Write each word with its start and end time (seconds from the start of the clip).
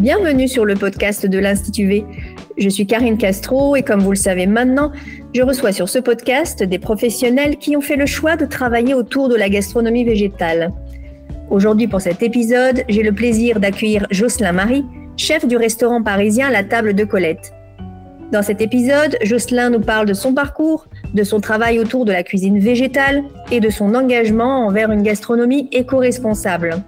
Bienvenue 0.00 0.48
sur 0.48 0.64
le 0.64 0.76
podcast 0.76 1.26
de 1.26 1.38
l'Institut 1.38 1.86
V. 1.86 2.06
Je 2.56 2.70
suis 2.70 2.86
Karine 2.86 3.18
Castro 3.18 3.76
et 3.76 3.82
comme 3.82 4.00
vous 4.00 4.12
le 4.12 4.16
savez 4.16 4.46
maintenant, 4.46 4.92
je 5.34 5.42
reçois 5.42 5.72
sur 5.72 5.90
ce 5.90 5.98
podcast 5.98 6.62
des 6.62 6.78
professionnels 6.78 7.58
qui 7.58 7.76
ont 7.76 7.82
fait 7.82 7.96
le 7.96 8.06
choix 8.06 8.36
de 8.36 8.46
travailler 8.46 8.94
autour 8.94 9.28
de 9.28 9.34
la 9.34 9.50
gastronomie 9.50 10.04
végétale. 10.04 10.72
Aujourd'hui 11.50 11.86
pour 11.86 12.00
cet 12.00 12.22
épisode, 12.22 12.82
j'ai 12.88 13.02
le 13.02 13.12
plaisir 13.12 13.60
d'accueillir 13.60 14.06
Jocelyn 14.10 14.52
Marie, 14.52 14.86
chef 15.18 15.46
du 15.46 15.58
restaurant 15.58 16.02
parisien 16.02 16.48
La 16.48 16.64
Table 16.64 16.94
de 16.94 17.04
Colette. 17.04 17.52
Dans 18.32 18.42
cet 18.42 18.62
épisode, 18.62 19.18
Jocelyn 19.22 19.68
nous 19.68 19.80
parle 19.80 20.06
de 20.06 20.14
son 20.14 20.32
parcours, 20.32 20.86
de 21.12 21.24
son 21.24 21.40
travail 21.40 21.78
autour 21.78 22.06
de 22.06 22.12
la 22.12 22.22
cuisine 22.22 22.58
végétale 22.58 23.22
et 23.52 23.60
de 23.60 23.68
son 23.68 23.94
engagement 23.94 24.64
envers 24.66 24.90
une 24.92 25.02
gastronomie 25.02 25.68
éco-responsable. 25.72 26.82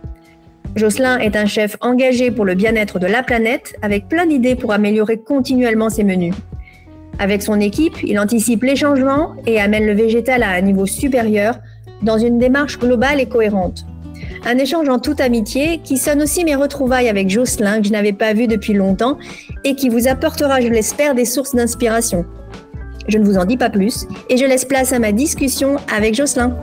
Jocelyn 0.74 1.18
est 1.18 1.36
un 1.36 1.46
chef 1.46 1.76
engagé 1.80 2.30
pour 2.30 2.44
le 2.44 2.54
bien-être 2.54 2.98
de 2.98 3.06
la 3.06 3.22
planète 3.22 3.74
avec 3.82 4.08
plein 4.08 4.26
d'idées 4.26 4.56
pour 4.56 4.72
améliorer 4.72 5.18
continuellement 5.18 5.90
ses 5.90 6.04
menus. 6.04 6.34
Avec 7.18 7.42
son 7.42 7.60
équipe, 7.60 8.02
il 8.02 8.18
anticipe 8.18 8.62
les 8.62 8.74
changements 8.74 9.34
et 9.46 9.60
amène 9.60 9.86
le 9.86 9.92
végétal 9.92 10.42
à 10.42 10.50
un 10.50 10.60
niveau 10.62 10.86
supérieur 10.86 11.58
dans 12.02 12.18
une 12.18 12.38
démarche 12.38 12.78
globale 12.78 13.20
et 13.20 13.26
cohérente. 13.26 13.84
Un 14.44 14.58
échange 14.58 14.88
en 14.88 14.98
toute 14.98 15.20
amitié 15.20 15.78
qui 15.84 15.98
sonne 15.98 16.22
aussi 16.22 16.44
mes 16.44 16.56
retrouvailles 16.56 17.08
avec 17.08 17.28
Jocelyn 17.28 17.80
que 17.80 17.86
je 17.86 17.92
n'avais 17.92 18.12
pas 18.12 18.32
vu 18.32 18.46
depuis 18.46 18.72
longtemps 18.72 19.18
et 19.64 19.74
qui 19.74 19.88
vous 19.88 20.08
apportera, 20.08 20.60
je 20.60 20.68
l'espère, 20.68 21.14
des 21.14 21.26
sources 21.26 21.54
d'inspiration. 21.54 22.24
Je 23.08 23.18
ne 23.18 23.24
vous 23.24 23.36
en 23.36 23.44
dis 23.44 23.56
pas 23.56 23.70
plus 23.70 24.06
et 24.30 24.36
je 24.36 24.46
laisse 24.46 24.64
place 24.64 24.92
à 24.92 24.98
ma 24.98 25.12
discussion 25.12 25.76
avec 25.94 26.14
Jocelyn. 26.14 26.56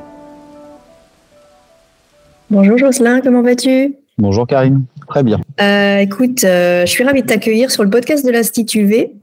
Bonjour 2.52 2.80
Jocelyn, 2.80 3.22
comment 3.22 3.44
vas-tu? 3.44 3.95
Bonjour 4.17 4.47
Karine, 4.47 4.83
très 5.08 5.22
bien. 5.22 5.39
Euh, 5.61 6.00
écoute, 6.00 6.44
euh, 6.44 6.83
je 6.83 6.89
suis 6.89 7.03
ravie 7.03 7.22
de 7.22 7.28
t'accueillir 7.28 7.69
sur 7.69 7.83
le 7.83 7.91
podcast 7.91 8.25
de 8.25 8.31
l'Institut 8.31 8.86
V. 8.86 9.14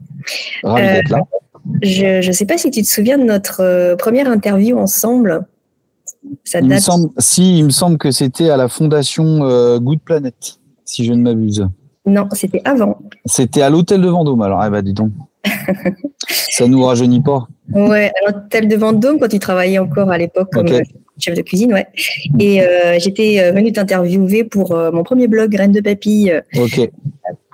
Ravi 0.63 0.87
d'être 0.87 1.09
là. 1.09 1.19
Euh, 1.19 2.21
je 2.21 2.25
ne 2.25 2.31
sais 2.31 2.45
pas 2.45 2.57
si 2.57 2.71
tu 2.71 2.81
te 2.81 2.87
souviens 2.87 3.17
de 3.17 3.25
notre 3.25 3.95
première 3.95 4.31
interview 4.31 4.77
ensemble. 4.77 5.45
Ça 6.45 6.59
il 6.59 6.69
me 6.69 6.79
semble, 6.79 7.09
si, 7.17 7.59
il 7.59 7.65
me 7.65 7.69
semble 7.69 7.97
que 7.97 8.11
c'était 8.11 8.49
à 8.49 8.55
la 8.55 8.69
fondation 8.69 9.77
Good 9.77 9.99
Planet, 10.05 10.59
si 10.85 11.03
je 11.03 11.11
ne 11.11 11.21
m'abuse. 11.21 11.67
Non, 12.05 12.29
c'était 12.31 12.61
avant. 12.63 12.97
C'était 13.25 13.61
à 13.61 13.69
l'hôtel 13.69 14.01
de 14.01 14.07
Vendôme, 14.07 14.41
alors, 14.41 14.63
eh 14.65 14.69
ben, 14.69 14.81
dis 14.81 14.93
donc. 14.93 15.11
Ça 16.27 16.67
nous 16.67 16.83
rajeunit 16.83 17.21
pas. 17.21 17.47
Ouais, 17.73 18.11
à 18.21 18.31
l'hôtel 18.31 18.67
de 18.67 18.75
Vendôme, 18.75 19.19
quand 19.19 19.27
tu 19.27 19.39
travaillais 19.39 19.79
encore 19.79 20.09
à 20.09 20.17
l'époque 20.17 20.49
comme 20.51 20.67
chef 21.19 21.35
de 21.35 21.41
cuisine, 21.41 21.73
ouais. 21.73 21.87
Et 22.39 22.61
euh, 22.61 22.99
j'étais 22.99 23.39
euh, 23.39 23.51
venue 23.51 23.71
t'interviewer 23.71 24.43
pour 24.43 24.73
euh, 24.73 24.91
mon 24.91 25.03
premier 25.03 25.27
blog 25.27 25.51
Graines 25.51 25.71
de 25.71 25.81
Papille. 25.81 26.41
Ok. 26.57 26.89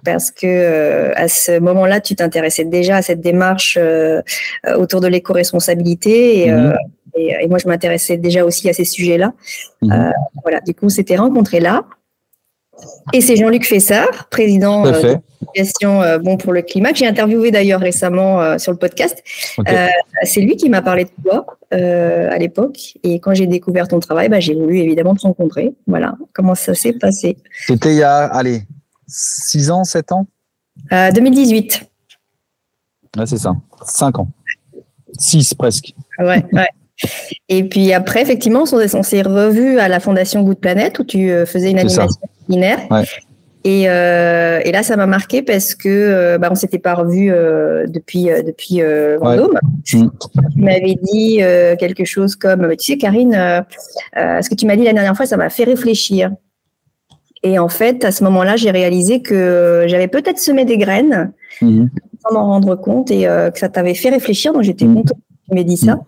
Parce 0.05 0.31
que 0.31 1.13
à 1.15 1.29
ce 1.29 1.59
moment-là, 1.59 2.01
tu 2.01 2.13
t'intéressais 2.15 2.65
déjà 2.65 2.97
à 2.97 3.01
cette 3.01 3.21
démarche 3.21 3.79
autour 4.75 4.99
de 4.99 5.07
l'éco-responsabilité. 5.07 6.51
Mhm. 6.51 6.75
Et, 7.15 7.35
et, 7.41 7.47
moi, 7.47 7.57
je 7.57 7.69
m'intéressais 7.69 8.17
déjà 8.17 8.43
aussi 8.43 8.67
à 8.67 8.73
ces 8.73 8.83
sujets-là. 8.83 9.33
Mhm. 9.81 10.11
voilà, 10.41 10.59
du 10.59 10.73
coup, 10.73 10.87
on 10.87 10.89
s'était 10.89 11.15
rencontrés 11.15 11.61
là. 11.61 11.85
Et 13.13 13.21
c'est 13.21 13.35
Jean-Luc 13.35 13.65
Fessard, 13.65 14.27
président 14.29 14.85
euh, 14.85 14.91
de 14.91 15.07
l'association 15.07 16.01
euh, 16.01 16.17
Bon 16.17 16.37
pour 16.37 16.53
le 16.53 16.61
climat, 16.61 16.91
que 16.91 16.97
j'ai 16.97 17.07
interviewé 17.07 17.51
d'ailleurs 17.51 17.81
récemment 17.81 18.41
euh, 18.41 18.57
sur 18.57 18.71
le 18.71 18.77
podcast. 18.77 19.21
c'est 20.23 20.41
lui 20.41 20.55
qui 20.55 20.69
m'a 20.69 20.81
parlé 20.81 21.05
de 21.05 21.11
toi 21.23 21.45
à 21.71 22.37
l'époque. 22.37 22.97
Et 23.03 23.19
quand 23.19 23.33
j'ai 23.33 23.47
découvert 23.47 23.87
ton 23.87 23.99
travail, 23.99 24.29
bah, 24.29 24.39
j'ai 24.39 24.53
voulu 24.53 24.79
évidemment 24.79 25.15
te 25.15 25.21
rencontrer. 25.21 25.73
Voilà 25.87 26.15
comment 26.33 26.55
ça 26.55 26.75
s'est 26.75 26.93
passé? 26.93 27.37
C'était 27.65 27.93
il 27.93 27.97
y 27.97 28.03
a, 28.03 28.25
allez, 28.25 28.61
6 29.07 29.71
ans, 29.71 29.83
7 29.83 30.11
ans? 30.11 30.27
2018. 30.91 31.89
Ouais, 33.17 33.25
c'est 33.25 33.37
ça. 33.37 33.55
5 33.85 34.19
ans. 34.19 34.27
6 35.17 35.53
presque. 35.55 35.93
Ouais, 36.19 36.45
ouais. 36.53 36.69
Et 37.49 37.63
puis 37.63 37.91
après, 37.91 38.21
effectivement, 38.21 38.65
on 38.71 39.03
s'est 39.03 39.21
revu 39.23 39.79
à 39.79 39.87
la 39.87 39.99
Fondation 39.99 40.43
Good 40.43 40.59
Planet 40.59 40.99
où 40.99 41.03
tu 41.03 41.29
faisais 41.45 41.71
une 41.71 41.79
animation 41.79 42.07
Et, 43.65 43.85
euh, 43.87 44.59
et, 44.65 44.73
là, 44.73 44.83
ça 44.83 44.97
m'a 44.97 45.05
marqué 45.05 45.41
parce 45.41 45.73
que 45.73 45.87
euh, 45.87 46.37
bah, 46.37 46.49
on 46.51 46.55
s'était 46.55 46.79
pas 46.79 46.95
revu 46.95 47.31
euh, 47.31 47.85
depuis 47.87 48.25
depuis 48.25 48.81
Vendôme. 49.19 49.57
Mm. 49.93 50.07
Tu 50.53 50.61
m'avais 50.61 50.95
dit 51.01 51.37
quelque 51.79 52.03
chose 52.03 52.35
comme, 52.35 52.75
tu 52.75 52.93
sais, 52.93 52.97
Karine, 52.97 53.63
ce 54.15 54.49
que 54.49 54.55
tu 54.55 54.65
m'as 54.65 54.75
dit 54.75 54.83
la 54.83 54.93
dernière 54.93 55.15
fois, 55.15 55.25
ça 55.25 55.37
m'a 55.37 55.49
fait 55.49 55.63
réfléchir. 55.63 56.31
Et 57.45 57.59
en 57.59 57.69
fait, 57.69 58.05
à 58.05 58.11
ce 58.11 58.23
moment-là, 58.23 58.55
j'ai 58.55 58.71
réalisé 58.71 59.21
que 59.21 59.83
j'avais 59.87 60.07
peut-être 60.07 60.39
semé 60.39 60.65
des 60.65 60.77
graines 60.77 61.31
mm. 61.61 61.87
sans 62.21 62.33
m'en 62.33 62.45
rendre 62.47 62.75
compte 62.75 63.11
et 63.11 63.23
que 63.23 63.59
ça 63.59 63.69
t'avait 63.69 63.95
fait 63.95 64.09
réfléchir. 64.09 64.51
Donc, 64.51 64.63
j'étais 64.63 64.85
mm. 64.85 64.95
contente 64.95 65.17
que 65.17 65.49
tu 65.49 65.55
m'aies 65.55 65.63
dit 65.63 65.77
ça. 65.77 65.99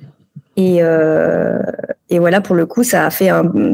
Et, 0.57 0.77
euh, 0.79 1.59
et, 2.09 2.19
voilà, 2.19 2.41
pour 2.41 2.55
le 2.55 2.65
coup, 2.65 2.83
ça 2.83 3.05
a 3.05 3.09
fait 3.09 3.29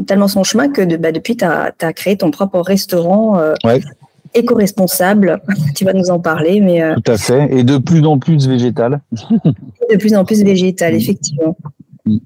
tellement 0.06 0.28
son 0.28 0.42
chemin 0.42 0.68
que 0.68 0.82
de, 0.82 0.96
bah, 0.96 1.12
depuis, 1.12 1.36
tu 1.36 1.44
as, 1.44 1.92
créé 1.92 2.16
ton 2.16 2.30
propre 2.30 2.60
restaurant 2.60 3.38
euh, 3.38 3.54
éco-responsable. 4.34 5.40
tu 5.76 5.84
vas 5.84 5.92
nous 5.92 6.10
en 6.10 6.18
parler. 6.18 6.60
Mais, 6.60 6.82
euh, 6.82 6.94
Tout 6.96 7.12
à 7.12 7.18
fait. 7.18 7.48
Et 7.52 7.62
de 7.62 7.78
plus 7.78 8.04
en 8.04 8.18
plus 8.18 8.48
végétal. 8.48 9.00
de 9.12 9.96
plus 9.96 10.14
en 10.14 10.24
plus 10.24 10.42
végétal, 10.42 10.94
effectivement. 10.94 11.56
Mm. 12.04 12.18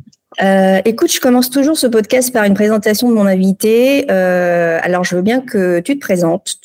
Écoute, 0.84 1.10
je 1.10 1.20
commence 1.20 1.48
toujours 1.48 1.78
ce 1.78 1.86
podcast 1.86 2.30
par 2.30 2.44
une 2.44 2.52
présentation 2.52 3.08
de 3.08 3.14
mon 3.14 3.24
invité. 3.24 4.08
Alors, 4.10 5.02
je 5.02 5.16
veux 5.16 5.22
bien 5.22 5.40
que 5.40 5.80
tu 5.80 5.94
te 5.94 6.00
présentes 6.00 6.56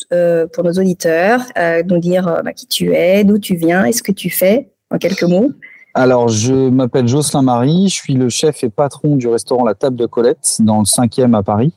pour 0.54 0.64
nos 0.64 0.74
auditeurs, 0.74 1.46
nous 1.88 1.98
dire 1.98 2.42
bah, 2.44 2.52
qui 2.52 2.68
tu 2.68 2.94
es, 2.94 3.24
d'où 3.24 3.38
tu 3.38 3.56
viens 3.56 3.86
et 3.86 3.94
ce 3.94 4.04
que 4.04 4.12
tu 4.12 4.30
fais, 4.30 4.72
en 4.90 4.98
quelques 4.98 5.24
mots. 5.24 5.52
Alors, 5.94 6.30
je 6.30 6.70
m'appelle 6.70 7.08
Jocelyn 7.08 7.42
Marie, 7.42 7.90
je 7.90 7.96
suis 7.96 8.14
le 8.14 8.30
chef 8.30 8.64
et 8.64 8.70
patron 8.70 9.18
du 9.18 9.28
restaurant 9.28 9.66
La 9.66 9.74
Table 9.74 9.98
de 9.98 10.06
Colette 10.06 10.58
dans 10.60 10.80
le 10.80 10.86
5e 10.86 11.36
à 11.36 11.44
Paris. 11.44 11.74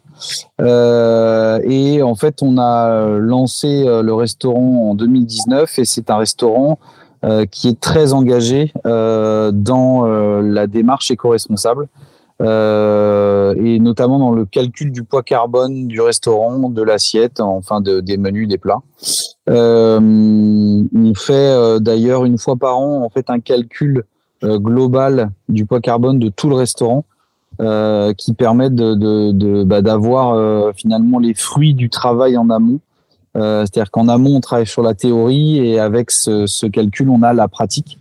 Euh, 0.60 1.58
et 1.64 2.00
en 2.00 2.14
fait, 2.14 2.40
on 2.40 2.56
a 2.58 3.18
lancé 3.18 3.84
euh, 3.86 4.02
le 4.02 4.14
restaurant 4.14 4.90
en 4.90 4.94
2019 4.94 5.80
et 5.80 5.84
c'est 5.84 6.10
un 6.10 6.16
restaurant 6.16 6.78
euh, 7.24 7.44
qui 7.46 7.68
est 7.68 7.80
très 7.80 8.12
engagé 8.12 8.72
dans 8.84 10.04
la 10.04 10.66
démarche 10.68 11.10
éco-responsable. 11.10 11.88
Et 12.40 13.78
notamment 13.78 14.18
dans 14.18 14.32
le 14.32 14.44
calcul 14.44 14.90
du 14.92 15.04
poids 15.04 15.22
carbone 15.22 15.86
du 15.86 16.00
restaurant, 16.00 16.68
de 16.68 16.82
l'assiette, 16.82 17.40
enfin 17.40 17.80
de, 17.80 18.00
des 18.00 18.16
menus, 18.16 18.48
des 18.48 18.58
plats. 18.58 18.82
Euh, 19.50 20.00
on 20.00 21.14
fait 21.14 21.34
euh, 21.34 21.78
d'ailleurs 21.78 22.24
une 22.24 22.38
fois 22.38 22.56
par 22.56 22.78
an 22.78 23.02
en 23.04 23.10
fait 23.10 23.28
un 23.28 23.40
calcul 23.40 24.04
euh, 24.42 24.58
global 24.58 25.30
du 25.50 25.66
poids 25.66 25.80
carbone 25.80 26.18
de 26.18 26.30
tout 26.30 26.48
le 26.48 26.56
restaurant. 26.56 27.04
qui 28.18 28.34
permet 28.34 28.68
de, 28.68 29.62
bah, 29.62 29.80
d'avoir 29.80 30.74
finalement 30.74 31.20
les 31.20 31.34
fruits 31.34 31.74
du 31.74 31.88
travail 31.88 32.36
en 32.36 32.50
amont. 32.50 32.80
c'est-à-dire 33.36 33.92
qu'en 33.92 34.08
amont, 34.08 34.34
on 34.34 34.40
travaille 34.40 34.66
sur 34.66 34.82
la 34.82 34.94
théorie 34.94 35.58
et 35.58 35.78
avec 35.78 36.10
ce, 36.10 36.66
calcul, 36.66 37.08
on 37.10 37.22
a 37.22 37.32
la 37.32 37.46
pratique. 37.46 37.96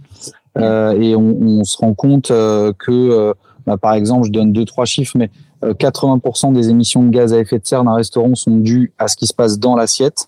et 0.58 1.16
on, 1.16 1.64
se 1.64 1.78
rend 1.78 1.94
compte 1.94 2.30
que, 2.30 3.36
bah, 3.66 3.78
par 3.78 3.94
exemple, 3.94 4.28
je 4.28 4.32
donne 4.32 4.52
deux, 4.52 4.66
trois 4.66 4.86
chiffres, 4.86 5.18
mais 5.18 5.30
80% 5.64 6.54
des 6.54 6.70
émissions 6.70 7.04
de 7.04 7.10
gaz 7.10 7.34
à 7.34 7.40
effet 7.40 7.60
de 7.60 7.66
serre 7.66 7.84
d'un 7.84 7.96
restaurant 7.96 8.36
sont 8.36 8.58
dues 8.58 8.94
à 8.98 9.08
ce 9.08 9.16
qui 9.16 9.28
se 9.28 9.34
passe 9.34 9.60
dans 9.60 9.76
l'assiette. 9.76 10.28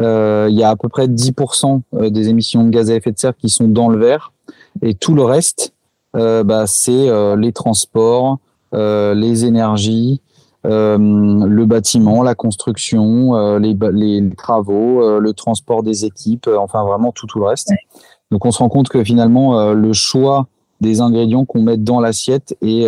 Euh, 0.00 0.48
il 0.50 0.56
y 0.56 0.62
a 0.62 0.70
à 0.70 0.76
peu 0.76 0.88
près 0.88 1.06
10% 1.06 1.80
euh, 1.94 2.10
des 2.10 2.28
émissions 2.28 2.64
de 2.64 2.70
gaz 2.70 2.90
à 2.90 2.94
effet 2.94 3.12
de 3.12 3.18
serre 3.18 3.36
qui 3.36 3.48
sont 3.48 3.68
dans 3.68 3.88
le 3.88 3.98
verre. 3.98 4.32
Et 4.82 4.94
tout 4.94 5.14
le 5.14 5.22
reste, 5.22 5.72
euh, 6.16 6.44
bah, 6.44 6.66
c'est 6.66 7.08
les 7.36 7.52
transports, 7.52 8.38
les 8.72 9.44
énergies, 9.44 10.20
le 10.64 11.64
bâtiment, 11.64 12.22
la 12.22 12.34
construction, 12.34 13.58
les, 13.58 13.76
les, 13.92 14.30
travaux, 14.36 15.20
le 15.20 15.32
transport 15.32 15.82
des 15.84 16.04
équipes, 16.04 16.48
enfin 16.58 16.82
vraiment 16.82 17.12
tout, 17.12 17.26
tout 17.26 17.38
le 17.38 17.46
reste. 17.46 17.72
Donc 18.32 18.44
on 18.44 18.50
se 18.50 18.58
rend 18.58 18.68
compte 18.68 18.88
que 18.88 19.04
finalement, 19.04 19.72
le 19.72 19.92
choix 19.92 20.48
des 20.84 21.00
ingrédients 21.00 21.44
qu'on 21.44 21.62
met 21.62 21.76
dans 21.76 22.00
l'assiette 22.00 22.56
est 22.62 22.86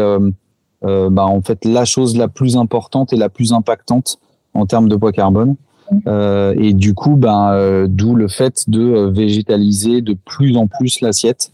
bah, 0.82 1.26
en 1.26 1.42
fait 1.42 1.64
la 1.64 1.84
chose 1.84 2.16
la 2.16 2.28
plus 2.28 2.56
importante 2.56 3.12
et 3.12 3.16
la 3.16 3.28
plus 3.28 3.52
impactante 3.52 4.18
en 4.54 4.66
termes 4.66 4.88
de 4.88 4.96
poids 4.96 5.12
carbone. 5.12 5.56
Euh, 6.06 6.54
et 6.58 6.72
du 6.72 6.94
coup, 6.94 7.16
ben, 7.16 7.52
euh, 7.52 7.86
d'où 7.88 8.14
le 8.14 8.28
fait 8.28 8.68
de 8.68 8.80
euh, 8.80 9.10
végétaliser 9.10 10.00
de 10.00 10.14
plus 10.14 10.56
en 10.56 10.66
plus 10.66 11.00
l'assiette, 11.00 11.50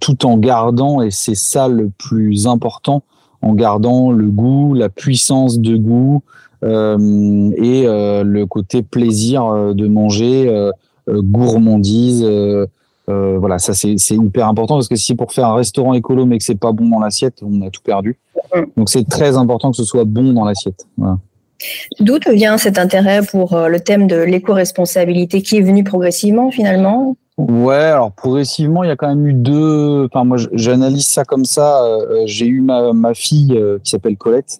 tout 0.00 0.26
en 0.26 0.36
gardant, 0.36 1.00
et 1.00 1.12
c'est 1.12 1.36
ça 1.36 1.68
le 1.68 1.88
plus 1.88 2.48
important, 2.48 3.04
en 3.40 3.54
gardant 3.54 4.10
le 4.10 4.28
goût, 4.28 4.74
la 4.74 4.88
puissance 4.88 5.60
de 5.60 5.76
goût 5.76 6.24
et 6.62 7.84
le 7.86 8.44
côté 8.46 8.82
plaisir 8.82 9.72
de 9.72 9.86
manger, 9.86 10.70
gourmandise. 11.08 12.26
Voilà, 13.06 13.58
ça 13.58 13.74
c'est 13.74 13.96
hyper 14.10 14.48
important 14.48 14.74
parce 14.74 14.88
que 14.88 14.96
si 14.96 15.14
pour 15.14 15.32
faire 15.32 15.48
un 15.48 15.54
restaurant 15.54 15.94
écolo 15.94 16.26
mais 16.26 16.38
que 16.38 16.44
c'est 16.44 16.58
pas 16.58 16.72
bon 16.72 16.88
dans 16.88 17.00
l'assiette, 17.00 17.40
on 17.42 17.62
a 17.62 17.70
tout 17.70 17.82
perdu. 17.82 18.18
Donc 18.76 18.88
c'est 18.88 19.08
très 19.08 19.36
important 19.36 19.70
que 19.70 19.76
ce 19.76 19.84
soit 19.84 20.04
bon 20.04 20.32
dans 20.32 20.44
l'assiette. 20.44 20.86
Voilà. 20.96 21.18
D'où 22.00 22.18
te 22.18 22.30
vient 22.30 22.58
cet 22.58 22.78
intérêt 22.78 23.20
pour 23.22 23.56
le 23.56 23.80
thème 23.80 24.06
de 24.06 24.16
l'éco-responsabilité 24.16 25.42
qui 25.42 25.56
est 25.56 25.62
venu 25.62 25.84
progressivement 25.84 26.50
finalement? 26.50 27.16
Ouais, 27.36 27.74
alors 27.74 28.12
progressivement, 28.12 28.84
il 28.84 28.88
y 28.88 28.92
a 28.92 28.96
quand 28.96 29.08
même 29.08 29.26
eu 29.26 29.32
deux. 29.32 30.04
Enfin, 30.04 30.24
moi, 30.24 30.36
j'analyse 30.52 31.06
ça 31.06 31.24
comme 31.24 31.44
ça. 31.44 31.82
J'ai 32.26 32.46
eu 32.46 32.60
ma, 32.60 32.92
ma 32.92 33.14
fille 33.14 33.58
qui 33.82 33.90
s'appelle 33.90 34.16
Colette, 34.16 34.58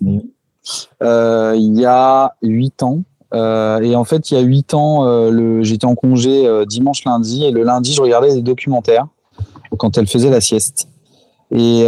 euh, 1.02 1.55
il 1.56 1.79
y 1.79 1.85
a 1.85 2.35
huit 2.43 2.82
ans. 2.82 3.02
Euh, 3.32 3.81
et 3.81 3.97
en 3.97 4.05
fait, 4.05 4.31
il 4.31 4.35
y 4.35 4.37
a 4.37 4.41
huit 4.41 4.75
ans, 4.75 5.06
euh, 5.06 5.62
j'étais 5.62 5.87
en 5.87 5.94
congé 5.94 6.47
dimanche, 6.67 7.05
lundi, 7.05 7.44
et 7.44 7.50
le 7.50 7.62
lundi, 7.62 7.93
je 7.93 8.03
regardais 8.03 8.35
des 8.35 8.43
documentaires 8.43 9.06
quand 9.79 9.99
elle 9.99 10.06
faisait 10.06 10.31
la 10.31 10.41
sieste. 10.41 10.88
Et 11.50 11.85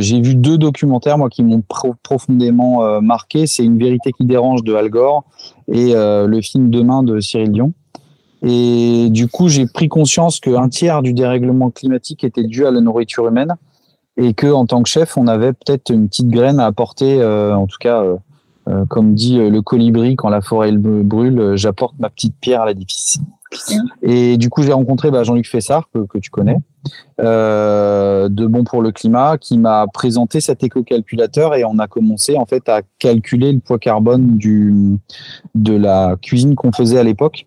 j'ai 0.00 0.20
vu 0.20 0.34
deux 0.34 0.58
documentaires, 0.58 1.18
moi, 1.18 1.28
qui 1.28 1.42
m'ont 1.44 1.62
profondément 2.02 3.00
marqué. 3.00 3.46
C'est 3.46 3.64
Une 3.64 3.78
vérité 3.78 4.10
qui 4.12 4.24
dérange 4.24 4.64
de 4.64 4.74
Al 4.74 4.90
Gore 4.90 5.24
et 5.68 5.92
le 5.94 6.40
film 6.40 6.70
Demain 6.70 7.02
de 7.02 7.20
Cyril 7.20 7.52
Dion. 7.52 7.72
Et 8.42 9.08
du 9.10 9.28
coup, 9.28 9.48
j'ai 9.48 9.66
pris 9.66 9.88
conscience 9.88 10.40
qu'un 10.40 10.68
tiers 10.68 11.02
du 11.02 11.12
dérèglement 11.12 11.70
climatique 11.70 12.24
était 12.24 12.44
dû 12.44 12.66
à 12.66 12.70
la 12.70 12.80
nourriture 12.80 13.26
humaine 13.28 13.56
et 14.16 14.34
que 14.34 14.46
en 14.46 14.66
tant 14.66 14.82
que 14.82 14.88
chef, 14.88 15.16
on 15.16 15.26
avait 15.26 15.52
peut-être 15.52 15.90
une 15.90 16.08
petite 16.08 16.28
graine 16.28 16.58
à 16.60 16.66
apporter, 16.66 17.20
euh, 17.20 17.54
en 17.54 17.66
tout 17.66 17.78
cas, 17.78 18.02
euh, 18.02 18.14
euh, 18.14 18.16
comme 18.88 19.14
dit 19.14 19.38
le 19.38 19.62
colibri, 19.62 20.16
quand 20.16 20.28
la 20.28 20.40
forêt 20.40 20.72
brûle, 20.72 21.52
j'apporte 21.54 21.94
ma 21.98 22.10
petite 22.10 22.34
pierre 22.40 22.62
à 22.62 22.66
l'édifice. 22.66 23.18
Et 24.02 24.36
du 24.36 24.50
coup, 24.50 24.62
j'ai 24.62 24.72
rencontré 24.72 25.10
bah, 25.10 25.22
Jean-Luc 25.22 25.46
Fessard, 25.46 25.88
que, 25.94 26.00
que, 26.00 26.18
tu 26.18 26.30
connais, 26.30 26.58
de 27.18 28.46
Bon 28.46 28.64
pour 28.64 28.82
le 28.82 28.90
climat, 28.90 29.38
qui 29.38 29.56
m'a 29.56 29.86
présenté 29.92 30.40
cet 30.40 30.64
éco-calculateur 30.64 31.54
et 31.54 31.64
on 31.64 31.78
a 31.78 31.86
commencé 31.86 32.36
en 32.36 32.44
fait 32.44 32.68
à 32.68 32.82
calculer 32.98 33.52
le 33.52 33.60
poids 33.60 33.78
carbone 33.78 34.36
du, 34.36 34.98
de 35.54 35.76
la 35.76 36.16
cuisine 36.20 36.56
qu'on 36.56 36.72
faisait 36.72 36.98
à 36.98 37.04
l'époque. 37.04 37.46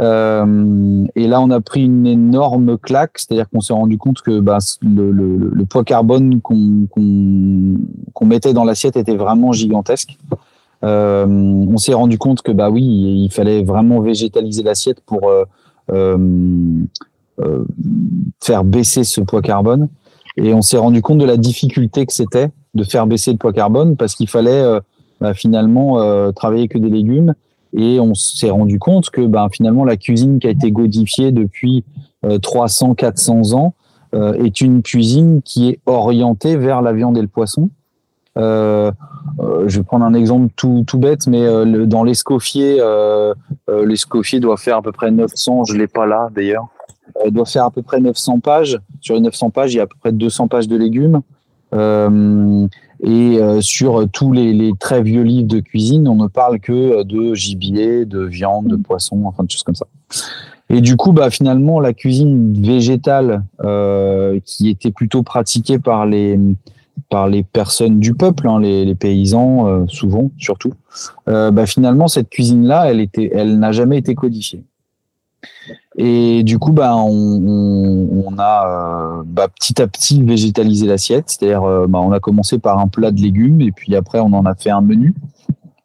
Euh, 0.00 1.06
et 1.14 1.26
là, 1.26 1.40
on 1.40 1.50
a 1.50 1.60
pris 1.60 1.84
une 1.84 2.06
énorme 2.06 2.76
claque, 2.76 3.12
c'est-à-dire 3.18 3.48
qu'on 3.48 3.60
s'est 3.60 3.72
rendu 3.72 3.96
compte 3.96 4.20
que 4.20 4.40
bah, 4.40 4.58
le, 4.82 5.10
le, 5.10 5.36
le, 5.36 5.64
poids 5.64 5.84
carbone 5.84 6.40
qu'on 6.42 6.86
qu'on 6.92 8.26
mettait 8.26 8.52
dans 8.52 8.64
l'assiette 8.64 8.96
était 8.96 9.16
vraiment 9.16 9.52
gigantesque. 9.52 10.18
Euh, 10.84 11.26
on 11.26 11.76
s'est 11.76 11.94
rendu 11.94 12.18
compte 12.18 12.42
que 12.42 12.52
bah 12.52 12.70
oui, 12.70 12.82
il 12.82 13.30
fallait 13.30 13.62
vraiment 13.62 14.00
végétaliser 14.00 14.62
l'assiette 14.62 15.00
pour 15.00 15.28
euh, 15.28 15.44
euh, 15.90 17.64
faire 18.42 18.64
baisser 18.64 19.04
ce 19.04 19.20
poids 19.20 19.42
carbone. 19.42 19.88
Et 20.36 20.52
on 20.52 20.62
s'est 20.62 20.76
rendu 20.76 21.00
compte 21.00 21.18
de 21.18 21.24
la 21.24 21.36
difficulté 21.36 22.04
que 22.04 22.12
c'était 22.12 22.50
de 22.74 22.84
faire 22.84 23.06
baisser 23.06 23.32
le 23.32 23.38
poids 23.38 23.54
carbone 23.54 23.96
parce 23.96 24.14
qu'il 24.14 24.28
fallait 24.28 24.62
bah, 25.18 25.32
finalement 25.32 26.30
travailler 26.32 26.68
que 26.68 26.76
des 26.76 26.90
légumes 26.90 27.32
et 27.76 28.00
on 28.00 28.14
s'est 28.14 28.50
rendu 28.50 28.78
compte 28.78 29.10
que 29.10 29.20
ben, 29.20 29.48
finalement, 29.50 29.84
la 29.84 29.96
cuisine 29.96 30.38
qui 30.38 30.46
a 30.46 30.50
été 30.50 30.72
godifiée 30.72 31.30
depuis 31.30 31.84
300, 32.42 32.90
euh, 32.90 32.94
400 32.94 33.52
ans 33.52 33.74
est 34.12 34.62
une 34.62 34.82
cuisine 34.82 35.42
qui 35.42 35.68
est 35.68 35.80
orientée 35.84 36.56
vers 36.56 36.80
la 36.80 36.94
viande 36.94 37.18
et 37.18 37.20
le 37.20 37.28
poisson. 37.28 37.68
Euh, 38.36 38.90
euh 39.40 39.64
je 39.66 39.78
vais 39.78 39.84
prendre 39.84 40.04
un 40.04 40.14
exemple 40.14 40.52
tout, 40.56 40.84
tout 40.86 40.98
bête, 40.98 41.26
mais 41.26 41.46
dans 41.86 42.04
l'escoffier, 42.04 42.78
euh, 42.80 43.34
l'escoffier 43.68 44.40
doit 44.40 44.56
faire 44.56 44.78
à 44.78 44.82
peu 44.82 44.92
près 44.92 45.10
900, 45.10 45.64
je 45.64 45.76
l'ai 45.76 45.88
pas 45.88 46.06
là 46.06 46.28
d'ailleurs, 46.34 46.68
doit 47.30 47.46
faire 47.46 47.64
à 47.64 47.70
peu 47.70 47.82
près 47.82 48.00
900 48.00 48.40
pages. 48.40 48.78
Sur 49.00 49.14
les 49.14 49.20
900 49.20 49.50
pages, 49.50 49.74
il 49.74 49.78
y 49.78 49.80
a 49.80 49.84
à 49.84 49.86
peu 49.86 49.96
près 50.00 50.12
200 50.12 50.48
pages 50.48 50.68
de 50.68 50.76
légumes. 50.76 51.20
Et 53.02 53.38
euh, 53.38 53.60
sur 53.60 54.08
tous 54.10 54.32
les, 54.32 54.52
les, 54.52 54.72
très 54.78 55.02
vieux 55.02 55.22
livres 55.22 55.48
de 55.48 55.60
cuisine, 55.60 56.08
on 56.08 56.14
ne 56.14 56.28
parle 56.28 56.60
que 56.60 57.02
de 57.02 57.34
gibier, 57.34 58.06
de 58.06 58.24
viande, 58.24 58.68
de 58.68 58.76
poisson, 58.76 59.22
enfin 59.26 59.44
de 59.44 59.50
choses 59.50 59.64
comme 59.64 59.74
ça. 59.74 59.86
Et 60.70 60.80
du 60.80 60.96
coup, 60.96 61.12
bah, 61.12 61.30
finalement, 61.30 61.78
la 61.78 61.92
cuisine 61.92 62.54
végétale 62.54 63.44
euh, 63.62 64.40
qui 64.44 64.70
était 64.70 64.90
plutôt 64.90 65.22
pratiquée 65.22 65.78
par 65.78 66.06
les, 66.06 66.38
par 67.08 67.28
les 67.28 67.42
personnes 67.42 68.00
du 68.00 68.14
peuple, 68.14 68.48
hein, 68.48 68.60
les, 68.60 68.94
paysans, 68.94 69.66
euh, 69.66 69.84
souvent, 69.88 70.30
surtout, 70.38 70.72
euh, 71.28 71.50
bah, 71.50 71.66
finalement, 71.66 72.08
cette 72.08 72.28
cuisine-là, 72.28 72.90
elle, 72.90 73.00
était, 73.00 73.30
elle 73.32 73.58
n'a 73.58 73.72
jamais 73.72 73.98
été 73.98 74.14
codifiée. 74.14 74.64
Et 75.96 76.42
du 76.42 76.58
coup, 76.58 76.72
bah, 76.72 76.96
on, 76.96 78.34
a 78.38 78.66
euh, 78.66 79.22
bah, 79.24 79.48
petit 79.48 79.80
à 79.80 79.86
petit 79.86 80.22
végétalisé 80.22 80.86
l'assiette. 80.86 81.24
C'est-à-dire, 81.28 81.62
on 81.62 82.12
a 82.12 82.20
commencé 82.20 82.58
par 82.58 82.78
un 82.78 82.88
plat 82.88 83.10
de 83.10 83.20
légumes 83.20 83.60
et 83.60 83.72
puis 83.72 83.94
après, 83.94 84.20
on 84.20 84.32
en 84.32 84.44
a 84.44 84.54
fait 84.54 84.70
un 84.70 84.80
menu. 84.80 85.14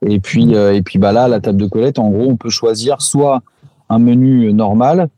Et 0.06 0.20
puis, 0.20 0.54
et 0.54 0.82
puis 0.82 1.00
là, 1.00 1.28
la 1.28 1.40
table 1.40 1.62
de 1.62 1.68
Colette, 1.68 2.00
en 2.00 2.10
gros, 2.10 2.28
on 2.28 2.36
peut 2.36 2.50
choisir 2.50 3.02
soit 3.02 3.42
un 3.88 4.00
menu 4.00 4.52
normal 4.52 5.10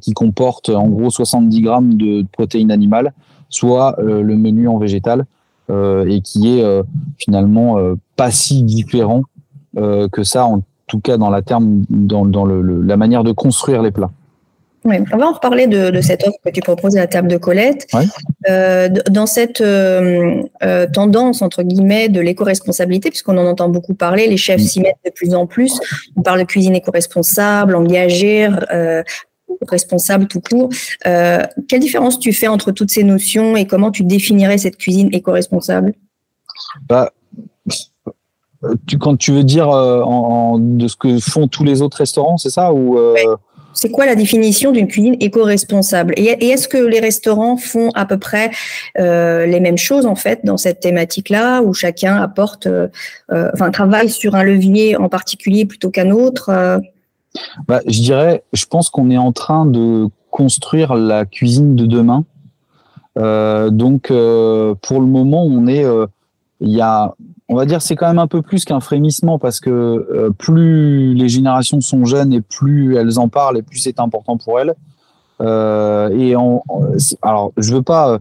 qui 0.00 0.12
comporte 0.12 0.68
en 0.68 0.88
gros 0.88 1.10
70 1.10 1.60
grammes 1.62 1.94
de 1.94 2.24
protéines 2.30 2.70
animales, 2.70 3.14
soit 3.48 3.96
le 4.00 4.36
menu 4.36 4.68
en 4.68 4.78
végétal 4.78 5.24
et 5.70 6.20
qui 6.22 6.58
est 6.58 6.82
finalement 7.18 7.76
pas 8.16 8.30
si 8.30 8.62
différent 8.62 9.22
que 9.76 10.22
ça 10.22 10.44
en 10.44 10.62
tout 10.88 11.00
cas 11.00 11.16
dans 11.16 11.30
la 11.30 11.42
terme, 11.42 11.84
dans, 11.88 12.26
dans 12.26 12.44
le, 12.44 12.82
la 12.82 12.96
manière 12.96 13.22
de 13.22 13.32
construire 13.32 13.82
les 13.82 13.92
plats. 13.92 14.10
Oui, 14.84 14.96
on 15.12 15.16
va 15.16 15.26
en 15.26 15.32
reparler 15.32 15.66
de, 15.66 15.90
de, 15.90 16.00
cette 16.00 16.22
offre 16.22 16.38
que 16.44 16.50
tu 16.50 16.60
proposes 16.60 16.96
à 16.96 17.00
la 17.00 17.06
table 17.08 17.28
de 17.28 17.36
Colette. 17.36 17.86
Euh, 18.48 18.88
dans 19.10 19.26
cette 19.26 19.60
euh, 19.60 20.42
euh, 20.62 20.86
tendance, 20.90 21.42
entre 21.42 21.62
guillemets, 21.62 22.08
de 22.08 22.20
l'éco-responsabilité, 22.20 23.10
puisqu'on 23.10 23.36
en 23.36 23.46
entend 23.46 23.68
beaucoup 23.68 23.94
parler, 23.94 24.28
les 24.28 24.36
chefs 24.36 24.60
s'y 24.60 24.80
mettent 24.80 24.96
de 25.04 25.10
plus 25.10 25.34
en 25.34 25.46
plus. 25.46 25.78
On 26.16 26.22
parle 26.22 26.38
de 26.40 26.44
cuisine 26.44 26.76
éco-responsable, 26.76 27.74
engagée, 27.74 28.48
euh, 28.72 29.02
responsable 29.66 30.26
tout 30.26 30.40
court. 30.40 30.70
Euh, 31.06 31.42
quelle 31.68 31.80
différence 31.80 32.18
tu 32.18 32.32
fais 32.32 32.48
entre 32.48 32.72
toutes 32.72 32.90
ces 32.90 33.04
notions 33.04 33.56
et 33.56 33.66
comment 33.66 33.90
tu 33.90 34.04
définirais 34.04 34.58
cette 34.58 34.76
cuisine 34.76 35.08
éco-responsable? 35.12 35.94
Bah, 36.88 37.12
tu, 38.86 38.98
quand 38.98 39.16
tu 39.16 39.32
veux 39.32 39.44
dire 39.44 39.70
euh, 39.70 40.02
en, 40.02 40.58
de 40.58 40.88
ce 40.88 40.96
que 40.96 41.18
font 41.18 41.48
tous 41.48 41.64
les 41.64 41.82
autres 41.82 41.98
restaurants, 41.98 42.36
c'est 42.36 42.50
ça 42.50 42.72
ou 42.72 42.98
euh... 42.98 43.14
C'est 43.74 43.90
quoi 43.90 44.06
la 44.06 44.16
définition 44.16 44.72
d'une 44.72 44.88
cuisine 44.88 45.14
éco-responsable? 45.20 46.12
Et, 46.16 46.24
est-ce 46.24 46.66
que 46.66 46.78
les 46.78 46.98
restaurants 46.98 47.56
font 47.56 47.90
à 47.94 48.06
peu 48.06 48.18
près 48.18 48.50
les 48.96 49.60
mêmes 49.60 49.78
choses 49.78 50.04
en 50.04 50.16
fait 50.16 50.40
dans 50.42 50.56
cette 50.56 50.80
thématique-là, 50.80 51.60
où 51.62 51.74
chacun 51.74 52.16
apporte, 52.16 52.66
enfin 53.30 53.70
travaille 53.70 54.10
sur 54.10 54.34
un 54.34 54.42
levier 54.42 54.96
en 54.96 55.08
particulier 55.08 55.64
plutôt 55.64 55.90
qu'un 55.90 56.10
autre 56.10 56.80
bah, 57.66 57.80
Je 57.86 58.00
dirais, 58.00 58.44
je 58.52 58.66
pense 58.66 58.90
qu'on 58.90 59.10
est 59.10 59.18
en 59.18 59.32
train 59.32 59.66
de 59.66 60.08
construire 60.30 60.94
la 60.94 61.24
cuisine 61.24 61.76
de 61.76 61.86
demain. 61.86 62.24
donc 63.16 64.08
pour 64.08 65.00
le 65.00 65.06
moment, 65.06 65.44
on 65.44 65.66
est, 65.66 65.84
il 66.60 66.70
y 66.70 66.80
a 66.80 67.14
on 67.48 67.56
va 67.56 67.64
dire 67.64 67.80
c'est 67.80 67.96
quand 67.96 68.08
même 68.08 68.18
un 68.18 68.26
peu 68.26 68.42
plus 68.42 68.64
qu'un 68.64 68.80
frémissement 68.80 69.38
parce 69.38 69.60
que 69.60 69.70
euh, 69.70 70.30
plus 70.30 71.14
les 71.14 71.28
générations 71.28 71.80
sont 71.80 72.04
jeunes 72.04 72.32
et 72.32 72.42
plus 72.42 72.96
elles 72.96 73.18
en 73.18 73.28
parlent 73.28 73.56
et 73.56 73.62
plus 73.62 73.78
c'est 73.78 74.00
important 74.00 74.36
pour 74.36 74.60
elles. 74.60 74.74
Euh, 75.40 76.10
et 76.10 76.34
alors 77.22 77.52
je 77.56 77.74
veux 77.74 77.82
pas 77.82 78.20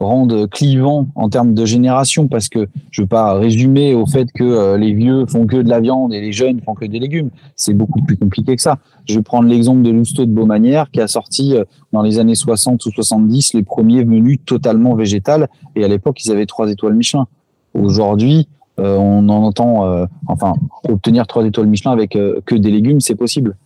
rendre 0.00 0.46
clivant 0.46 1.08
en 1.14 1.28
termes 1.28 1.54
de 1.54 1.64
génération 1.64 2.28
parce 2.28 2.48
que 2.48 2.68
je 2.90 3.02
veux 3.02 3.08
pas 3.08 3.34
résumer 3.34 3.94
au 3.94 4.06
fait 4.06 4.30
que 4.32 4.44
euh, 4.44 4.76
les 4.76 4.92
vieux 4.92 5.26
font 5.26 5.46
que 5.46 5.56
de 5.56 5.68
la 5.68 5.80
viande 5.80 6.14
et 6.14 6.20
les 6.20 6.32
jeunes 6.32 6.60
font 6.60 6.74
que 6.74 6.84
des 6.84 6.98
légumes. 6.98 7.30
C'est 7.56 7.74
beaucoup 7.74 8.00
plus 8.02 8.16
compliqué 8.16 8.54
que 8.54 8.62
ça. 8.62 8.78
Je 9.06 9.16
vais 9.16 9.22
prendre 9.22 9.48
l'exemple 9.48 9.82
de 9.82 9.90
Lousteau 9.90 10.24
de 10.24 10.30
Beaumanière 10.30 10.90
qui 10.90 11.00
a 11.00 11.08
sorti 11.08 11.56
euh, 11.56 11.64
dans 11.92 12.02
les 12.02 12.18
années 12.18 12.36
60 12.36 12.84
ou 12.86 12.90
70 12.90 13.54
les 13.54 13.62
premiers 13.62 14.04
menus 14.04 14.38
totalement 14.46 14.94
végétal 14.94 15.48
et 15.74 15.84
à 15.84 15.88
l'époque 15.88 16.24
ils 16.24 16.30
avaient 16.30 16.46
trois 16.46 16.70
étoiles 16.70 16.94
Michelin. 16.94 17.26
Aujourd'hui, 17.74 18.48
euh, 18.78 18.96
on 18.96 19.28
en 19.28 19.42
entend, 19.42 19.86
euh, 19.86 20.06
enfin, 20.26 20.54
obtenir 20.88 21.26
trois 21.26 21.44
étoiles 21.44 21.66
Michelin 21.66 21.90
avec 21.90 22.14
euh, 22.16 22.40
que 22.46 22.54
des 22.54 22.70
légumes, 22.70 23.00
c'est 23.00 23.16
possible. 23.16 23.56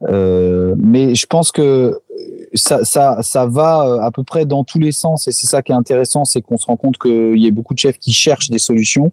Mm. 0.00 0.74
mais 0.78 1.14
je 1.14 1.26
pense 1.26 1.52
que 1.52 2.00
ça, 2.54 2.84
ça, 2.84 3.18
ça 3.22 3.46
va 3.46 4.02
à 4.02 4.10
peu 4.10 4.24
près 4.24 4.46
dans 4.46 4.64
tous 4.64 4.78
les 4.78 4.92
sens 4.92 5.28
et 5.28 5.32
c'est 5.32 5.46
ça 5.46 5.62
qui 5.62 5.72
est 5.72 5.74
intéressant, 5.74 6.24
c'est 6.24 6.40
qu'on 6.40 6.56
se 6.56 6.66
rend 6.66 6.76
compte 6.76 6.98
qu'il 6.98 7.38
y 7.38 7.46
a 7.46 7.50
beaucoup 7.50 7.74
de 7.74 7.78
chefs 7.78 7.98
qui 7.98 8.12
cherchent 8.12 8.50
des 8.50 8.58
solutions. 8.58 9.12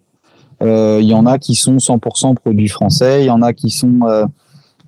Il 0.60 1.04
y 1.04 1.14
en 1.14 1.24
a 1.26 1.38
qui 1.38 1.54
sont 1.54 1.76
100% 1.76 2.34
produits 2.34 2.68
français, 2.68 3.22
il 3.22 3.26
y 3.26 3.30
en 3.30 3.42
a 3.42 3.52
qui 3.52 3.70
sont 3.70 4.00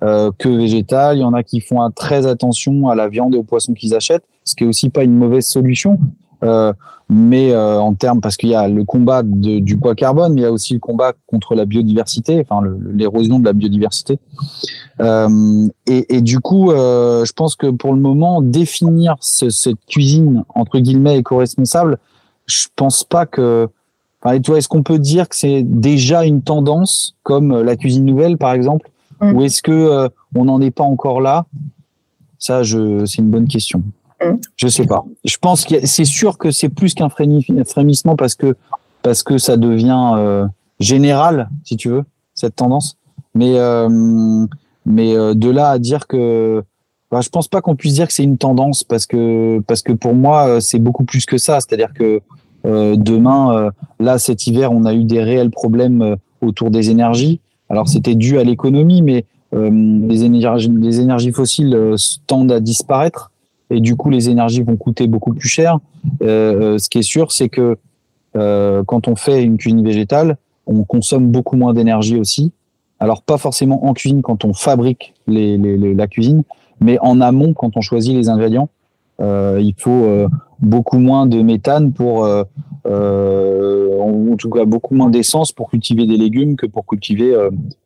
que 0.01 0.49
végétal, 0.49 1.17
il 1.17 1.21
y 1.21 1.23
en 1.23 1.33
a 1.33 1.43
qui 1.43 1.61
font 1.61 1.89
très 1.91 2.25
attention 2.25 2.89
à 2.89 2.95
la 2.95 3.07
viande 3.07 3.35
et 3.35 3.37
aux 3.37 3.43
poissons 3.43 3.73
qu'ils 3.73 3.95
achètent, 3.95 4.25
ce 4.43 4.55
qui 4.55 4.63
est 4.63 4.67
aussi 4.67 4.89
pas 4.89 5.03
une 5.03 5.15
mauvaise 5.15 5.45
solution. 5.45 5.99
Euh, 6.43 6.73
mais 7.13 7.51
euh, 7.51 7.77
en 7.77 7.93
termes, 7.93 8.21
parce 8.21 8.37
qu'il 8.37 8.49
y 8.49 8.55
a 8.55 8.69
le 8.69 8.85
combat 8.85 9.21
de, 9.21 9.59
du 9.59 9.75
poids 9.75 9.95
carbone, 9.95 10.33
mais 10.33 10.41
il 10.41 10.43
y 10.45 10.47
a 10.47 10.51
aussi 10.51 10.73
le 10.73 10.79
combat 10.79 11.11
contre 11.27 11.55
la 11.55 11.65
biodiversité, 11.65 12.39
enfin 12.39 12.65
l'érosion 12.93 13.37
de 13.37 13.43
la 13.43 13.51
biodiversité. 13.51 14.17
Euh, 15.01 15.67
et, 15.87 16.15
et, 16.15 16.21
du 16.21 16.39
coup, 16.39 16.71
euh, 16.71 17.25
je 17.25 17.33
pense 17.33 17.55
que 17.55 17.67
pour 17.67 17.93
le 17.93 17.99
moment, 17.99 18.41
définir 18.41 19.17
ce, 19.19 19.49
cette 19.49 19.85
cuisine 19.89 20.45
entre 20.55 20.79
guillemets 20.79 21.17
éco-responsable, 21.17 21.97
je 22.45 22.67
pense 22.77 23.03
pas 23.03 23.25
que 23.25 23.67
est-ce 24.23 24.69
qu'on 24.69 24.83
peut 24.83 24.99
dire 24.99 25.27
que 25.27 25.35
c'est 25.35 25.63
déjà 25.63 26.23
une 26.23 26.41
tendance, 26.41 27.17
comme 27.23 27.61
la 27.61 27.75
cuisine 27.75 28.05
nouvelle, 28.05 28.37
par 28.37 28.53
exemple, 28.53 28.89
mm. 29.19 29.33
ou 29.33 29.41
est-ce 29.41 29.61
que 29.61 30.09
on 30.33 30.45
n'en 30.45 30.61
est 30.61 30.71
pas 30.71 30.85
encore 30.85 31.19
là? 31.19 31.45
Ça, 32.39 32.63
je, 32.63 33.05
c'est 33.05 33.17
une 33.17 33.31
bonne 33.31 33.47
question. 33.47 33.83
Je 34.55 34.67
sais 34.67 34.85
pas. 34.85 35.03
Je 35.25 35.37
pense 35.37 35.65
que 35.65 35.85
c'est 35.85 36.05
sûr 36.05 36.37
que 36.37 36.51
c'est 36.51 36.69
plus 36.69 36.93
qu'un 36.93 37.09
frémissement 37.09 38.15
parce 38.15 38.35
que 38.35 38.55
parce 39.01 39.23
que 39.23 39.37
ça 39.37 39.57
devient 39.57 40.47
général, 40.79 41.49
si 41.63 41.75
tu 41.75 41.89
veux, 41.89 42.03
cette 42.35 42.55
tendance. 42.55 42.97
Mais 43.33 43.57
mais 44.85 45.13
de 45.13 45.49
là 45.49 45.69
à 45.69 45.79
dire 45.79 46.07
que 46.07 46.63
bah, 47.11 47.19
je 47.19 47.27
pense 47.27 47.49
pas 47.49 47.61
qu'on 47.61 47.75
puisse 47.75 47.95
dire 47.95 48.07
que 48.07 48.13
c'est 48.13 48.23
une 48.23 48.37
tendance 48.37 48.85
parce 48.85 49.05
que 49.05 49.59
parce 49.67 49.81
que 49.81 49.91
pour 49.91 50.15
moi 50.15 50.47
euh, 50.47 50.59
c'est 50.61 50.79
beaucoup 50.79 51.03
plus 51.03 51.25
que 51.25 51.37
ça. 51.37 51.59
C'est-à-dire 51.59 51.93
que 51.93 52.21
euh, 52.65 52.95
demain, 52.95 53.53
euh, 53.53 53.71
là 53.99 54.17
cet 54.17 54.47
hiver, 54.47 54.71
on 54.71 54.85
a 54.85 54.93
eu 54.93 55.03
des 55.03 55.21
réels 55.21 55.51
problèmes 55.51 56.15
autour 56.41 56.71
des 56.71 56.89
énergies. 56.89 57.41
Alors 57.69 57.89
c'était 57.89 58.15
dû 58.15 58.39
à 58.39 58.43
l'économie, 58.43 59.01
mais 59.01 59.25
les 59.53 60.23
énergies 60.23 60.69
les 60.69 61.01
énergies 61.01 61.33
fossiles 61.33 61.95
tendent 62.25 62.53
à 62.53 62.61
disparaître 62.61 63.31
et 63.71 63.79
du 63.79 63.95
coup 63.95 64.09
les 64.09 64.29
énergies 64.29 64.61
vont 64.61 64.77
coûter 64.77 65.07
beaucoup 65.07 65.33
plus 65.33 65.49
cher. 65.49 65.79
ce 66.21 66.89
qui 66.89 66.99
est 66.99 67.03
sûr, 67.03 67.31
c'est 67.31 67.49
que 67.49 67.77
quand 68.33 69.07
on 69.07 69.15
fait 69.15 69.43
une 69.43 69.57
cuisine 69.57 69.83
végétale, 69.83 70.37
on 70.67 70.83
consomme 70.83 71.27
beaucoup 71.27 71.57
moins 71.57 71.73
d'énergie 71.73 72.17
aussi. 72.17 72.51
Alors 72.99 73.23
pas 73.23 73.37
forcément 73.37 73.85
en 73.85 73.93
cuisine 73.93 74.21
quand 74.21 74.45
on 74.45 74.53
fabrique 74.53 75.13
la 75.27 76.07
cuisine, 76.07 76.43
mais 76.79 76.97
en 77.01 77.19
amont, 77.19 77.53
quand 77.53 77.75
on 77.75 77.81
choisit 77.81 78.15
les 78.15 78.29
ingrédients, 78.29 78.69
euh, 79.21 79.59
il 79.61 79.73
faut 79.77 80.03
euh, 80.05 80.27
beaucoup 80.59 80.99
moins 80.99 81.25
de 81.25 81.41
méthane 81.41 81.93
pour, 81.93 82.25
euh, 82.25 82.43
en 83.99 84.35
tout 84.37 84.49
cas 84.49 84.65
beaucoup 84.65 84.95
moins 84.95 85.09
d'essence 85.09 85.51
pour 85.51 85.69
cultiver 85.69 86.05
des 86.05 86.17
légumes 86.17 86.55
que 86.55 86.65
pour 86.65 86.85
cultiver 86.85 87.35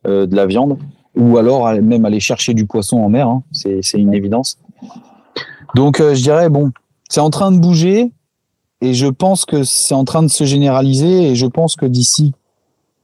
de 0.04 0.36
la 0.36 0.46
viande, 0.46 0.78
ou 1.16 1.38
alors 1.38 1.70
même 1.82 2.04
aller 2.04 2.20
chercher 2.20 2.54
du 2.54 2.66
poisson 2.66 2.98
en 2.98 3.08
mer. 3.08 3.28
Hein, 3.28 3.42
c'est 3.52 3.80
une 3.94 4.14
évidence. 4.14 4.58
Donc 5.74 5.98
je 6.00 6.22
dirais 6.22 6.48
bon, 6.48 6.72
c'est 7.08 7.20
en 7.20 7.30
train 7.30 7.52
de 7.52 7.58
bouger 7.58 8.12
et 8.80 8.94
je 8.94 9.06
pense 9.06 9.44
que 9.44 9.64
c'est 9.64 9.94
en 9.94 10.04
train 10.04 10.22
de 10.22 10.28
se 10.28 10.44
généraliser 10.44 11.30
et 11.30 11.34
je 11.34 11.46
pense 11.46 11.76
que 11.76 11.86
d'ici 11.86 12.32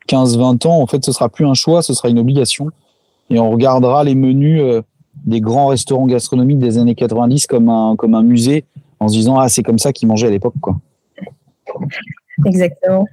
15-20 0.09 0.67
ans, 0.67 0.81
en 0.81 0.87
fait, 0.87 1.05
ce 1.05 1.13
sera 1.13 1.29
plus 1.29 1.47
un 1.47 1.55
choix, 1.55 1.83
ce 1.83 1.95
sera 1.95 2.09
une 2.09 2.19
obligation 2.19 2.71
et 3.31 3.39
on 3.39 3.51
regardera 3.51 4.05
les 4.05 4.15
menus 4.15 4.63
des 5.25 5.41
grands 5.41 5.69
restaurants 5.69 6.07
gastronomiques 6.07 6.59
des 6.59 6.79
années 6.79 6.95
90 6.95 7.47
comme 7.47 7.69
un, 7.69 7.97
comme 7.97 8.15
un 8.15 8.23
musée 8.23 8.65
en 9.01 9.09
se 9.09 9.15
disant 9.15 9.39
ah 9.39 9.49
c'est 9.49 9.63
comme 9.63 9.79
ça 9.79 9.93
qu'ils 9.93 10.09
mangeaient 10.09 10.29
à 10.29 10.31
l'époque 10.31 10.55
quoi. 10.61 10.77
Exactement. 12.47 13.07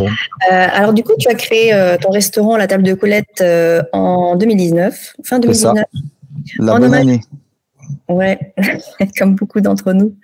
Euh, 0.00 0.06
alors 0.50 0.92
du 0.92 1.02
coup, 1.02 1.12
tu 1.18 1.28
as 1.28 1.34
créé 1.34 1.72
euh, 1.72 1.96
ton 1.98 2.10
restaurant 2.10 2.56
La 2.56 2.66
Table 2.66 2.82
de 2.82 2.94
Colette 2.94 3.40
euh, 3.40 3.82
en 3.92 4.36
2019, 4.36 5.14
fin 5.24 5.38
2019. 5.38 5.74
Ça. 5.76 5.84
La 6.58 6.78
bonne 6.78 6.94
année. 6.94 7.20
Ouais, 8.08 8.54
comme 9.18 9.34
beaucoup 9.34 9.60
d'entre 9.60 9.92
nous. 9.92 10.14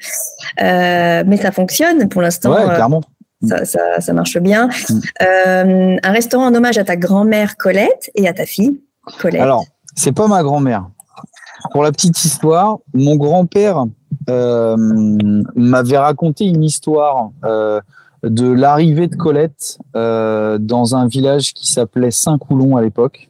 mais 0.58 1.36
ça 1.36 1.52
fonctionne 1.52 2.08
pour 2.08 2.22
l'instant. 2.22 2.54
Ouais, 2.54 2.74
clairement. 2.74 3.02
Ça, 3.46 3.64
ça, 3.66 4.00
ça, 4.00 4.12
marche 4.14 4.38
bien. 4.38 4.68
Mm. 4.88 5.98
un 6.02 6.12
restaurant 6.12 6.46
en 6.46 6.54
hommage 6.54 6.78
à 6.78 6.84
ta 6.84 6.96
grand-mère 6.96 7.56
Colette 7.56 8.10
et 8.14 8.26
à 8.26 8.32
ta 8.32 8.46
fille 8.46 8.80
Colette. 9.18 9.42
Alors, 9.42 9.64
c'est 9.94 10.12
pas 10.12 10.28
ma 10.28 10.42
grand-mère. 10.42 10.88
Pour 11.72 11.82
la 11.82 11.92
petite 11.92 12.24
histoire, 12.24 12.78
mon 12.92 13.16
grand-père 13.16 13.84
euh, 14.30 14.76
m'avait 15.54 15.98
raconté 15.98 16.44
une 16.44 16.62
histoire 16.62 17.30
euh, 17.44 17.80
de 18.22 18.50
l'arrivée 18.50 19.08
de 19.08 19.16
Colette 19.16 19.78
euh, 19.96 20.58
dans 20.58 20.94
un 20.94 21.06
village 21.06 21.52
qui 21.52 21.70
s'appelait 21.70 22.10
Saint-Coulon 22.10 22.76
à 22.76 22.82
l'époque, 22.82 23.28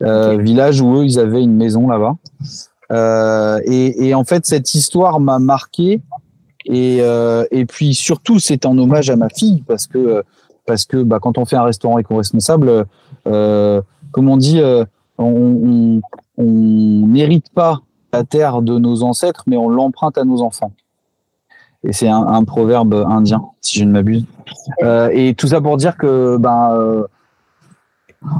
village 0.00 0.80
où 0.80 0.96
eux 0.96 1.04
ils 1.04 1.18
avaient 1.18 1.42
une 1.42 1.56
maison 1.56 1.88
là-bas. 1.88 2.16
Et, 2.90 4.06
et, 4.08 4.14
en 4.14 4.24
fait, 4.24 4.46
cette 4.46 4.74
histoire 4.74 5.20
m'a 5.20 5.38
marqué. 5.38 6.00
Et, 6.66 6.98
et 7.50 7.66
puis 7.66 7.94
surtout, 7.94 8.38
c'est 8.38 8.66
en 8.66 8.76
hommage 8.78 9.10
à 9.10 9.16
ma 9.16 9.28
fille 9.28 9.62
parce 9.66 9.86
que 9.86 10.22
parce 10.66 10.86
que 10.86 11.02
bah, 11.02 11.18
quand 11.20 11.36
on 11.36 11.44
fait 11.44 11.56
un 11.56 11.64
restaurant 11.64 11.98
éco-responsable, 11.98 12.86
comme 13.24 14.28
on 14.28 14.36
dit, 14.36 14.60
on, 15.18 16.00
n'hérite 16.38 17.50
pas 17.54 17.80
la 18.12 18.24
terre 18.24 18.62
de 18.62 18.78
nos 18.78 19.02
ancêtres, 19.02 19.44
mais 19.46 19.56
on 19.56 19.68
l'emprunte 19.68 20.18
à 20.18 20.24
nos 20.24 20.42
enfants. 20.42 20.72
Et 21.82 21.92
c'est 21.92 22.08
un, 22.08 22.44
proverbe 22.44 22.94
indien, 23.08 23.42
si 23.60 23.78
je 23.78 23.84
ne 23.84 23.92
m'abuse. 23.92 24.24
Euh, 24.82 25.10
et 25.12 25.34
tout 25.34 25.48
ça 25.48 25.60
pour 25.60 25.76
dire 25.76 25.96
que, 25.96 26.38
ben, 26.38 26.70
euh, 26.72 27.06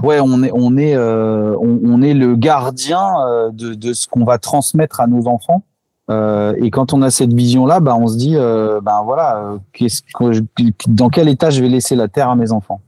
ouais, 0.03 0.21
on 0.21 0.43
est, 0.43 0.50
on 0.53 0.76
est, 0.76 0.97
euh, 0.97 1.57
on, 1.61 2.03
est 2.03 2.14
le 2.14 2.37
gardien 2.37 3.14
de, 3.53 3.75
de 3.75 3.93
ce 3.93 4.07
qu'on 4.07 4.25
va 4.25 4.38
transmettre 4.38 5.00
à 5.00 5.07
nos 5.07 5.26
enfants. 5.26 5.62
et 6.11 6.71
quand 6.71 6.93
on 6.93 7.03
a 7.03 7.11
cette 7.11 7.33
vision-là, 7.33 7.81
ben, 7.81 7.97
on 7.99 8.07
se 8.07 8.17
dit, 8.17 8.37
ben 8.37 9.03
voilà, 9.05 9.57
qu'est-ce 9.73 10.03
que, 10.03 10.45
dans 10.88 11.09
quel 11.09 11.29
état 11.29 11.50
je 11.50 11.62
vais 11.62 11.69
laisser 11.69 11.97
la 11.97 12.09
terre 12.09 12.31
à 12.31 12.37
mes 12.37 12.53
enfants. 12.53 12.81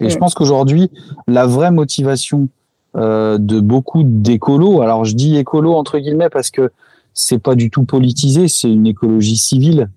Et 0.00 0.10
je 0.10 0.18
pense 0.18 0.34
qu'aujourd'hui, 0.34 0.90
la 1.26 1.46
vraie 1.46 1.70
motivation 1.70 2.48
euh, 2.96 3.38
de 3.38 3.58
beaucoup 3.58 4.04
d'écolos. 4.04 4.80
Alors 4.80 5.04
je 5.04 5.16
dis 5.16 5.36
écolo 5.36 5.74
entre 5.74 5.98
guillemets 5.98 6.28
parce 6.28 6.52
que 6.52 6.70
c'est 7.12 7.40
pas 7.40 7.56
du 7.56 7.68
tout 7.68 7.82
politisé, 7.82 8.46
c'est 8.46 8.70
une 8.70 8.86
écologie 8.86 9.36
civile. 9.36 9.90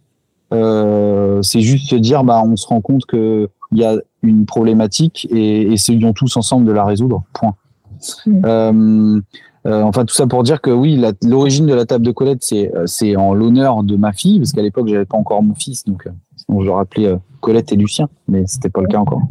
Euh, 0.51 1.43
c'est 1.43 1.61
juste 1.61 1.89
se 1.89 1.95
dire, 1.95 2.23
bah, 2.23 2.41
on 2.43 2.55
se 2.55 2.65
rend 2.65 2.81
compte 2.81 3.05
que 3.05 3.49
il 3.71 3.79
y 3.79 3.85
a 3.85 3.95
une 4.21 4.45
problématique 4.45 5.27
et 5.29 5.71
essayons 5.71 6.13
tous 6.13 6.37
ensemble 6.37 6.65
de 6.65 6.71
la 6.71 6.85
résoudre. 6.85 7.23
Point. 7.33 7.55
Mmh. 8.25 8.41
Euh, 8.45 9.21
euh, 9.65 9.81
enfin, 9.81 10.05
tout 10.05 10.13
ça 10.13 10.27
pour 10.27 10.43
dire 10.43 10.61
que 10.61 10.69
oui, 10.69 11.01
l'origine 11.23 11.65
de 11.65 11.73
la 11.73 11.85
table 11.85 12.05
de 12.05 12.11
Colette, 12.11 12.43
c'est 12.43 12.71
c'est 12.85 13.15
en 13.15 13.33
l'honneur 13.33 13.83
de 13.83 13.95
ma 13.95 14.13
fille, 14.13 14.39
parce 14.39 14.53
qu'à 14.53 14.61
l'époque, 14.61 14.87
j'avais 14.87 15.05
pas 15.05 15.17
encore 15.17 15.43
mon 15.43 15.55
fils, 15.55 15.83
donc 15.83 16.07
sinon 16.37 16.61
je 16.61 16.67
l'aurais 16.67 16.83
appelé 16.83 17.15
Colette 17.41 17.71
et 17.73 17.75
Lucien, 17.75 18.07
mais 18.27 18.45
c'était 18.47 18.69
pas 18.69 18.81
le 18.81 18.87
cas 18.87 18.99
encore. 18.99 19.23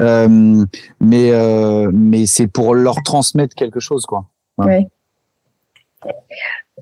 Euh, 0.00 0.64
mais 1.00 1.30
euh, 1.30 1.90
mais 1.92 2.26
c'est 2.26 2.46
pour 2.46 2.74
leur 2.74 3.02
transmettre 3.02 3.54
quelque 3.54 3.80
chose, 3.80 4.06
quoi. 4.06 4.26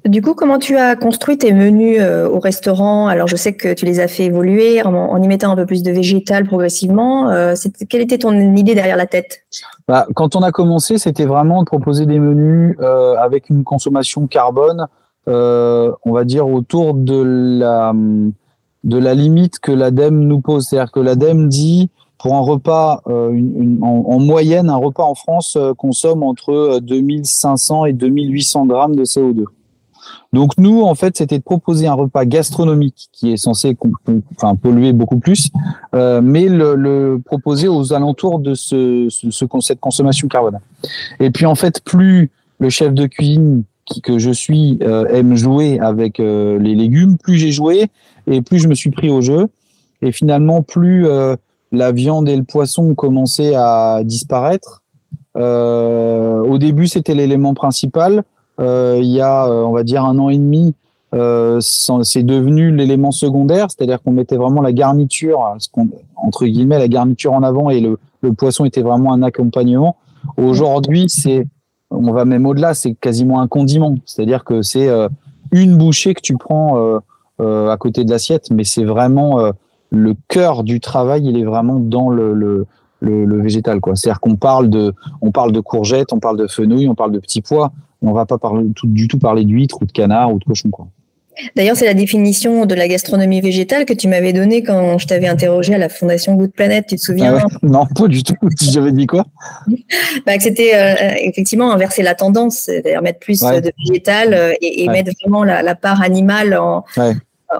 Du 0.06 0.22
coup, 0.22 0.34
comment 0.34 0.58
tu 0.58 0.76
as 0.76 0.96
construit 0.96 1.36
tes 1.36 1.52
menus 1.52 1.98
euh, 2.00 2.28
au 2.28 2.40
restaurant? 2.40 3.08
Alors, 3.08 3.28
je 3.28 3.36
sais 3.36 3.54
que 3.54 3.74
tu 3.74 3.84
les 3.84 4.00
as 4.00 4.08
fait 4.08 4.24
évoluer 4.24 4.82
en, 4.82 5.22
y 5.22 5.28
mettant 5.28 5.50
un 5.50 5.56
peu 5.56 5.66
plus 5.66 5.82
de 5.82 5.92
végétal 5.92 6.46
progressivement. 6.46 7.30
quelle 7.88 8.00
était 8.00 8.18
ton 8.18 8.32
idée 8.56 8.74
derrière 8.74 8.96
la 8.96 9.06
tête? 9.06 9.44
Bah, 9.86 10.06
Quand 10.14 10.34
on 10.34 10.40
a 10.40 10.50
commencé, 10.50 10.96
c'était 10.98 11.26
vraiment 11.26 11.60
de 11.60 11.66
proposer 11.66 12.06
des 12.06 12.18
menus 12.18 12.76
avec 12.80 13.50
une 13.50 13.64
consommation 13.64 14.26
carbone, 14.26 14.86
on 15.26 16.12
va 16.12 16.24
dire, 16.24 16.48
autour 16.48 16.94
de 16.94 17.22
la, 17.60 17.94
limite 18.82 19.58
que 19.58 19.72
l'ADEME 19.72 20.20
nous 20.20 20.40
pose. 20.40 20.68
C'est-à-dire 20.68 20.90
que 20.90 21.00
l'ADEME 21.00 21.48
dit 21.48 21.90
pour 22.22 22.36
un 22.36 22.40
repas, 22.40 23.02
euh, 23.08 23.36
en, 23.82 24.20
moyenne, 24.20 24.70
un 24.70 24.76
repas 24.76 25.02
en 25.02 25.16
France 25.16 25.56
euh, 25.56 25.74
consomme 25.74 26.22
entre 26.22 26.78
2500 26.80 27.82
euh, 27.82 27.86
et 27.86 27.92
2800 27.92 28.66
grammes 28.66 28.94
de 28.94 29.04
CO2. 29.04 29.44
Donc 30.32 30.52
nous, 30.58 30.82
en 30.82 30.94
fait, 30.94 31.16
c'était 31.16 31.38
de 31.38 31.42
proposer 31.42 31.86
un 31.86 31.94
repas 31.94 32.24
gastronomique 32.24 33.08
qui 33.12 33.32
est 33.32 33.36
censé 33.36 33.76
polluer 34.62 34.92
beaucoup 34.92 35.18
plus, 35.18 35.50
mais 35.92 36.48
le, 36.48 37.20
proposer 37.24 37.68
aux 37.68 37.92
alentours 37.92 38.38
de 38.38 38.54
ce, 38.54 39.08
ce, 39.10 39.46
cette 39.60 39.80
consommation 39.80 40.28
carbone. 40.28 40.58
Et 41.20 41.30
puis 41.30 41.46
en 41.46 41.54
fait, 41.54 41.82
plus 41.84 42.30
le 42.58 42.70
chef 42.70 42.94
de 42.94 43.06
cuisine 43.06 43.64
qui, 43.84 44.00
que 44.00 44.18
je 44.18 44.30
suis 44.30 44.78
aime 44.82 45.36
jouer 45.36 45.78
avec 45.80 46.18
les 46.18 46.74
légumes, 46.74 47.16
plus 47.18 47.36
j'ai 47.36 47.52
joué 47.52 47.88
et 48.26 48.42
plus 48.42 48.58
je 48.58 48.68
me 48.68 48.74
suis 48.74 48.90
pris 48.90 49.10
au 49.10 49.20
jeu. 49.20 49.48
Et 50.00 50.12
finalement, 50.12 50.62
plus 50.62 51.06
la 51.72 51.90
viande 51.90 52.28
et 52.28 52.36
le 52.36 52.44
poisson 52.44 52.94
commencé 52.94 53.54
à 53.54 54.02
disparaître. 54.04 54.82
Euh, 55.36 56.38
au 56.40 56.58
début, 56.58 56.86
c'était 56.86 57.14
l'élément 57.14 57.54
principal. 57.54 58.22
Euh, 58.62 58.98
il 59.00 59.08
y 59.08 59.20
a, 59.20 59.46
euh, 59.46 59.64
on 59.64 59.72
va 59.72 59.82
dire, 59.82 60.04
un 60.04 60.18
an 60.18 60.28
et 60.28 60.38
demi, 60.38 60.74
c'est 61.60 62.22
devenu 62.22 62.74
l'élément 62.74 63.10
secondaire, 63.10 63.66
c'est-à-dire 63.70 64.00
qu'on 64.02 64.12
mettait 64.12 64.36
vraiment 64.36 64.62
la 64.62 64.72
garniture, 64.72 65.56
entre 66.16 66.46
guillemets, 66.46 66.78
la 66.78 66.88
garniture 66.88 67.34
en 67.34 67.42
avant 67.42 67.68
et 67.68 67.80
le, 67.80 67.98
poisson 68.32 68.64
était 68.64 68.80
vraiment 68.80 69.12
un 69.12 69.22
accompagnement. 69.22 69.96
Aujourd'hui, 70.38 71.06
c'est, 71.08 71.46
on 71.90 72.12
va 72.12 72.24
même 72.24 72.46
au-delà, 72.46 72.72
c'est 72.72 72.94
quasiment 72.94 73.40
un 73.40 73.48
condiment, 73.48 73.96
c'est-à-dire 74.06 74.44
que 74.44 74.62
c'est 74.62 74.88
une 75.50 75.76
bouchée 75.76 76.14
que 76.14 76.22
tu 76.22 76.38
prends 76.38 77.00
à 77.38 77.76
côté 77.78 78.04
de 78.04 78.10
l'assiette, 78.10 78.50
mais 78.50 78.64
c'est 78.64 78.84
vraiment 78.84 79.52
le 79.92 80.14
cœur 80.28 80.64
du 80.64 80.80
travail, 80.80 81.26
il 81.26 81.36
est 81.36 81.44
vraiment 81.44 81.78
dans 81.78 82.08
le, 82.08 82.66
végétal. 83.02 83.80
Quoi. 83.80 83.94
C'est-à-dire 83.94 84.20
qu'on 84.20 84.36
parle 84.36 84.70
de, 84.70 84.94
on 85.20 85.30
parle 85.30 85.52
de 85.52 85.60
courgettes, 85.60 86.12
on 86.12 86.18
parle 86.18 86.38
de 86.38 86.46
fenouil, 86.46 86.88
on 86.88 86.94
parle 86.94 87.12
de 87.12 87.18
petits 87.18 87.42
pois. 87.42 87.70
On 88.02 88.12
va 88.12 88.26
pas 88.26 88.38
parler, 88.38 88.66
tout, 88.74 88.86
du 88.86 89.08
tout 89.08 89.18
parler 89.18 89.44
d'huîtres 89.44 89.78
ou 89.80 89.86
de 89.86 89.92
canard 89.92 90.32
ou 90.32 90.38
de 90.38 90.44
cochon. 90.44 90.70
Quoi. 90.70 90.88
D'ailleurs, 91.56 91.76
c'est 91.76 91.86
la 91.86 91.94
définition 91.94 92.66
de 92.66 92.74
la 92.74 92.88
gastronomie 92.88 93.40
végétale 93.40 93.86
que 93.86 93.94
tu 93.94 94.06
m'avais 94.06 94.32
donnée 94.32 94.62
quand 94.62 94.98
je 94.98 95.06
t'avais 95.06 95.28
interrogé 95.28 95.74
à 95.74 95.78
la 95.78 95.88
Fondation 95.88 96.34
Good 96.34 96.52
Planet. 96.52 96.86
Tu 96.86 96.96
te 96.96 97.00
souviens 97.00 97.38
ah 97.42 97.46
Non, 97.62 97.86
pas 97.86 98.06
du 98.06 98.22
tout. 98.22 98.34
J'avais 98.60 98.92
dit 98.92 99.06
quoi? 99.06 99.24
Bah, 100.26 100.36
Que 100.36 100.42
c'était 100.42 100.72
euh, 100.74 101.14
effectivement 101.20 101.72
inverser 101.72 102.02
la 102.02 102.14
tendance, 102.14 102.58
c'est-à-dire 102.66 103.02
mettre 103.02 103.18
plus 103.18 103.40
de 103.40 103.72
végétal 103.78 104.34
euh, 104.34 104.52
et, 104.60 104.86
mettre 104.88 105.10
vraiment 105.22 105.42
la, 105.44 105.74
part 105.74 106.02
animale 106.02 106.54
en, 106.54 106.84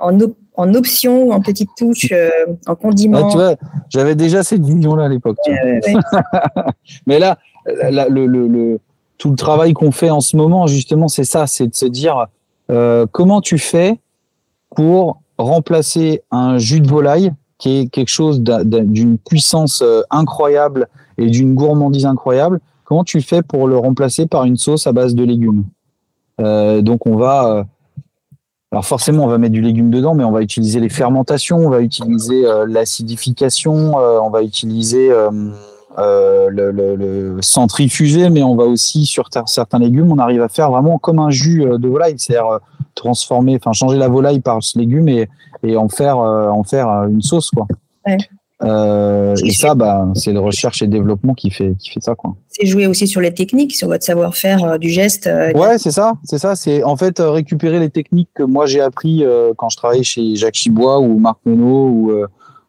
en, 0.01 0.19
en, 0.55 0.75
option, 0.75 1.31
en 1.31 1.41
petite 1.41 1.71
touche, 1.77 2.09
euh, 2.13 2.29
en 2.67 2.75
condiment. 2.75 3.29
tu 3.31 3.39
vois, 3.39 3.57
j'avais 3.89 4.15
déjà 4.15 4.43
cette 4.43 4.65
vision-là 4.65 5.07
à 5.07 5.09
l'époque. 5.09 5.39
Mais 7.07 7.19
là, 7.19 7.39
le, 7.67 8.27
le, 8.27 8.81
tout 9.23 9.31
le 9.31 9.37
travail 9.37 9.73
qu'on 9.73 9.93
fait 9.93 10.11
en 10.11 10.19
ce 10.19 10.37
moment, 10.37 10.67
justement, 10.67 11.07
c'est 11.07 11.23
ça, 11.23 11.47
c'est 11.47 11.69
de 11.69 11.75
se 11.77 11.87
dire 11.87 12.27
euh, 12.73 13.07
comment 13.13 13.41
tu 13.41 13.57
fais 13.57 14.01
pour 14.75 15.23
remplacer 15.39 16.23
un 16.33 16.59
jus 16.59 16.81
de 16.81 16.89
volaille 16.89 17.33
qui 17.57 17.79
est 17.79 17.87
quelque 17.87 18.09
chose 18.09 18.41
d'une 18.41 19.19
puissance 19.19 19.81
euh, 19.81 20.03
incroyable 20.11 20.89
et 21.19 21.27
d'une 21.27 21.55
gourmandise 21.55 22.05
incroyable. 22.05 22.59
Comment 22.83 23.05
tu 23.05 23.21
fais 23.21 23.43
pour 23.43 23.69
le 23.69 23.79
remplacer 23.79 24.27
par 24.27 24.43
une 24.43 24.57
sauce 24.57 24.89
à 24.89 24.93
base 24.93 25.15
de 25.15 25.23
légumes? 25.23 25.67
Euh, 26.41 26.83
Donc 26.83 27.07
on 27.07 27.15
va 27.15 27.65
alors 28.73 28.85
forcément, 28.85 29.25
on 29.25 29.29
va 29.29 29.39
mettre 29.39 29.53
du 29.53 29.61
légume 29.61 29.91
dedans, 29.91 30.15
mais 30.17 30.25
on 30.25 30.33
va 30.33 30.43
utiliser 30.43 30.81
les 30.81 30.89
fermentations, 30.89 31.59
on 31.59 31.71
va 31.71 31.81
utiliser 31.81 32.43
l'acidification, 32.67 33.95
on 33.95 34.31
va 34.31 34.43
utiliser 34.43 35.13
le, 35.99 36.71
le, 36.71 37.37
centrifuger, 37.43 38.31
mais 38.31 38.43
on 38.43 38.57
va 38.57 38.65
aussi 38.65 39.07
sur 39.07 39.29
certains 39.47 39.79
légumes, 39.79 40.11
on 40.11 40.19
arrive 40.19 40.43
à 40.43 40.49
faire 40.49 40.71
vraiment 40.71 40.99
comme 40.99 41.19
un 41.19 41.31
jus 41.31 41.65
euh, 41.65 41.79
de 41.79 41.89
volaille, 41.89 42.15
c'est-à-dire 42.19 42.47
euh, 42.47 42.59
transformer, 42.95 43.57
enfin 43.57 43.73
changer 43.73 43.99
la 43.99 44.09
volaille 44.09 44.41
par 44.41 44.63
ce 44.63 44.79
légume 44.79 45.09
et, 45.09 45.29
et 45.63 45.77
en 45.77 45.89
faire 45.89 46.19
en 46.19 46.63
faire 46.63 46.89
une 47.09 47.23
sauce 47.23 47.51
quoi. 47.51 47.67
et 48.65 49.53
ça, 49.53 49.75
bah, 49.75 50.09
c'est 50.15 50.33
le 50.33 50.41
recherche 50.41 50.83
et 50.83 50.87
développement 50.87 51.33
qui 51.35 51.51
fait, 51.51 51.75
qui 51.79 51.91
fait 51.91 52.01
ça. 52.01 52.15
Quoi. 52.15 52.37
C'est 52.49 52.67
jouer 52.67 52.87
aussi 52.87 53.09
sur 53.09 53.21
les 53.23 53.33
techniques, 53.33 53.75
sur 53.75 53.89
votre 53.89 54.05
savoir-faire 54.05 54.79
du 54.79 54.91
geste. 54.91 55.29
ouais, 55.55 55.79
c'est 55.79 55.91
ça. 55.91 56.15
C'est 56.25 56.39
ça. 56.39 56.55
C'est 56.55 56.83
en 56.85 56.97
fait 56.97 57.19
récupérer 57.19 57.79
les 57.79 57.91
techniques 57.91 58.31
que 58.35 58.43
moi 58.43 58.67
j'ai 58.67 58.81
appris 58.81 59.25
quand 59.57 59.71
je 59.71 59.77
travaillais 59.77 60.05
chez 60.05 60.37
Jacques 60.37 60.55
Chibois 60.55 61.01
ou 61.01 61.19
Marc 61.19 61.39
Menot 61.47 61.89
ou, 61.89 62.13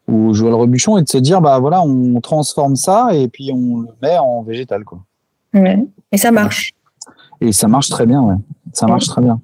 ou 0.08 0.34
Joël 0.34 0.54
Rebuchon 0.54 0.98
et 0.98 1.02
de 1.02 1.08
se 1.08 1.18
dire 1.18 1.40
bah 1.40 1.58
voilà 1.58 1.82
on 1.82 2.20
transforme 2.20 2.76
ça 2.76 3.14
et 3.14 3.28
puis 3.28 3.50
on 3.52 3.80
le 3.80 3.88
met 4.02 4.18
en 4.18 4.42
végétal 4.42 4.84
quoi. 4.84 5.00
Et 6.12 6.16
ça 6.16 6.30
marche. 6.30 6.74
Et 7.40 7.52
ça 7.52 7.68
marche 7.68 7.88
très 7.88 8.06
bien 8.06 8.22
ouais. 8.22 8.36
Ça 8.72 8.86
marche 8.86 9.06
très 9.06 9.22
bien. 9.22 9.40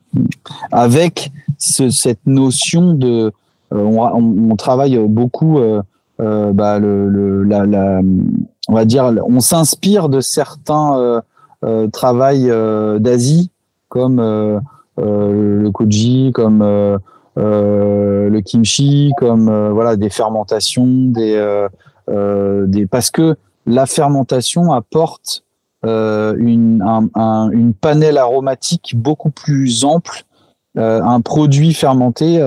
Avec 0.72 1.30
cette 1.56 2.26
notion 2.26 2.94
de 2.94 3.32
euh, 3.72 3.84
on, 3.84 4.56
travaille 4.56 4.98
beaucoup 4.98 5.58
euh, 5.58 5.82
euh, 6.20 6.52
bah, 6.52 6.80
le, 6.80 7.44
la, 7.44 7.64
la, 7.64 8.00
on 8.68 8.74
va 8.74 8.84
dire 8.84 9.12
on 9.26 9.40
s'inspire 9.40 10.08
de 10.08 10.20
certains 10.20 11.22
travails 11.92 12.52
d'Asie 12.98 13.50
comme 13.88 14.20
le 14.98 15.70
koji 15.70 16.32
comme 16.32 16.62
euh, 16.62 16.98
le 17.36 18.40
kimchi, 18.40 19.12
comme 19.16 19.48
euh, 19.48 19.70
voilà 19.70 19.96
des 19.96 20.10
fermentations, 20.10 20.86
des, 20.86 21.34
euh, 22.08 22.66
des 22.66 22.86
parce 22.86 23.10
que 23.10 23.36
la 23.66 23.86
fermentation 23.86 24.72
apporte 24.72 25.44
une, 25.82 26.82
un, 26.84 27.50
une 27.52 27.72
panel 27.72 28.18
aromatique 28.18 28.94
beaucoup 28.96 29.30
plus 29.30 29.84
ample. 29.84 30.24
un 30.76 31.20
produit 31.22 31.72
fermenté, 31.72 32.38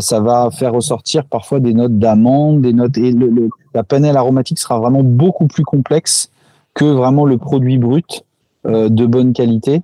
ça 0.00 0.20
va 0.20 0.50
faire 0.50 0.72
ressortir 0.72 1.26
parfois 1.26 1.60
des 1.60 1.74
notes 1.74 1.96
d'amande, 1.96 2.62
des 2.62 2.72
notes 2.72 2.98
et 2.98 3.12
le, 3.12 3.50
la 3.72 3.84
panel 3.84 4.16
aromatique 4.16 4.58
sera 4.58 4.80
vraiment 4.80 5.04
beaucoup 5.04 5.46
plus 5.46 5.62
complexe 5.62 6.30
que 6.74 6.84
vraiment 6.84 7.24
le 7.24 7.38
produit 7.38 7.78
brut 7.78 8.24
de 8.64 9.06
bonne 9.06 9.32
qualité. 9.32 9.82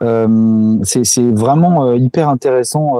C'est 0.00 1.30
vraiment 1.32 1.92
hyper 1.92 2.28
intéressant 2.28 2.96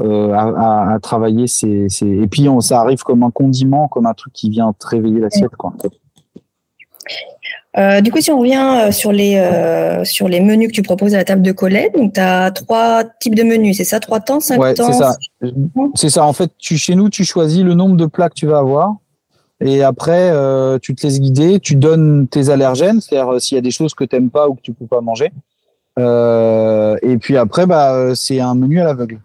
euh, 0.00 0.32
à, 0.32 0.98
travailler. 1.02 1.46
ces 1.46 1.88
Et 2.02 2.26
puis, 2.26 2.48
on, 2.48 2.60
ça 2.60 2.80
arrive 2.80 3.02
comme 3.02 3.22
un 3.22 3.30
condiment, 3.30 3.86
comme 3.88 4.06
un 4.06 4.14
truc 4.14 4.32
qui 4.32 4.48
vient 4.48 4.72
te 4.72 4.86
réveiller 4.86 5.20
l'assiette. 5.20 5.54
Quoi. 5.56 5.74
Euh, 7.76 8.00
du 8.00 8.10
coup, 8.10 8.20
si 8.20 8.30
on 8.30 8.38
revient 8.38 8.86
euh, 8.86 8.92
sur 8.92 9.12
les, 9.12 9.36
sur 10.04 10.28
les 10.28 10.40
menus 10.40 10.68
que 10.68 10.72
tu 10.72 10.82
proposes 10.82 11.14
à 11.14 11.18
la 11.18 11.24
table 11.24 11.42
de 11.42 11.52
Colette, 11.52 11.94
donc 11.94 12.14
tu 12.14 12.20
as 12.20 12.50
trois 12.50 13.04
types 13.20 13.34
de 13.34 13.42
menus, 13.42 13.76
c'est 13.76 13.84
ça? 13.84 14.00
Trois 14.00 14.20
temps, 14.20 14.40
cinq 14.40 14.58
ouais, 14.60 14.72
temps? 14.72 14.90
C'est 14.90 14.98
ça. 14.98 15.16
C'est 15.94 16.10
ça. 16.10 16.24
En 16.24 16.32
fait, 16.32 16.50
tu, 16.58 16.78
chez 16.78 16.94
nous, 16.94 17.10
tu 17.10 17.24
choisis 17.24 17.62
le 17.62 17.74
nombre 17.74 17.96
de 17.96 18.06
plats 18.06 18.30
que 18.30 18.34
tu 18.34 18.46
vas 18.46 18.58
avoir. 18.58 18.94
Et 19.62 19.82
après, 19.82 20.32
tu 20.80 20.94
te 20.94 21.06
laisses 21.06 21.20
guider, 21.20 21.60
tu 21.60 21.74
donnes 21.74 22.26
tes 22.26 22.48
allergènes, 22.48 23.02
c'est-à-dire 23.02 23.38
s'il 23.38 23.56
y 23.56 23.58
a 23.58 23.62
des 23.62 23.70
choses 23.70 23.92
que 23.92 24.04
tu 24.04 24.16
n'aimes 24.16 24.30
pas 24.30 24.48
ou 24.48 24.54
que 24.54 24.62
tu 24.62 24.70
ne 24.70 24.76
peux 24.76 24.86
pas 24.86 25.02
manger. 25.02 25.30
Et 25.98 27.18
puis 27.18 27.36
après, 27.36 27.66
bah, 27.66 28.14
c'est 28.14 28.40
un 28.40 28.54
menu 28.54 28.80
à 28.80 28.84
l'aveugle. 28.84 29.20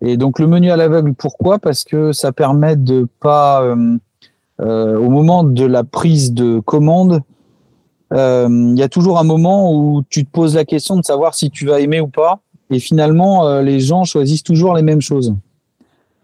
Et 0.00 0.16
donc 0.16 0.38
le 0.38 0.46
menu 0.46 0.70
à 0.70 0.76
l'aveugle, 0.76 1.14
pourquoi? 1.14 1.58
Parce 1.58 1.84
que 1.84 2.12
ça 2.12 2.32
permet 2.32 2.76
de 2.76 3.08
pas, 3.20 3.62
euh, 3.62 3.96
euh, 4.60 4.96
au 4.96 5.10
moment 5.10 5.42
de 5.42 5.64
la 5.64 5.84
prise 5.84 6.32
de 6.32 6.60
commande, 6.60 7.22
euh, 8.12 8.48
il 8.48 8.78
y 8.78 8.82
a 8.82 8.88
toujours 8.88 9.18
un 9.18 9.24
moment 9.24 9.72
où 9.72 10.02
tu 10.08 10.24
te 10.24 10.30
poses 10.30 10.54
la 10.54 10.64
question 10.64 10.96
de 10.96 11.04
savoir 11.04 11.34
si 11.34 11.50
tu 11.50 11.66
vas 11.66 11.80
aimer 11.80 12.00
ou 12.00 12.08
pas. 12.08 12.40
Et 12.70 12.78
finalement, 12.80 13.60
les 13.60 13.80
gens 13.80 14.04
choisissent 14.04 14.42
toujours 14.42 14.74
les 14.74 14.82
mêmes 14.82 15.00
choses. 15.00 15.34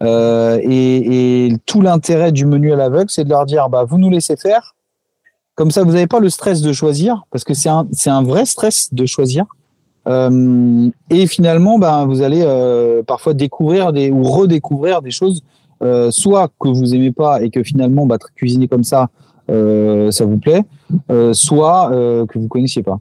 Et, 0.01 1.47
et, 1.47 1.57
tout 1.65 1.81
l'intérêt 1.81 2.31
du 2.31 2.45
menu 2.45 2.71
à 2.71 2.75
l'aveugle, 2.75 3.09
c'est 3.09 3.23
de 3.23 3.29
leur 3.29 3.47
dire, 3.47 3.67
bah, 3.67 3.83
vous 3.83 3.97
nous 3.97 4.11
laissez 4.11 4.35
faire. 4.35 4.74
Comme 5.55 5.71
ça, 5.71 5.83
vous 5.83 5.93
n'avez 5.93 6.07
pas 6.07 6.19
le 6.19 6.29
stress 6.29 6.61
de 6.61 6.73
choisir, 6.73 7.25
parce 7.31 7.45
que 7.45 7.53
c'est 7.53 7.69
un, 7.69 8.23
vrai 8.23 8.45
stress 8.45 8.93
de 8.93 9.05
choisir. 9.05 9.45
Euh, 10.07 10.89
et 11.09 11.27
finalement, 11.27 11.79
ben, 11.79 12.05
vous 12.05 12.21
allez 12.21 12.43
euh, 12.45 13.01
parfois 13.03 13.33
découvrir 13.33 13.91
ou 14.11 14.23
redécouvrir 14.23 15.01
des 15.01 15.11
choses, 15.11 15.43
euh, 15.81 16.11
soit 16.11 16.49
que 16.59 16.67
vous 16.67 16.93
aimez 16.93 17.11
pas 17.11 17.41
et 17.41 17.49
que 17.49 17.63
finalement, 17.63 18.05
bah, 18.05 18.17
cuisiner 18.35 18.67
comme 18.67 18.83
ça, 18.83 19.09
ça 19.47 20.25
vous 20.25 20.39
plaît, 20.39 20.63
soit 21.33 21.89
que 21.91 22.39
vous 22.39 22.47
connaissiez 22.47 22.83
pas. 22.83 22.99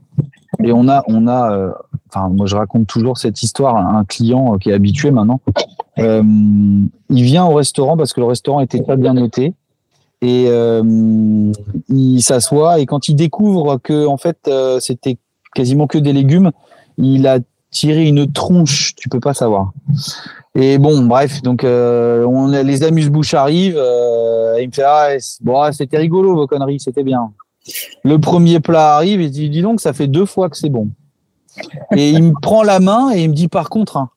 Et 0.62 0.72
on 0.72 0.88
a, 0.88 1.02
on 1.08 1.26
a, 1.26 1.74
enfin, 2.08 2.28
moi 2.28 2.46
je 2.46 2.54
raconte 2.54 2.86
toujours 2.86 3.16
cette 3.16 3.42
histoire 3.42 3.76
à 3.76 3.98
un 3.98 4.04
client 4.04 4.58
qui 4.58 4.70
est 4.70 4.74
habitué 4.74 5.10
maintenant. 5.10 5.40
il 5.96 6.88
vient 7.08 7.46
au 7.46 7.54
restaurant 7.54 7.96
parce 7.96 8.12
que 8.12 8.20
le 8.20 8.26
restaurant 8.26 8.60
était 8.60 8.82
pas 8.82 8.96
bien 8.96 9.14
noté 9.14 9.54
et 10.24 10.48
il 11.88 12.22
s'assoit 12.22 12.80
et 12.80 12.86
quand 12.86 13.08
il 13.08 13.14
découvre 13.14 13.78
que 13.78 14.06
en 14.06 14.16
fait 14.16 14.50
c'était 14.80 15.18
quasiment 15.54 15.86
que 15.86 15.98
des 15.98 16.12
légumes, 16.12 16.50
il 16.98 17.26
a 17.26 17.38
tiré 17.70 18.06
une 18.06 18.30
tronche, 18.30 18.94
tu 18.96 19.08
peux 19.08 19.20
pas 19.20 19.34
savoir. 19.34 19.72
Et 20.54 20.78
bon, 20.78 21.04
bref, 21.04 21.42
donc 21.42 21.64
euh, 21.64 22.24
on, 22.24 22.46
les 22.48 22.82
amuse-bouches 22.84 23.34
arrivent. 23.34 23.76
Euh, 23.76 24.58
il 24.60 24.68
me 24.68 24.72
fait 24.72 24.84
ah, 24.84 25.08
bon, 25.40 25.72
c'était 25.72 25.98
rigolo 25.98 26.34
vos 26.34 26.46
conneries, 26.46 26.80
c'était 26.80 27.02
bien. 27.02 27.32
Le 28.04 28.18
premier 28.18 28.60
plat 28.60 28.96
arrive 28.96 29.20
et 29.20 29.28
dit 29.28 29.50
dis 29.50 29.62
donc 29.62 29.80
ça 29.80 29.92
fait 29.92 30.06
deux 30.06 30.26
fois 30.26 30.48
que 30.48 30.56
c'est 30.56 30.68
bon. 30.68 30.90
Et 31.96 32.10
il 32.10 32.22
me 32.22 32.40
prend 32.40 32.62
la 32.62 32.78
main 32.80 33.12
et 33.14 33.22
il 33.22 33.30
me 33.30 33.34
dit 33.34 33.48
par 33.48 33.70
contre 33.70 33.96
hein, 33.96 34.10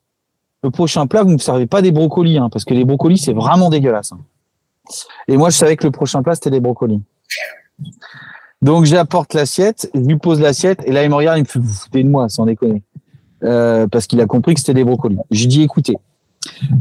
le 0.63 0.69
prochain 0.69 1.07
plat 1.07 1.23
vous 1.23 1.31
ne 1.31 1.37
servez 1.37 1.65
pas 1.65 1.81
des 1.81 1.91
brocolis 1.91 2.37
hein, 2.37 2.49
parce 2.51 2.65
que 2.65 2.73
les 2.73 2.83
brocolis 2.83 3.17
c'est 3.17 3.33
vraiment 3.33 3.69
dégueulasse. 3.69 4.11
Hein. 4.11 4.19
Et 5.27 5.37
moi 5.37 5.49
je 5.49 5.57
savais 5.57 5.75
que 5.75 5.85
le 5.85 5.91
prochain 5.91 6.23
plat 6.23 6.35
c'était 6.35 6.51
des 6.51 6.59
brocolis. 6.59 7.01
Donc 8.61 8.85
j'apporte 8.85 9.33
l'assiette, 9.33 9.89
je 9.93 9.99
lui 9.99 10.17
pose 10.17 10.39
l'assiette, 10.39 10.81
et 10.85 10.91
là 10.91 11.03
il 11.03 11.09
me 11.09 11.15
regarde, 11.15 11.37
il 11.37 11.41
me 11.41 11.47
fait 11.47 11.59
vous 11.59 11.73
foutez 11.73 12.03
de 12.03 12.09
moi, 12.09 12.29
sans 12.29 12.45
déconner. 12.45 12.83
Euh, 13.43 13.87
parce 13.87 14.07
qu'il 14.07 14.19
a 14.19 14.25
compris 14.25 14.55
que 14.55 14.59
c'était 14.59 14.73
des 14.73 14.83
brocolis. 14.83 15.17
Je 15.29 15.41
lui 15.41 15.47
dis 15.47 15.61
écoutez, 15.61 15.97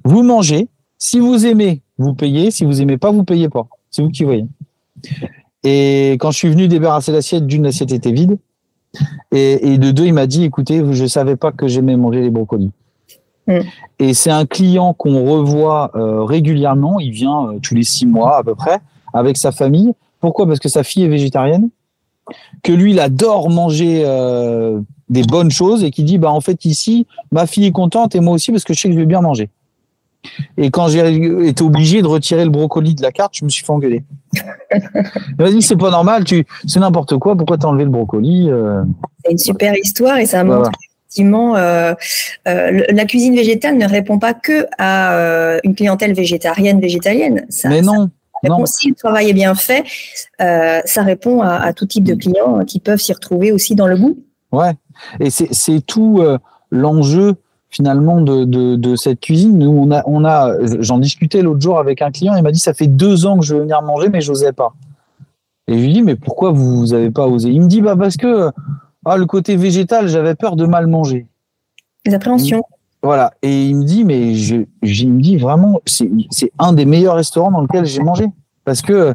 vous 0.04 0.22
mangez, 0.22 0.68
si 0.98 1.20
vous 1.20 1.44
aimez, 1.44 1.82
vous 1.98 2.14
payez, 2.14 2.50
si 2.50 2.64
vous 2.64 2.80
aimez 2.80 2.96
pas, 2.96 3.10
vous 3.10 3.24
payez 3.24 3.48
pas. 3.48 3.66
C'est 3.90 4.02
vous 4.02 4.10
qui 4.10 4.24
voyez. 4.24 4.46
Et 5.64 6.12
quand 6.20 6.30
je 6.30 6.38
suis 6.38 6.48
venu 6.48 6.68
débarrasser 6.68 7.12
l'assiette, 7.12 7.46
d'une 7.46 7.66
assiette 7.66 7.92
était 7.92 8.12
vide. 8.12 8.38
Et, 9.32 9.76
de 9.76 9.90
deux, 9.90 10.06
il 10.06 10.14
m'a 10.14 10.26
dit 10.26 10.44
écoutez, 10.44 10.82
je 10.92 11.06
savais 11.06 11.36
pas 11.36 11.52
que 11.52 11.68
j'aimais 11.68 11.96
manger 11.96 12.22
les 12.22 12.30
brocolis. 12.30 12.70
Mm. 13.46 13.60
Et 13.98 14.14
c'est 14.14 14.30
un 14.30 14.46
client 14.46 14.92
qu'on 14.92 15.24
revoit 15.24 15.90
euh, 15.94 16.24
régulièrement. 16.24 17.00
Il 17.00 17.10
vient 17.10 17.48
euh, 17.48 17.58
tous 17.62 17.74
les 17.74 17.84
six 17.84 18.06
mois 18.06 18.38
à 18.38 18.42
peu 18.42 18.54
près 18.54 18.80
avec 19.12 19.36
sa 19.36 19.52
famille. 19.52 19.92
Pourquoi? 20.20 20.46
Parce 20.46 20.58
que 20.58 20.68
sa 20.68 20.82
fille 20.82 21.04
est 21.04 21.08
végétarienne, 21.08 21.70
que 22.62 22.72
lui, 22.72 22.92
il 22.92 23.00
adore 23.00 23.50
manger 23.50 24.02
euh, 24.04 24.80
des 25.08 25.22
bonnes 25.22 25.50
choses 25.50 25.84
et 25.84 25.90
qui 25.90 26.04
dit, 26.04 26.18
bah 26.18 26.30
en 26.30 26.40
fait 26.40 26.64
ici, 26.64 27.06
ma 27.30 27.46
fille 27.46 27.66
est 27.66 27.72
contente 27.72 28.14
et 28.14 28.20
moi 28.20 28.34
aussi 28.34 28.50
parce 28.50 28.64
que 28.64 28.74
je 28.74 28.80
sais 28.80 28.88
que 28.88 28.94
je 28.94 28.98
vais 28.98 29.06
bien 29.06 29.20
manger. 29.20 29.50
Et 30.56 30.70
quand 30.70 30.88
j'ai 30.88 31.46
été 31.46 31.62
obligé 31.62 32.02
de 32.02 32.08
retirer 32.08 32.42
le 32.42 32.50
brocoli 32.50 32.96
de 32.96 33.02
la 33.02 33.12
carte, 33.12 33.36
je 33.36 33.44
me 33.44 33.48
suis 33.48 33.64
fait 33.64 33.70
engueuler. 33.70 34.02
Vas-y, 35.38 35.62
c'est 35.62 35.76
pas 35.76 35.90
normal, 35.90 36.24
tu, 36.24 36.44
c'est 36.66 36.80
n'importe 36.80 37.16
quoi. 37.18 37.36
Pourquoi 37.36 37.58
t'as 37.58 37.68
enlevé 37.68 37.84
le 37.84 37.90
brocoli 37.90 38.50
euh? 38.50 38.82
C'est 39.24 39.30
une 39.30 39.38
super 39.38 39.76
histoire 39.76 40.18
et 40.18 40.26
ça 40.26 40.42
montre 40.42 40.70
effectivement, 41.16 41.54
la 41.54 43.04
cuisine 43.06 43.34
végétale 43.34 43.76
ne 43.76 43.88
répond 43.88 44.18
pas 44.18 44.34
que 44.34 44.66
à 44.78 45.58
une 45.64 45.74
clientèle 45.74 46.12
végétarienne, 46.12 46.80
végétalienne. 46.80 47.46
Mais 47.64 47.80
non. 47.80 48.10
non. 48.44 48.66
Si 48.66 48.90
le 48.90 48.94
travail 48.94 49.30
est 49.30 49.34
bien 49.34 49.54
fait, 49.54 49.84
ça 50.38 51.02
répond 51.02 51.40
à, 51.40 51.54
à, 51.54 51.72
tout 51.72 51.86
type 51.86 52.04
de 52.04 52.14
clients 52.14 52.64
qui 52.64 52.80
peuvent 52.80 53.00
s'y 53.00 53.12
retrouver 53.12 53.52
aussi 53.52 53.74
dans 53.74 53.86
le 53.86 53.96
goût. 53.96 54.18
Ouais, 54.52 54.72
et 55.20 55.30
c'est 55.30 55.80
tout 55.86 56.22
l'enjeu 56.70 57.34
finalement 57.68 58.20
de, 58.20 58.44
de, 58.76 58.96
cette 58.96 59.20
cuisine. 59.20 59.58
Nous, 59.58 59.70
on 59.70 59.90
a, 59.90 60.02
on 60.06 60.24
a 60.24 60.52
j'en 60.80 60.98
discutais 60.98 61.42
l'autre 61.42 61.60
jour 61.60 61.78
avec 61.78 62.02
un 62.02 62.10
client, 62.10 62.34
il 62.34 62.42
m'a 62.42 62.52
dit 62.52 62.60
ça 62.60 62.74
fait 62.74 62.86
deux 62.86 63.26
ans 63.26 63.38
que 63.38 63.44
je 63.44 63.54
veux 63.54 63.60
venir 63.60 63.82
manger, 63.82 64.08
mais 64.08 64.20
j'osais 64.20 64.52
pas. 64.52 64.74
Et 65.68 65.78
je 65.78 65.84
lui 65.84 65.92
dis 65.92 66.02
mais 66.02 66.16
pourquoi 66.16 66.52
vous 66.52 66.86
n'avez 66.86 67.10
pas 67.10 67.26
osé? 67.26 67.50
Il 67.50 67.62
me 67.62 67.66
dit 67.66 67.80
bah 67.80 67.96
parce 67.96 68.16
que 68.16 68.50
ah, 69.08 69.16
le 69.16 69.26
côté 69.26 69.56
végétal, 69.56 70.08
j'avais 70.08 70.34
peur 70.34 70.56
de 70.56 70.66
mal 70.66 70.86
manger. 70.86 71.26
Les 72.04 72.14
appréhensions. 72.14 72.64
Voilà. 73.02 73.32
Et 73.42 73.66
il 73.66 73.76
me 73.76 73.84
dit 73.84 74.04
mais 74.04 74.34
je, 74.34 74.56
il 74.82 75.12
me 75.12 75.20
dit 75.20 75.36
vraiment 75.36 75.80
c'est 75.86 76.10
un 76.58 76.72
des 76.72 76.84
meilleurs 76.84 77.14
restaurants 77.14 77.52
dans 77.52 77.60
lequel 77.60 77.84
j'ai 77.84 78.02
mangé 78.02 78.26
parce 78.64 78.82
que 78.82 79.14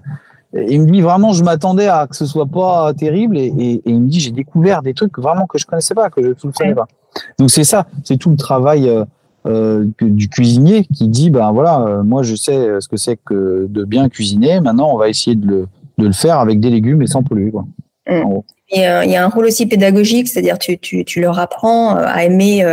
il 0.53 0.81
me 0.81 0.91
dit 0.91 1.01
vraiment, 1.01 1.31
je 1.31 1.43
m'attendais 1.43 1.87
à 1.87 2.07
que 2.07 2.15
ce 2.15 2.25
soit 2.25 2.45
pas 2.45 2.93
terrible 2.93 3.37
et, 3.37 3.53
et, 3.57 3.81
il 3.85 4.01
me 4.01 4.07
dit 4.07 4.19
j'ai 4.19 4.31
découvert 4.31 4.81
des 4.81 4.93
trucs 4.93 5.17
vraiment 5.17 5.45
que 5.45 5.57
je 5.57 5.65
connaissais 5.65 5.93
pas, 5.93 6.09
que 6.09 6.21
je 6.21 6.47
ne 6.47 6.53
savais 6.53 6.75
pas. 6.75 6.87
Donc 7.39 7.51
c'est 7.51 7.63
ça, 7.63 7.85
c'est 8.03 8.17
tout 8.17 8.29
le 8.29 8.37
travail 8.37 8.89
euh, 8.89 9.05
euh 9.45 9.85
du 10.01 10.29
cuisinier 10.29 10.85
qui 10.85 11.07
dit 11.07 11.29
ben 11.29 11.51
voilà, 11.51 11.81
euh, 11.81 12.03
moi 12.03 12.23
je 12.23 12.35
sais 12.35 12.79
ce 12.79 12.87
que 12.87 12.97
c'est 12.97 13.17
que 13.17 13.67
de 13.69 13.83
bien 13.85 14.09
cuisiner. 14.09 14.59
Maintenant, 14.59 14.89
on 14.93 14.97
va 14.97 15.09
essayer 15.09 15.35
de 15.35 15.47
le, 15.47 15.67
de 15.97 16.07
le 16.07 16.13
faire 16.13 16.39
avec 16.39 16.59
des 16.59 16.69
légumes 16.69 17.01
et 17.01 17.07
sans 17.07 17.23
polluer. 17.23 17.51
Quoi. 17.51 17.65
Mmh. 18.09 18.41
Et 18.71 18.87
euh, 18.87 19.03
il 19.03 19.11
y 19.11 19.15
a 19.15 19.25
un 19.25 19.27
rôle 19.27 19.45
aussi 19.45 19.65
pédagogique, 19.65 20.27
c'est-à-dire 20.27 20.57
tu, 20.57 20.77
tu, 20.77 21.03
tu 21.03 21.19
leur 21.19 21.39
apprends 21.39 21.95
à 21.95 22.23
aimer 22.23 22.65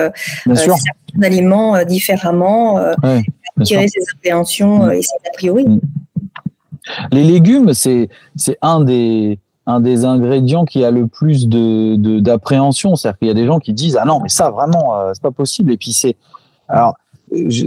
certains 0.55 0.75
aliments 1.23 1.83
différemment, 1.85 2.75
ouais, 3.03 3.23
tirer 3.65 3.89
ses 3.89 4.01
appréhensions 4.15 4.85
mmh. 4.85 4.93
et 4.93 5.03
ses 5.03 5.17
a 5.27 5.31
priori. 5.35 5.65
Mmh. 5.67 5.81
Les 7.13 7.25
légumes, 7.25 7.75
c'est 7.75 8.09
un 8.63 8.81
des, 8.81 9.39
un 9.67 9.81
des 9.81 10.05
ingrédients 10.05 10.65
qui 10.65 10.83
a 10.83 10.91
le 10.91 11.07
plus 11.07 11.47
de 11.49 12.21
d'appréhension. 12.21 12.97
C'est-à-dire 12.97 13.19
qu'il 13.19 13.29
y 13.29 13.31
a 13.31 13.35
des 13.35 13.47
gens 13.47 13.59
qui 13.59 13.75
disent 13.75 13.99
ah 14.01 14.07
non 14.07 14.21
mais 14.21 14.31
ça 14.31 14.51
vraiment 14.51 14.97
euh, 14.97 15.11
c'est 15.13 15.23
pas 15.23 15.31
possible. 15.31 15.71
Et 15.71 15.77
puis 15.77 15.93
c'est 15.93 16.17
alors 16.69 16.97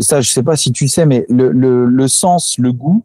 ça 0.02 0.22
je 0.22 0.30
sais 0.30 0.44
pas 0.44 0.56
si 0.56 0.72
tu 0.72 0.88
sais 0.88 1.06
mais 1.06 1.26
le, 1.30 1.52
le, 1.52 1.86
le 1.86 2.08
sens, 2.08 2.58
le 2.58 2.74
goût, 2.74 3.04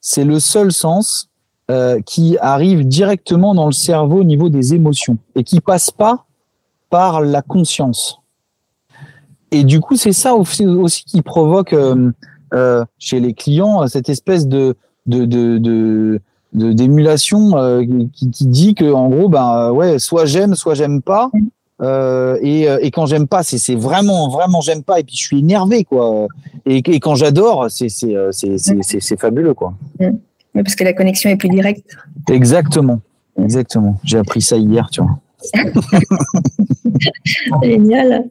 c'est 0.00 0.24
le 0.24 0.38
seul 0.38 0.70
sens 0.70 1.28
euh, 1.70 1.98
qui 2.04 2.36
arrive 2.42 2.86
directement 2.86 3.54
dans 3.54 3.64
le 3.64 3.72
cerveau 3.72 4.18
au 4.20 4.24
niveau 4.24 4.50
des 4.50 4.74
émotions 4.74 5.16
et 5.34 5.44
qui 5.44 5.62
passe 5.62 5.90
pas 5.90 6.26
par 6.90 7.22
la 7.22 7.40
conscience. 7.40 8.18
Et 9.50 9.64
du 9.64 9.80
coup 9.80 9.96
c'est 9.96 10.12
ça 10.12 10.34
aussi, 10.34 11.04
qui 11.06 11.22
provoque 11.22 11.72
euh, 11.72 12.10
euh 12.52 12.84
chez 12.98 13.18
les 13.18 13.32
clients 13.32 13.86
cette 13.86 14.10
espèce 14.10 14.46
de 14.46 14.76
d'émulation 16.52 17.52
qui, 18.12 18.46
dit 18.46 18.74
que 18.74 18.92
en 18.92 19.08
gros 19.08 19.30
ben 19.30 19.70
ouais 19.72 19.98
soit 19.98 20.26
j'aime 20.26 20.54
soit 20.56 20.74
j'aime 20.74 21.00
pas. 21.00 21.30
Et, 22.42 22.90
quand 22.92 23.06
j'aime 23.06 23.26
pas 23.26 23.42
c'est 23.42 23.74
vraiment 23.74 24.28
vraiment 24.28 24.60
j'aime 24.60 24.82
pas 24.82 25.00
et 25.00 25.04
puis 25.04 25.16
je 25.16 25.24
suis 25.24 25.38
énervé 25.38 25.84
quoi. 25.84 26.26
Et, 26.66 26.82
quand 27.00 27.14
j'adore 27.14 27.70
c'est 27.70 27.88
c'est 27.88 29.18
fabuleux 29.18 29.54
quoi 29.54 29.72
mais 30.54 30.62
parce 30.62 30.74
que 30.74 30.84
la 30.84 30.92
connexion 30.92 31.30
est 31.30 31.36
plus 31.36 31.48
directe 31.48 31.96
exactement 32.30 33.00
exactement 33.38 33.98
j'ai 34.04 34.18
appris 34.18 34.40
ça 34.40 34.56
hier 34.56 34.88
tu 34.90 35.00
vois 35.02 35.18
Génial. 37.62 38.24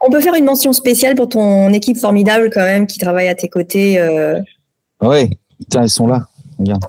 On 0.00 0.10
peut 0.10 0.22
faire 0.22 0.34
une 0.34 0.46
mention 0.46 0.72
spéciale 0.72 1.14
pour 1.14 1.28
ton 1.28 1.70
équipe 1.74 1.98
formidable 1.98 2.48
quand 2.50 2.62
même 2.62 2.86
qui 2.86 2.98
travaille 2.98 3.28
à 3.28 3.34
tes 3.34 3.50
côtés. 3.50 4.00
Euh... 4.00 4.40
Oui, 5.02 5.36
Tiens, 5.70 5.82
ils 5.82 5.90
sont 5.90 6.06
là. 6.06 6.26
Regarde, 6.58 6.84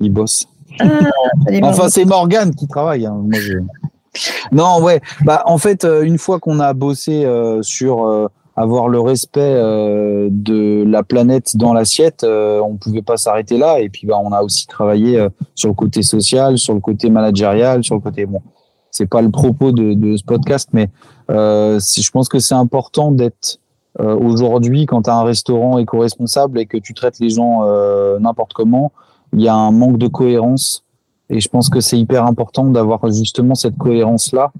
ils 0.00 0.12
bossent. 0.12 0.48
Ah, 0.78 0.86
enfin, 1.62 1.88
c'est 1.88 2.04
Morgane 2.04 2.54
qui 2.54 2.66
travaille. 2.66 3.06
Hein. 3.06 3.22
Non, 4.52 4.82
ouais. 4.82 5.00
Bah, 5.24 5.42
en 5.46 5.58
fait, 5.58 5.84
euh, 5.84 6.02
une 6.02 6.18
fois 6.18 6.38
qu'on 6.38 6.60
a 6.60 6.72
bossé 6.72 7.24
euh, 7.24 7.62
sur 7.62 8.06
euh, 8.06 8.28
avoir 8.56 8.88
le 8.88 9.00
respect 9.00 9.54
de 9.54 10.84
la 10.86 11.02
planète 11.02 11.56
dans 11.56 11.72
l'assiette, 11.72 12.24
on 12.24 12.76
pouvait 12.76 13.02
pas 13.02 13.16
s'arrêter 13.16 13.56
là. 13.58 13.80
Et 13.80 13.88
puis, 13.88 14.06
bah, 14.06 14.18
on 14.22 14.32
a 14.32 14.42
aussi 14.42 14.66
travaillé 14.66 15.26
sur 15.54 15.68
le 15.68 15.74
côté 15.74 16.02
social, 16.02 16.58
sur 16.58 16.74
le 16.74 16.80
côté 16.80 17.10
managérial, 17.10 17.82
sur 17.84 17.94
le 17.94 18.00
côté 18.00 18.26
bon. 18.26 18.42
C'est 18.90 19.06
pas 19.06 19.22
le 19.22 19.30
propos 19.30 19.72
de, 19.72 19.94
de 19.94 20.16
ce 20.16 20.24
podcast, 20.24 20.68
mais 20.72 20.90
je 21.28 22.10
pense 22.10 22.28
que 22.28 22.38
c'est 22.38 22.54
important 22.54 23.12
d'être 23.12 23.60
euh, 23.98 24.16
aujourd'hui, 24.16 24.86
quand 24.86 25.02
tu 25.02 25.10
as 25.10 25.16
un 25.16 25.24
restaurant 25.24 25.78
éco-responsable 25.78 26.58
et 26.60 26.66
que 26.66 26.76
tu 26.76 26.94
traites 26.94 27.18
les 27.18 27.30
gens 27.30 27.64
euh, 27.64 28.18
n'importe 28.18 28.52
comment, 28.52 28.92
il 29.32 29.40
y 29.40 29.48
a 29.48 29.54
un 29.54 29.72
manque 29.72 29.98
de 29.98 30.06
cohérence. 30.06 30.84
Et 31.28 31.40
je 31.40 31.48
pense 31.48 31.68
que 31.68 31.80
c'est 31.80 31.98
hyper 31.98 32.24
important 32.24 32.64
d'avoir 32.64 33.00
justement 33.10 33.54
cette 33.54 33.76
cohérence-là. 33.76 34.52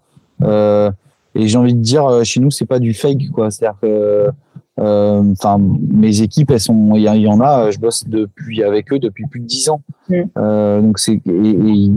Euh, 0.43 0.91
et 1.35 1.47
j'ai 1.47 1.59
envie 1.59 1.75
de 1.75 1.81
dire, 1.81 2.25
chez 2.25 2.41
nous, 2.41 2.51
c'est 2.51 2.67
pas 2.67 2.79
du 2.79 2.95
fake, 2.95 3.31
quoi. 3.33 3.51
C'est-à-dire 3.51 3.79
que, 3.81 4.29
enfin, 4.77 5.59
mes 5.59 6.23
équipes, 6.23 6.51
elles 6.51 6.61
sont, 6.61 6.95
il 6.95 7.03
y, 7.03 7.29
en 7.29 7.41
a, 7.41 7.71
je 7.71 7.79
bosse 7.79 8.05
depuis 8.07 8.63
avec 8.63 8.93
eux 8.93 8.99
depuis 8.99 9.27
plus 9.27 9.41
de 9.41 9.47
dix 9.47 9.69
ans. 9.69 9.83
Mm. 10.09 10.83
donc 10.83 10.99
c'est, 10.99 11.21
ils 11.27 11.93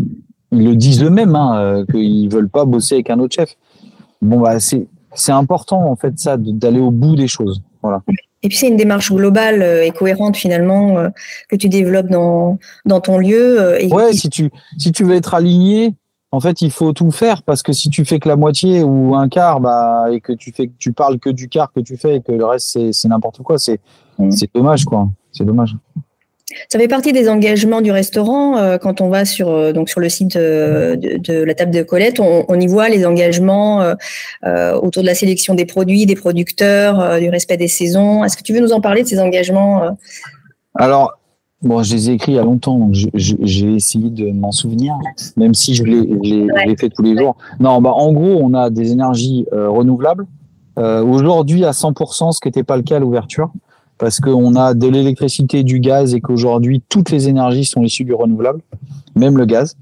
le 0.52 0.76
disent 0.76 1.04
eux-mêmes, 1.04 1.36
hein, 1.36 1.86
qu'ils 1.92 2.30
veulent 2.30 2.50
pas 2.50 2.66
bosser 2.66 2.96
avec 2.96 3.10
un 3.10 3.20
autre 3.20 3.36
chef. 3.36 3.56
Bon, 4.22 4.40
bah, 4.40 4.60
c'est, 4.60 4.88
c'est 5.16 5.32
important 5.32 5.90
en 5.90 5.96
fait 5.96 6.18
ça 6.18 6.38
d'aller 6.38 6.80
au 6.80 6.92
bout 6.92 7.16
des 7.16 7.28
choses. 7.28 7.62
Voilà. 7.82 8.02
Et 8.44 8.50
puis 8.50 8.58
c'est 8.58 8.68
une 8.68 8.78
démarche 8.78 9.12
globale 9.12 9.62
euh, 9.62 9.86
et 9.86 9.92
cohérente 9.92 10.36
finalement 10.36 10.98
euh, 10.98 11.10
que 11.50 11.56
tu 11.56 11.70
développes 11.70 12.10
dans, 12.10 12.60
dans 12.86 13.00
ton 13.00 13.18
lieu. 13.18 13.62
Euh, 13.62 13.80
et 13.80 13.88
ouais, 13.88 14.14
si 14.14 14.30
tu 14.30 14.50
si 14.78 14.92
tu 14.92 15.04
veux 15.04 15.16
être 15.16 15.34
aligné, 15.34 15.96
en 16.34 16.40
fait 16.40 16.62
il 16.62 16.72
faut 16.72 16.94
tout 16.94 17.12
faire 17.12 17.44
parce 17.44 17.62
que 17.62 17.74
si 17.74 17.90
tu 17.90 18.06
fais 18.06 18.20
que 18.20 18.28
la 18.28 18.36
moitié 18.36 18.82
ou 18.82 19.16
un 19.16 19.30
quart, 19.30 19.60
bah 19.60 20.08
et 20.12 20.20
que 20.20 20.34
tu 20.34 20.52
fais 20.52 20.72
tu 20.80 20.92
parles 20.92 21.20
que 21.20 21.30
du 21.30 21.48
quart 21.48 21.72
que 21.72 21.80
tu 21.80 21.96
fais 21.96 22.18
et 22.18 22.22
que 22.22 22.32
le 22.32 22.44
reste 22.44 22.92
c'est 22.92 23.08
n'importe 23.08 23.44
quoi, 23.44 23.60
c'est 23.60 23.80
mmh. 24.18 24.32
c'est 24.32 24.50
dommage 24.54 24.84
quoi. 24.84 25.10
C'est 25.32 25.46
dommage. 25.46 25.76
Ça 26.70 26.80
fait 26.80 26.88
partie 26.88 27.14
des 27.14 27.30
engagements 27.30 27.82
du 27.82 27.92
restaurant. 27.92 28.58
Euh, 28.58 28.78
quand 28.78 29.02
on 29.02 29.10
va 29.10 29.26
sur, 29.26 29.50
euh, 29.50 29.74
donc 29.74 29.90
sur 29.90 30.00
le 30.00 30.10
site 30.10 30.36
euh, 30.36 30.96
de, 30.96 31.44
la 31.44 31.56
table 31.56 31.72
de 31.72 31.82
Colette, 31.82 32.20
on, 32.20 32.60
y 32.60 32.68
voit 32.68 32.90
les 32.90 33.06
engagements 33.06 33.80
autour 34.44 35.02
de 35.02 35.08
la 35.08 35.16
sélection 35.16 35.56
des 35.56 35.66
produits, 35.66 36.06
des 36.06 36.16
producteurs, 36.16 37.20
du 37.20 37.30
respect 37.30 37.58
des 37.58 37.68
saisons. 37.68 38.24
Est-ce 38.24 38.38
que 38.38 38.44
tu 38.44 38.54
veux 38.54 38.60
nous 38.60 38.74
en 38.74 38.82
parler 38.82 39.04
de 39.04 39.08
ces 39.08 39.20
engagements 39.20 39.98
Alors, 40.76 41.18
bon, 41.64 41.82
je 41.84 41.96
les 41.96 42.10
ai 42.10 42.14
écrits 42.14 42.34
il 42.34 42.36
y 42.36 42.40
a 42.40 42.44
longtemps, 42.44 42.78
donc 42.78 42.94
j'ai 42.94 43.74
essayé 43.74 44.10
de 44.10 44.32
m'en 44.32 44.52
souvenir, 44.52 44.96
même 45.38 45.54
si 45.54 45.74
je 45.74 45.84
les, 45.84 46.76
fait 46.78 46.90
tous 46.90 47.04
les 47.04 47.18
jours. 47.18 47.36
Non, 47.60 47.82
bah, 47.82 47.92
en 47.92 48.12
gros, 48.12 48.40
on 48.42 48.54
a 48.54 48.70
des 48.70 48.92
énergies 48.92 49.46
renouvelables. 49.52 50.28
Aujourd'hui, 50.78 51.66
à 51.66 51.72
100%, 51.72 52.32
ce 52.32 52.40
qui 52.40 52.48
n'était 52.48 52.64
pas 52.64 52.78
le 52.78 52.84
cas 52.84 52.98
à 52.98 53.00
l'ouverture 53.00 53.52
parce 53.98 54.20
qu'on 54.20 54.56
a 54.56 54.74
de 54.74 54.88
l'électricité, 54.88 55.64
du 55.64 55.80
gaz 55.80 56.14
et 56.14 56.22
qu'aujourd'hui 56.22 56.84
toutes 56.90 57.10
les 57.10 57.30
énergies 57.30 57.66
sont 57.66 57.84
issues 57.84 58.04
du 58.04 58.14
renouvelable, 58.14 58.60
même 59.16 59.38
le 59.38 59.46
gaz. 59.46 59.78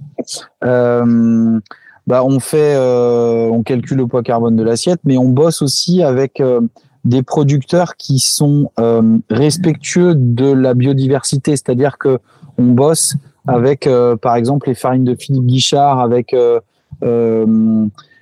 Euh, 0.63 1.59
bah 2.07 2.23
on 2.23 2.39
fait, 2.39 2.75
euh, 2.75 3.49
on 3.51 3.63
calcule 3.63 3.97
le 3.97 4.07
poids 4.07 4.23
carbone 4.23 4.55
de 4.55 4.63
l'assiette, 4.63 4.99
mais 5.05 5.17
on 5.17 5.29
bosse 5.29 5.61
aussi 5.61 6.03
avec 6.03 6.39
euh, 6.39 6.61
des 7.03 7.23
producteurs 7.23 7.95
qui 7.95 8.19
sont 8.19 8.71
euh, 8.79 9.17
respectueux 9.29 10.13
de 10.15 10.51
la 10.51 10.73
biodiversité, 10.73 11.51
c'est-à-dire 11.51 11.97
que 11.97 12.19
on 12.57 12.65
bosse 12.65 13.15
avec, 13.47 13.89
par 14.21 14.35
exemple, 14.35 14.67
les 14.67 14.75
farines 14.75 15.03
de 15.03 15.15
Philippe 15.15 15.45
Guichard, 15.45 15.99
avec 15.99 16.35
les, 17.01 17.45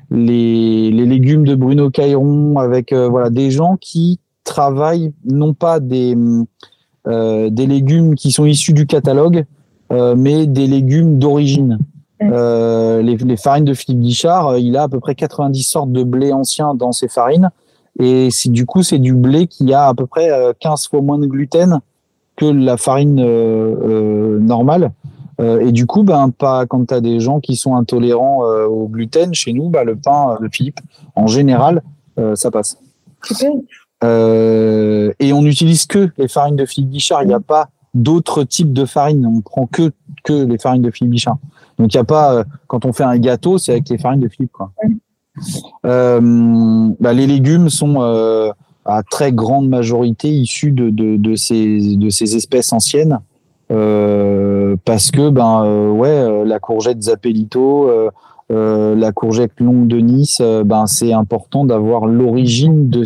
les, 0.10 0.92
légumes 1.06 1.44
de 1.44 1.56
Bruno 1.56 1.90
Cailleron, 1.90 2.58
avec 2.58 2.94
voilà 2.94 3.30
des 3.30 3.52
gens 3.52 3.76
qui 3.76 4.22
travaillent 4.46 5.12
non 5.26 5.54
pas 5.54 5.82
des, 5.82 6.16
euh, 7.08 7.50
des 7.50 7.66
légumes 7.66 8.16
qui 8.16 8.32
sont 8.32 8.46
issus 8.46 8.74
du 8.74 8.86
catalogue, 8.86 9.46
euh, 9.92 10.16
mais 10.18 10.46
des 10.48 10.68
légumes 10.68 11.18
d'origine. 11.18 11.80
Euh, 12.22 13.02
les, 13.02 13.38
farines 13.38 13.64
de 13.64 13.74
Philippe 13.74 14.02
Guichard, 14.02 14.58
il 14.58 14.76
a 14.76 14.84
à 14.84 14.90
peu 14.90 15.00
près 15.00 15.16
90 15.16 15.64
sortes 15.64 15.92
de 15.92 16.04
blé 16.04 16.34
anciens 16.34 16.76
dans 16.76 16.92
ses 16.92 17.08
farines. 17.08 17.50
Et 18.00 18.32
c'est 18.32 18.50
du 18.50 18.66
coup, 18.66 18.82
c'est 18.84 19.00
du 19.00 19.14
blé 19.14 19.48
qui 19.48 19.74
a 19.74 19.88
à 19.88 19.94
peu 19.94 20.06
près 20.06 20.30
15 20.60 20.88
fois 20.88 21.02
moins 21.02 21.20
de 21.20 21.28
gluten 21.28 21.80
que 22.38 22.46
la 22.46 22.78
farine 22.78 23.22
normale. 24.40 24.92
et 25.40 25.72
du 25.74 25.86
coup, 25.86 26.04
ben, 26.04 26.30
pas, 26.30 26.66
quand 26.66 26.88
tu 26.88 26.94
as 26.94 27.02
des 27.02 27.20
gens 27.20 27.42
qui 27.42 27.58
sont 27.58 27.76
intolérants 27.76 28.44
au 28.44 28.88
gluten, 28.88 29.34
chez 29.34 29.52
nous, 29.52 29.70
ben, 29.70 29.84
le 29.84 29.98
pain 29.98 30.38
de 30.42 30.48
Philippe, 30.50 30.80
en 31.16 31.28
général, 31.28 31.84
ça 32.36 32.50
passe. 32.50 32.78
Euh, 34.04 35.12
et 35.20 35.34
on 35.34 35.42
n'utilise 35.42 35.86
que 35.86 36.10
les 36.18 36.28
farines 36.28 36.56
de 36.56 36.66
Philippe 36.66 36.90
Guichard. 36.90 37.24
Il 37.24 37.28
n'y 37.28 37.34
a 37.34 37.40
pas 37.40 37.70
d'autres 37.94 38.44
types 38.44 38.74
de 38.74 38.86
farines. 38.86 39.26
On 39.26 39.42
prend 39.42 39.66
que, 39.66 39.92
que 40.24 40.34
les 40.34 40.58
farines 40.58 40.82
de 40.82 40.92
Philippe 40.92 41.14
Guichard. 41.14 41.38
Donc, 41.78 41.94
il 41.94 41.98
n'y 41.98 42.02
a 42.02 42.06
pas, 42.06 42.34
euh, 42.34 42.44
quand 42.68 42.86
on 42.86 42.94
fait 42.94 43.04
un 43.04 43.18
gâteau, 43.18 43.58
c'est 43.58 43.72
avec 43.74 43.90
les 43.90 43.98
farines 43.98 44.20
de 44.20 44.30
Philippe, 44.30 44.52
quoi. 44.52 44.72
Bah, 45.84 47.14
les 47.14 47.28
légumes 47.28 47.70
sont 47.70 48.02
à 48.86 49.04
très 49.04 49.32
grande 49.32 49.70
majorité 49.70 50.30
issus 50.30 50.72
de, 50.72 51.36
ces, 51.36 52.36
espèces 52.36 52.74
anciennes. 52.74 53.20
parce 53.68 55.12
que 55.12 55.30
ben 55.30 55.92
ouais 55.92 56.46
la 56.46 56.60
courgette 56.60 57.04
Zappellito, 57.04 57.90
la 58.50 59.12
courgette 59.12 59.60
longue 59.60 59.88
de 59.88 59.98
Nice, 59.98 60.42
ben 60.66 60.88
c'est 60.88 61.14
important 61.14 61.66
d'avoir 61.66 62.06
l'origine 62.06 62.90
de 62.90 63.04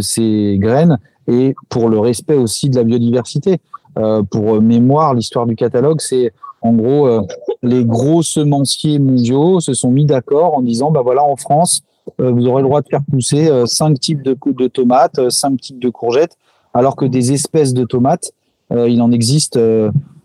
ces 0.00 0.58
graines 0.58 0.98
et 1.28 1.54
pour 1.68 1.88
le 1.88 1.98
respect 1.98 2.36
aussi 2.36 2.70
de 2.70 2.76
la 2.76 2.84
biodiversité. 2.84 3.60
Euh, 3.98 4.22
pour 4.22 4.60
mémoire, 4.60 5.14
l'histoire 5.14 5.46
du 5.46 5.56
catalogue, 5.56 6.00
c'est 6.00 6.32
en 6.66 6.72
gros 6.72 7.06
euh, 7.06 7.22
les 7.62 7.84
gros 7.84 8.22
semenciers 8.22 8.98
mondiaux 8.98 9.60
se 9.60 9.74
sont 9.74 9.90
mis 9.90 10.04
d'accord 10.04 10.56
en 10.56 10.62
disant 10.62 10.90
bah 10.90 11.02
voilà 11.02 11.24
en 11.24 11.36
France 11.36 11.82
euh, 12.20 12.30
vous 12.30 12.46
aurez 12.46 12.62
le 12.62 12.68
droit 12.68 12.82
de 12.82 12.88
faire 12.88 13.02
pousser 13.10 13.50
cinq 13.66 13.98
types 13.98 14.22
de, 14.22 14.66
tomates, 14.68 15.28
cinq 15.30 15.60
types 15.60 15.80
de 15.80 15.88
courgettes, 15.88 16.36
alors 16.72 16.94
que 16.94 17.04
des 17.04 17.32
espèces 17.32 17.74
de 17.74 17.84
tomates 17.84 18.32
il 18.70 19.00
en 19.00 19.12
existe 19.12 19.58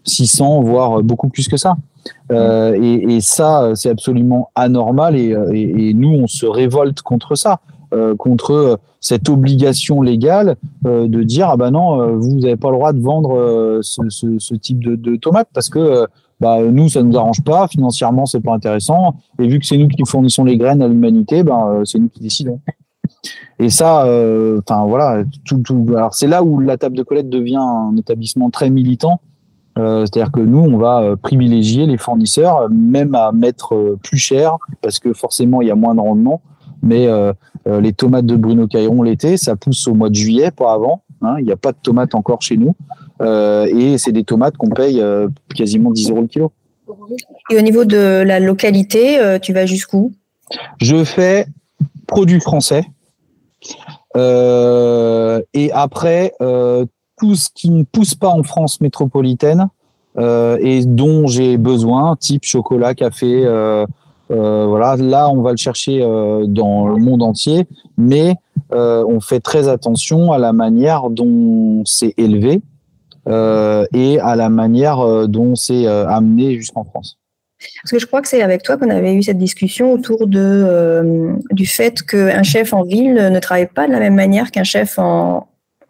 600 0.03 0.61
voire 0.61 1.03
beaucoup 1.03 1.29
plus 1.29 1.47
que 1.47 1.57
ça. 1.57 1.75
Et, 2.31 3.19
ça 3.21 3.71
c'est 3.75 3.89
absolument 3.89 4.49
anormal 4.55 5.15
et, 5.15 5.93
nous 5.93 6.09
on 6.09 6.27
se 6.27 6.45
révolte 6.45 7.01
contre 7.01 7.35
ça. 7.35 7.59
Euh, 7.93 8.15
contre 8.15 8.51
euh, 8.51 8.77
cette 9.01 9.27
obligation 9.27 10.01
légale 10.01 10.55
euh, 10.85 11.09
de 11.09 11.23
dire 11.23 11.49
ah 11.49 11.57
ben 11.57 11.71
non 11.71 12.15
vous 12.15 12.39
n'avez 12.39 12.55
pas 12.55 12.69
le 12.69 12.77
droit 12.77 12.93
de 12.93 13.01
vendre 13.01 13.79
ce, 13.81 14.55
type 14.55 14.81
de, 14.81 14.95
de 14.95 15.17
tomates 15.17 15.49
parce 15.53 15.67
que 15.67 16.07
bah, 16.41 16.59
nous 16.61 16.89
ça 16.89 17.01
nous 17.03 17.17
arrange 17.17 17.41
pas 17.41 17.67
financièrement 17.67 18.25
c'est 18.25 18.41
pas 18.41 18.53
intéressant 18.53 19.15
et 19.39 19.47
vu 19.47 19.59
que 19.59 19.65
c'est 19.65 19.77
nous 19.77 19.87
qui 19.87 20.01
fournissons 20.05 20.43
les 20.43 20.57
graines 20.57 20.81
à 20.81 20.87
l'humanité 20.87 21.43
ben 21.43 21.83
c'est 21.85 21.99
nous 21.99 22.09
qui 22.09 22.19
décidons 22.19 22.59
et 23.59 23.69
ça 23.69 23.99
enfin 24.59 24.85
voilà 24.85 25.23
alors 25.95 26.13
c'est 26.13 26.27
là 26.27 26.43
où 26.43 26.59
la 26.59 26.77
table 26.77 26.97
de 26.97 27.03
collecte 27.03 27.29
devient 27.29 27.61
un 27.61 27.95
établissement 27.95 28.49
très 28.49 28.69
militant 28.69 29.21
euh, 29.77 30.01
c'est-à-dire 30.01 30.33
que 30.33 30.41
nous, 30.41 30.59
on 30.59 30.77
va 30.77 31.15
privilégier 31.15 31.85
les 31.85 31.97
fournisseurs, 31.97 32.69
même 32.69 33.15
à 33.15 33.31
mettre 33.31 33.97
plus 34.03 34.17
cher, 34.17 34.57
parce 34.81 34.99
que 34.99 35.13
forcément, 35.13 35.61
il 35.61 35.69
y 35.69 35.71
a 35.71 35.75
moins 35.75 35.95
de 35.95 36.01
rendement. 36.01 36.41
Mais 36.83 37.07
euh, 37.07 37.31
euh, 37.67 37.79
les 37.79 37.93
tomates 37.93 38.25
de 38.25 38.35
Bruno 38.35 38.67
Caillon 38.67 39.01
l'été, 39.03 39.37
ça 39.37 39.55
pousse 39.55 39.87
au 39.87 39.93
mois 39.93 40.09
de 40.09 40.15
juillet, 40.15 40.51
pas 40.51 40.73
avant. 40.73 41.03
Hein. 41.21 41.35
Il 41.39 41.45
n'y 41.45 41.51
a 41.51 41.57
pas 41.57 41.71
de 41.71 41.77
tomates 41.81 42.15
encore 42.15 42.41
chez 42.41 42.57
nous. 42.57 42.75
Euh, 43.21 43.65
et 43.65 43.97
c'est 43.97 44.11
des 44.11 44.23
tomates 44.23 44.57
qu'on 44.57 44.69
paye 44.69 45.03
quasiment 45.55 45.91
10 45.91 46.11
euros 46.11 46.21
le 46.21 46.27
kilo. 46.27 46.51
Et 47.49 47.57
au 47.57 47.61
niveau 47.61 47.85
de 47.85 48.23
la 48.25 48.39
localité, 48.39 49.19
tu 49.41 49.53
vas 49.53 49.65
jusqu'où? 49.65 50.11
Je 50.79 51.03
fais 51.03 51.45
produits 52.07 52.41
français. 52.41 52.83
et 54.15 55.71
après, 55.73 56.33
tout 57.17 57.35
ce 57.35 57.49
qui 57.53 57.69
ne 57.69 57.83
pousse 57.83 58.15
pas 58.15 58.29
en 58.29 58.43
France 58.43 58.81
métropolitaine 58.81 59.69
et 60.17 60.81
dont 60.85 61.27
j'ai 61.27 61.57
besoin, 61.57 62.17
type 62.17 62.43
chocolat, 62.43 62.95
café, 62.95 63.45
euh, 64.31 64.65
voilà, 64.67 64.95
là, 64.95 65.29
on 65.29 65.41
va 65.41 65.51
le 65.51 65.57
chercher 65.57 66.01
euh, 66.01 66.45
dans 66.47 66.87
le 66.87 66.97
monde 66.97 67.21
entier, 67.21 67.65
mais 67.97 68.35
euh, 68.71 69.03
on 69.07 69.19
fait 69.19 69.41
très 69.41 69.67
attention 69.67 70.31
à 70.31 70.37
la 70.37 70.53
manière 70.53 71.09
dont 71.09 71.83
c'est 71.85 72.13
élevé 72.17 72.61
et 73.27 74.19
à 74.19 74.35
la 74.35 74.49
manière 74.49 75.27
dont 75.27 75.55
c'est 75.55 75.87
amené 75.87 76.55
jusqu'en 76.55 76.83
France. 76.83 77.17
Parce 77.83 77.91
que 77.91 77.99
je 77.99 78.07
crois 78.07 78.21
que 78.21 78.27
c'est 78.27 78.41
avec 78.41 78.63
toi 78.63 78.77
qu'on 78.77 78.89
avait 78.89 79.13
eu 79.13 79.21
cette 79.21 79.37
discussion 79.37 79.93
autour 79.93 80.25
de, 80.25 81.35
du 81.51 81.67
fait 81.67 82.01
qu'un 82.01 82.41
chef 82.41 82.73
en 82.73 82.83
ville 82.83 83.13
ne 83.13 83.39
travaille 83.39 83.67
pas 83.67 83.87
de 83.87 83.91
la 83.91 83.99
même 83.99 84.15
manière 84.15 84.49
qu'un 84.49 84.63
chef 84.63 84.97
en, 84.97 85.47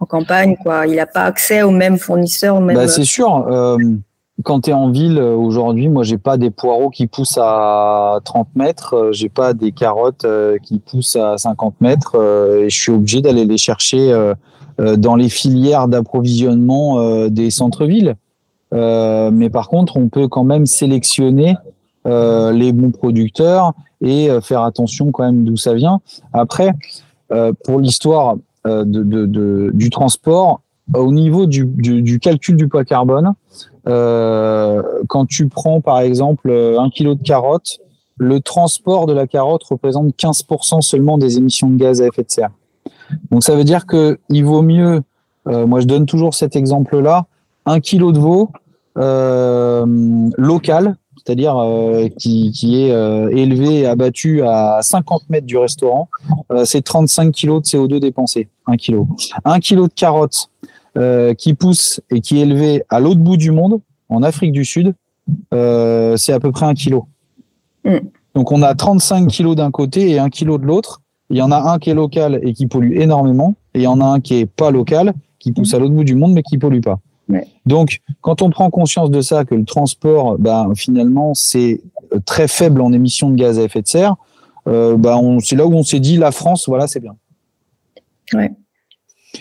campagne. 0.09 0.57
Quoi. 0.61 0.87
Il 0.87 0.95
n'a 0.95 1.05
pas 1.05 1.23
accès 1.25 1.61
aux 1.61 1.71
mêmes 1.71 1.97
fournisseurs. 1.97 2.57
Aux 2.57 2.59
mêmes... 2.59 2.75
Bah, 2.75 2.87
c'est 2.87 3.05
sûr 3.05 3.45
quand 4.43 4.61
tu 4.61 4.69
es 4.71 4.73
en 4.73 4.89
ville 4.89 5.17
euh, 5.17 5.35
aujourd'hui, 5.35 5.89
moi 5.89 6.03
j'ai 6.03 6.17
pas 6.17 6.37
des 6.37 6.49
poireaux 6.49 6.89
qui 6.89 7.07
poussent 7.07 7.39
à 7.41 8.19
30 8.23 8.49
mètres, 8.55 8.95
euh, 8.95 9.11
j'ai 9.11 9.29
pas 9.29 9.53
des 9.53 9.71
carottes 9.71 10.25
euh, 10.25 10.57
qui 10.63 10.79
poussent 10.79 11.15
à 11.15 11.37
50 11.37 11.75
mètres 11.81 12.15
et 12.15 12.69
je 12.69 12.81
suis 12.81 12.91
obligé 12.91 13.21
d'aller 13.21 13.45
les 13.45 13.57
chercher 13.57 14.13
dans 14.97 15.15
les 15.15 15.29
filières 15.29 15.87
d'approvisionnement 15.87 17.27
des 17.27 17.49
centres-villes. 17.49 18.15
mais 18.71 19.49
par 19.49 19.69
contre, 19.69 19.97
on 19.97 20.09
peut 20.09 20.27
quand 20.27 20.43
même 20.43 20.65
sélectionner 20.65 21.55
les 22.05 22.71
bons 22.71 22.91
producteurs 22.91 23.73
et 24.01 24.29
faire 24.41 24.61
attention 24.63 25.11
quand 25.11 25.23
même 25.23 25.43
d'où 25.43 25.57
ça 25.57 25.73
vient. 25.73 26.01
Après, 26.33 26.73
pour 27.63 27.79
l'histoire 27.79 28.37
de, 28.65 28.83
de, 28.83 29.71
du 29.73 29.89
transport, 29.89 30.61
au 30.93 31.11
niveau 31.11 31.45
du, 31.45 31.65
du, 31.65 32.01
du, 32.01 32.19
calcul 32.19 32.55
du 32.55 32.67
poids 32.67 32.85
carbone, 32.85 33.33
euh, 33.87 34.81
quand 35.07 35.25
tu 35.25 35.47
prends 35.47 35.81
par 35.81 35.99
exemple 35.99 36.51
un 36.51 36.89
kilo 36.89 37.15
de 37.15 37.23
carottes, 37.23 37.79
le 38.17 38.39
transport 38.39 39.07
de 39.07 39.13
la 39.13 39.25
carotte 39.27 39.63
représente 39.63 40.15
15% 40.15 40.81
seulement 40.81 41.17
des 41.17 41.37
émissions 41.37 41.69
de 41.69 41.77
gaz 41.77 42.01
à 42.01 42.07
effet 42.07 42.23
de 42.23 42.29
serre. 42.29 42.51
Donc 43.31 43.43
ça 43.43 43.55
veut 43.55 43.63
dire 43.63 43.85
que 43.85 44.19
il 44.29 44.45
vaut 44.45 44.61
mieux, 44.61 45.01
euh, 45.47 45.65
moi 45.65 45.79
je 45.79 45.85
donne 45.85 46.05
toujours 46.05 46.33
cet 46.33 46.55
exemple-là, 46.55 47.25
un 47.65 47.79
kilo 47.79 48.11
de 48.11 48.19
veau 48.19 48.49
euh, 48.97 49.85
local, 50.37 50.97
c'est-à-dire 51.23 51.57
euh, 51.57 52.07
qui, 52.17 52.51
qui, 52.51 52.83
est 52.83 52.91
euh, 52.91 53.29
élevé 53.29 53.81
et 53.81 53.85
abattu 53.85 54.41
à 54.43 54.79
50 54.81 55.29
mètres 55.29 55.45
du 55.45 55.57
restaurant, 55.57 56.09
euh, 56.51 56.65
c'est 56.65 56.81
35 56.81 57.31
kilos 57.31 57.61
de 57.61 57.67
CO2 57.67 57.99
dépensés, 57.99 58.49
un 58.65 58.75
kilo. 58.75 59.07
Un 59.45 59.59
kilo 59.59 59.87
de 59.87 59.93
carottes 59.93 60.49
euh, 60.97 61.33
qui 61.33 61.53
pousse 61.53 62.01
et 62.09 62.21
qui 62.21 62.39
est 62.39 62.41
élevé 62.41 62.83
à 62.89 62.99
l'autre 62.99 63.19
bout 63.19 63.37
du 63.37 63.51
monde, 63.51 63.81
en 64.09 64.23
Afrique 64.23 64.51
du 64.51 64.65
Sud, 64.65 64.93
euh, 65.53 66.17
c'est 66.17 66.33
à 66.33 66.39
peu 66.39 66.51
près 66.51 66.65
un 66.65 66.73
kilo. 66.73 67.05
Mm. 67.85 67.97
Donc 68.35 68.51
on 68.51 68.61
a 68.61 68.73
35 68.73 69.27
kilos 69.27 69.55
d'un 69.55 69.71
côté 69.71 70.09
et 70.09 70.19
un 70.19 70.29
kilo 70.29 70.57
de 70.57 70.65
l'autre. 70.65 71.00
Il 71.31 71.37
y 71.37 71.41
en 71.41 71.51
a 71.51 71.71
un 71.71 71.79
qui 71.79 71.89
est 71.89 71.93
local 71.93 72.39
et 72.43 72.53
qui 72.53 72.67
pollue 72.67 72.97
énormément, 72.97 73.55
et 73.73 73.79
il 73.79 73.83
y 73.83 73.87
en 73.87 73.99
a 74.01 74.05
un 74.05 74.19
qui 74.19 74.35
est 74.35 74.45
pas 74.45 74.69
local, 74.69 75.13
qui 75.39 75.51
pousse 75.51 75.73
à 75.73 75.79
l'autre 75.79 75.93
bout 75.93 76.03
du 76.03 76.15
monde 76.15 76.33
mais 76.33 76.43
qui 76.43 76.57
pollue 76.57 76.81
pas. 76.81 76.99
Donc, 77.65 78.01
quand 78.19 78.41
on 78.41 78.49
prend 78.49 78.69
conscience 78.69 79.09
de 79.09 79.21
ça, 79.21 79.45
que 79.45 79.55
le 79.55 79.63
transport, 79.63 80.37
ben, 80.37 80.73
finalement, 80.75 81.33
c'est 81.33 81.81
très 82.25 82.47
faible 82.47 82.81
en 82.81 82.91
émissions 82.91 83.29
de 83.29 83.35
gaz 83.35 83.57
à 83.57 83.63
effet 83.63 83.81
de 83.81 83.87
serre, 83.87 84.15
euh, 84.67 84.97
ben, 84.97 85.37
c'est 85.39 85.55
là 85.55 85.65
où 85.65 85.73
on 85.73 85.83
s'est 85.83 85.99
dit, 85.99 86.17
la 86.17 86.31
France, 86.31 86.67
voilà, 86.67 86.87
c'est 86.87 86.99
bien. 86.99 87.15
Ouais. 88.33 88.51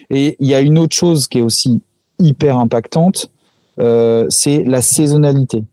Et 0.09 0.37
il 0.39 0.47
y 0.47 0.55
a 0.55 0.61
une 0.61 0.79
autre 0.79 0.95
chose 0.95 1.27
qui 1.27 1.39
est 1.39 1.43
aussi 1.43 1.83
hyper 2.19 2.59
impactante, 2.59 3.31
euh, 3.81 4.27
c'est 4.29 4.63
la 4.65 4.83
saisonnalité. 4.83 5.65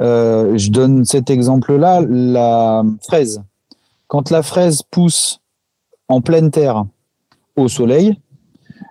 Euh, 0.00 0.56
je 0.58 0.70
donne 0.70 1.04
cet 1.04 1.30
exemple-là, 1.30 2.02
la 2.08 2.82
fraise. 3.02 3.42
Quand 4.12 4.28
la 4.28 4.42
fraise 4.42 4.82
pousse 4.82 5.40
en 6.08 6.20
pleine 6.20 6.50
terre 6.50 6.84
au 7.56 7.68
soleil, 7.68 8.20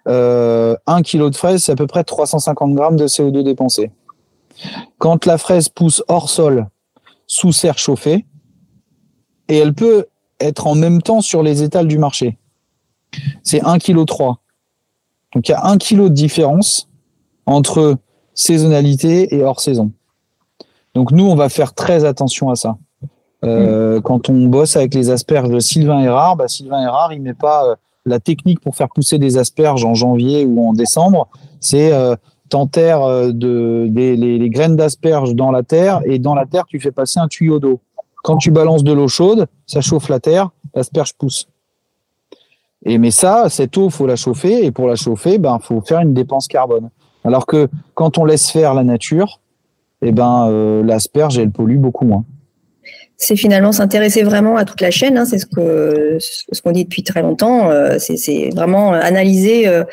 euh, 0.07 0.75
un 0.87 1.03
kilo 1.03 1.29
de 1.29 1.35
fraise, 1.35 1.63
c'est 1.63 1.73
à 1.73 1.75
peu 1.75 1.85
près 1.85 2.03
350 2.03 2.73
grammes 2.73 2.95
de 2.95 3.05
CO2 3.05 3.43
dépensé. 3.43 3.91
Quand 4.97 5.27
la 5.27 5.37
fraise 5.37 5.69
pousse 5.69 6.03
hors 6.07 6.27
sol, 6.27 6.67
sous 7.27 7.51
serre 7.51 7.77
chauffée, 7.77 8.25
et 9.47 9.57
elle 9.57 9.75
peut 9.75 10.07
être 10.39 10.65
en 10.65 10.73
même 10.73 11.03
temps 11.03 11.21
sur 11.21 11.43
les 11.43 11.61
étals 11.61 11.87
du 11.87 11.99
marché 11.99 12.39
c'est 13.43 13.61
1,3 13.61 13.79
kg. 13.79 14.05
Donc 15.33 15.47
il 15.47 15.51
y 15.51 15.53
a 15.53 15.65
1 15.65 15.77
kg 15.77 16.03
de 16.03 16.07
différence 16.09 16.89
entre 17.45 17.97
saisonnalité 18.33 19.35
et 19.35 19.43
hors 19.43 19.59
saison. 19.59 19.91
Donc 20.95 21.11
nous, 21.11 21.25
on 21.25 21.35
va 21.35 21.49
faire 21.49 21.75
très 21.75 22.05
attention 22.05 22.49
à 22.49 22.55
ça. 22.55 22.77
Euh. 23.43 24.01
Quand 24.01 24.29
on 24.29 24.47
bosse 24.47 24.75
avec 24.75 24.93
les 24.93 25.09
asperges 25.09 25.49
de 25.49 25.59
Sylvain 25.59 26.01
Erard, 26.01 26.35
bah 26.35 26.47
Sylvain 26.47 26.83
Erard, 26.83 27.13
il 27.13 27.21
met 27.21 27.33
pas 27.33 27.65
euh, 27.65 27.75
la 28.05 28.19
technique 28.19 28.59
pour 28.59 28.75
faire 28.75 28.89
pousser 28.89 29.17
des 29.17 29.37
asperges 29.37 29.83
en 29.85 29.93
janvier 29.93 30.45
ou 30.45 30.67
en 30.67 30.73
décembre. 30.73 31.27
C'est 31.59 31.91
euh, 31.91 32.15
t'enterres 32.49 33.03
euh, 33.03 33.31
de, 33.31 33.87
des, 33.89 34.15
les, 34.15 34.37
les 34.37 34.49
graines 34.49 34.75
d'asperges 34.75 35.33
dans 35.33 35.51
la 35.51 35.63
terre 35.63 36.01
et 36.05 36.19
dans 36.19 36.35
la 36.35 36.45
terre, 36.45 36.65
tu 36.67 36.79
fais 36.79 36.91
passer 36.91 37.19
un 37.19 37.27
tuyau 37.27 37.59
d'eau. 37.59 37.79
Quand 38.23 38.37
tu 38.37 38.51
balances 38.51 38.83
de 38.83 38.93
l'eau 38.93 39.07
chaude, 39.07 39.47
ça 39.65 39.81
chauffe 39.81 40.09
la 40.09 40.19
terre, 40.19 40.49
l'asperge 40.75 41.13
pousse. 41.15 41.47
Et 42.85 42.97
mais 42.97 43.11
ça, 43.11 43.49
cette 43.49 43.77
eau, 43.77 43.89
faut 43.89 44.05
la 44.07 44.15
chauffer 44.15 44.65
et 44.65 44.71
pour 44.71 44.87
la 44.87 44.95
chauffer, 44.95 45.37
ben 45.37 45.59
faut 45.59 45.81
faire 45.81 45.99
une 45.99 46.13
dépense 46.13 46.47
carbone. 46.47 46.89
Alors 47.23 47.45
que 47.45 47.67
quand 47.93 48.17
on 48.17 48.25
laisse 48.25 48.49
faire 48.49 48.73
la 48.73 48.83
nature, 48.83 49.39
eh 50.01 50.11
ben 50.11 50.47
euh, 50.49 50.83
l'asperge 50.83 51.37
elle 51.37 51.51
pollue 51.51 51.77
beaucoup 51.77 52.05
moins. 52.05 52.25
C'est 53.23 53.35
finalement 53.35 53.71
s'intéresser 53.71 54.23
vraiment 54.23 54.57
à 54.57 54.65
toute 54.65 54.81
la 54.81 54.89
chaîne. 54.89 55.15
Hein, 55.15 55.25
c'est 55.25 55.37
ce 55.37 55.45
que 55.45 56.17
ce 56.19 56.61
qu'on 56.61 56.71
dit 56.71 56.85
depuis 56.85 57.03
très 57.03 57.21
longtemps. 57.21 57.69
Euh, 57.69 57.97
c'est 57.99 58.49
vraiment 58.49 58.93
analyser 58.93 59.67
euh, 59.67 59.83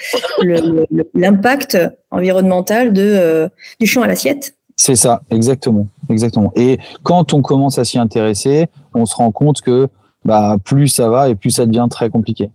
l'impact 1.14 1.76
environnemental 2.10 2.94
du 2.94 3.86
champ 3.86 4.00
à 4.00 4.06
l'assiette. 4.06 4.54
C'est 4.76 4.96
ça, 4.96 5.22
exactement, 5.30 5.88
exactement. 6.08 6.52
Et 6.56 6.78
quand 7.02 7.34
on 7.34 7.42
commence 7.42 7.78
à 7.78 7.84
s'y 7.84 7.98
intéresser, 7.98 8.68
on 8.94 9.04
se 9.04 9.14
rend 9.14 9.30
compte 9.30 9.60
que 9.60 9.88
bah, 10.24 10.56
plus 10.64 10.88
ça 10.88 11.10
va 11.10 11.28
et 11.28 11.34
plus 11.34 11.50
ça 11.50 11.66
devient 11.66 11.86
très 11.90 12.08
compliqué. 12.08 12.50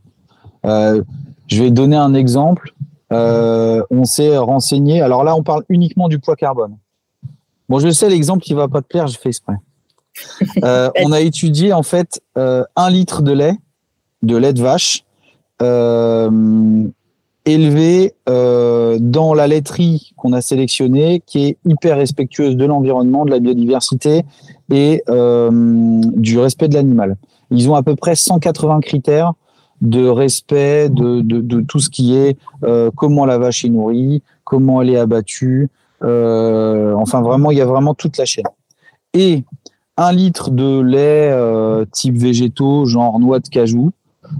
Euh, 0.66 1.04
je 1.48 1.62
vais 1.62 1.70
donner 1.70 1.98
un 1.98 2.14
exemple. 2.14 2.74
Euh, 3.12 3.84
on 3.92 4.06
s'est 4.06 4.38
renseigné. 4.38 5.02
Alors 5.02 5.24
là, 5.24 5.36
on 5.36 5.44
parle 5.44 5.64
uniquement 5.70 6.08
du 6.08 6.18
poids 6.18 6.36
carbone. 6.36 6.78
Bon, 7.70 7.80
je 7.80 7.90
sais 7.90 8.10
l'exemple 8.10 8.42
qui 8.42 8.54
va 8.54 8.68
pas 8.68 8.82
te 8.82 8.88
plaire, 8.88 9.08
je 9.08 9.18
fais 9.20 9.30
exprès. 9.30 9.56
Euh, 10.64 10.90
on 11.02 11.12
a 11.12 11.22
étudié 11.22 11.74
en 11.74 11.84
fait 11.84 12.22
un 12.36 12.90
litre 12.90 13.22
de 13.22 13.32
lait, 13.32 13.58
de 14.22 14.38
lait 14.38 14.54
de 14.54 14.62
vache, 14.62 15.04
élevé 17.46 18.14
dans 18.26 19.34
la 19.34 19.48
laiterie 19.48 20.14
qu'on 20.16 20.34
a 20.34 20.42
sélectionnée, 20.42 21.22
qui 21.26 21.46
est 21.46 21.58
hyper 21.66 21.98
respectueuse 21.98 22.56
de 22.56 22.66
l'environnement, 22.66 23.26
de 23.26 23.32
la 23.32 23.40
biodiversité 23.40 24.24
et 24.72 25.04
du 25.10 26.40
respect 26.40 26.68
de 26.68 26.76
l'animal. 26.76 27.18
Ils 27.50 27.70
ont 27.70 27.76
à 27.76 27.84
peu 27.84 27.96
près 27.96 28.16
180 28.16 28.82
critères 28.82 29.34
de 29.84 30.08
respect 30.08 30.90
de, 30.90 31.22
de, 31.22 31.62
tout 31.62 31.80
ce 31.80 31.90
qui 31.90 32.16
est 32.16 32.38
euh, 32.64 32.90
comment 32.96 33.26
la 33.26 33.38
vache 33.38 33.66
est 33.66 33.70
nourrie, 33.70 34.24
comment 34.46 34.82
elle 34.82 34.90
est 34.90 34.98
abattue. 34.98 35.70
Euh, 36.04 36.94
enfin, 36.96 37.22
vraiment, 37.22 37.52
il 37.52 37.58
y 37.58 37.62
a 37.62 37.66
vraiment 37.66 37.94
toute 37.94 38.18
la 38.18 38.26
chaîne. 38.26 38.46
Et 39.14 39.44
un 39.98 40.12
litre 40.12 40.50
de 40.50 40.80
lait 40.80 41.30
euh, 41.32 41.86
type 41.92 42.18
végétaux, 42.18 42.86
genre 42.86 43.20
noix 43.20 43.40
de 43.40 43.48
cajou, 43.48 43.92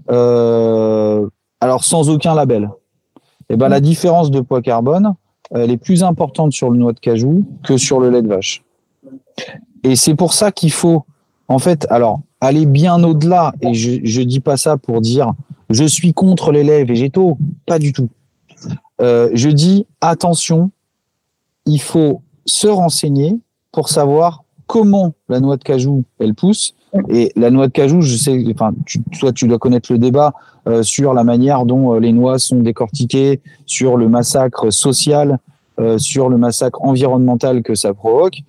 alors 0.08 1.84
sans 1.84 2.10
aucun 2.10 2.34
label. 2.36 2.70
Et 3.50 3.54
eh 3.54 3.58
ben, 3.58 3.70
la 3.70 3.82
différence 3.82 4.32
de 4.32 4.40
poids 4.40 4.62
carbone, 4.62 5.16
elle 5.52 5.70
est 5.70 5.78
plus 5.78 6.04
importante 6.04 6.54
sur 6.54 6.70
le 6.70 6.78
noix 6.78 6.94
de 6.94 7.00
cajou 7.00 7.46
que 7.64 7.78
sur 7.78 8.00
le 8.00 8.10
lait 8.10 8.22
de 8.22 8.28
vache. 8.28 8.64
Et 9.84 9.96
c'est 9.96 10.16
pour 10.16 10.34
ça 10.34 10.52
qu'il 10.52 10.72
faut, 10.72 11.06
en 11.50 11.60
fait, 11.60 11.86
alors, 11.90 12.22
aller 12.40 12.66
bien 12.66 13.04
au-delà. 13.04 13.54
Et 13.62 13.74
je 13.74 14.20
ne 14.20 14.26
dis 14.26 14.40
pas 14.40 14.58
ça 14.58 14.78
pour 14.78 15.02
dire 15.02 15.34
je 15.70 15.86
suis 15.86 16.14
contre 16.14 16.52
les 16.52 16.64
laits 16.64 16.88
végétaux, 16.88 17.38
pas 17.66 17.80
du 17.80 17.94
tout. 17.94 18.10
Euh, 19.02 19.30
je 19.34 19.50
dis 19.50 19.86
attention, 20.02 20.72
il 21.66 21.82
faut 21.82 22.22
se 22.46 22.68
renseigner 22.68 23.38
pour 23.72 23.90
savoir 23.90 24.43
comment 24.68 25.14
la 25.30 25.40
noix 25.40 25.58
de 25.58 25.64
cajou 25.64 26.04
elle 26.20 26.34
pousse. 26.34 26.76
Et 27.10 27.32
la 27.36 27.50
noix 27.50 27.68
de 27.68 27.72
cajou, 27.72 28.02
je 28.02 28.16
sais, 28.16 28.44
enfin, 28.54 28.74
tu, 28.86 29.02
toi 29.20 29.32
tu 29.32 29.48
dois 29.48 29.58
connaître 29.58 29.92
le 29.92 29.98
débat 29.98 30.34
euh, 30.68 30.84
sur 30.84 31.14
la 31.14 31.24
manière 31.24 31.66
dont 31.66 31.96
euh, 31.96 32.00
les 32.00 32.12
noix 32.12 32.38
sont 32.38 32.60
décortiquées, 32.60 33.42
sur 33.66 33.98
le 33.98 34.08
massacre 34.08 34.72
social, 34.72 35.40
sur 35.98 36.30
le 36.30 36.38
massacre 36.38 36.84
environnemental 36.84 37.64
que 37.64 37.74
ça 37.74 37.96
provoque. 37.96 38.44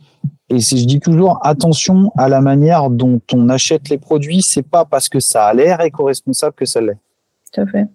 Et 0.51 0.61
si 0.61 0.79
je 0.79 0.85
dis 0.85 1.01
toujours 1.01 1.39
attention 1.43 2.13
à 2.17 2.29
la 2.29 2.41
manière 2.41 2.91
dont 2.91 3.21
on 3.33 3.49
achète 3.49 3.89
les 3.89 3.99
produits, 3.99 4.43
c'est 4.43 4.63
pas 4.63 4.85
parce 4.85 5.09
que 5.09 5.21
ça 5.21 5.47
a 5.47 5.55
l'air 5.55 5.81
éco-responsable 5.81 6.55
que 6.55 6.67
ça 6.67 6.81
l'est. 6.81 6.99
Tout 7.53 7.63
à 7.63 7.67
fait. 7.67 7.87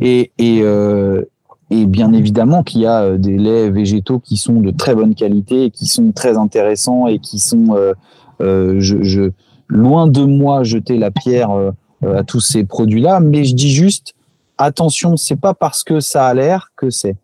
Et, 0.00 0.30
et, 0.38 0.60
euh, 0.62 1.24
et 1.70 1.86
bien 1.86 2.12
évidemment 2.12 2.62
qu'il 2.62 2.82
y 2.82 2.86
a 2.86 3.02
euh, 3.02 3.18
des 3.18 3.36
laits 3.36 3.72
végétaux 3.72 4.18
qui 4.18 4.36
sont 4.36 4.60
de 4.60 4.70
très 4.70 4.94
bonne 4.94 5.14
qualité, 5.14 5.64
et 5.64 5.70
qui 5.70 5.86
sont 5.86 6.12
très 6.12 6.36
intéressants 6.36 7.06
et 7.06 7.18
qui 7.18 7.38
sont, 7.38 7.74
euh, 7.74 7.94
euh 8.40 8.76
je, 8.80 9.02
je, 9.02 9.30
loin 9.68 10.06
de 10.06 10.24
moi 10.24 10.62
jeter 10.62 10.98
la 10.98 11.10
pierre 11.10 11.50
euh, 11.50 11.70
à 12.02 12.22
tous 12.22 12.40
ces 12.40 12.64
produits-là, 12.64 13.20
mais 13.20 13.44
je 13.44 13.54
dis 13.54 13.70
juste 13.70 14.14
attention, 14.58 15.16
c'est 15.16 15.40
pas 15.40 15.54
parce 15.54 15.82
que 15.82 16.00
ça 16.00 16.26
a 16.26 16.34
l'air 16.34 16.70
que 16.76 16.90
c'est. 16.90 17.16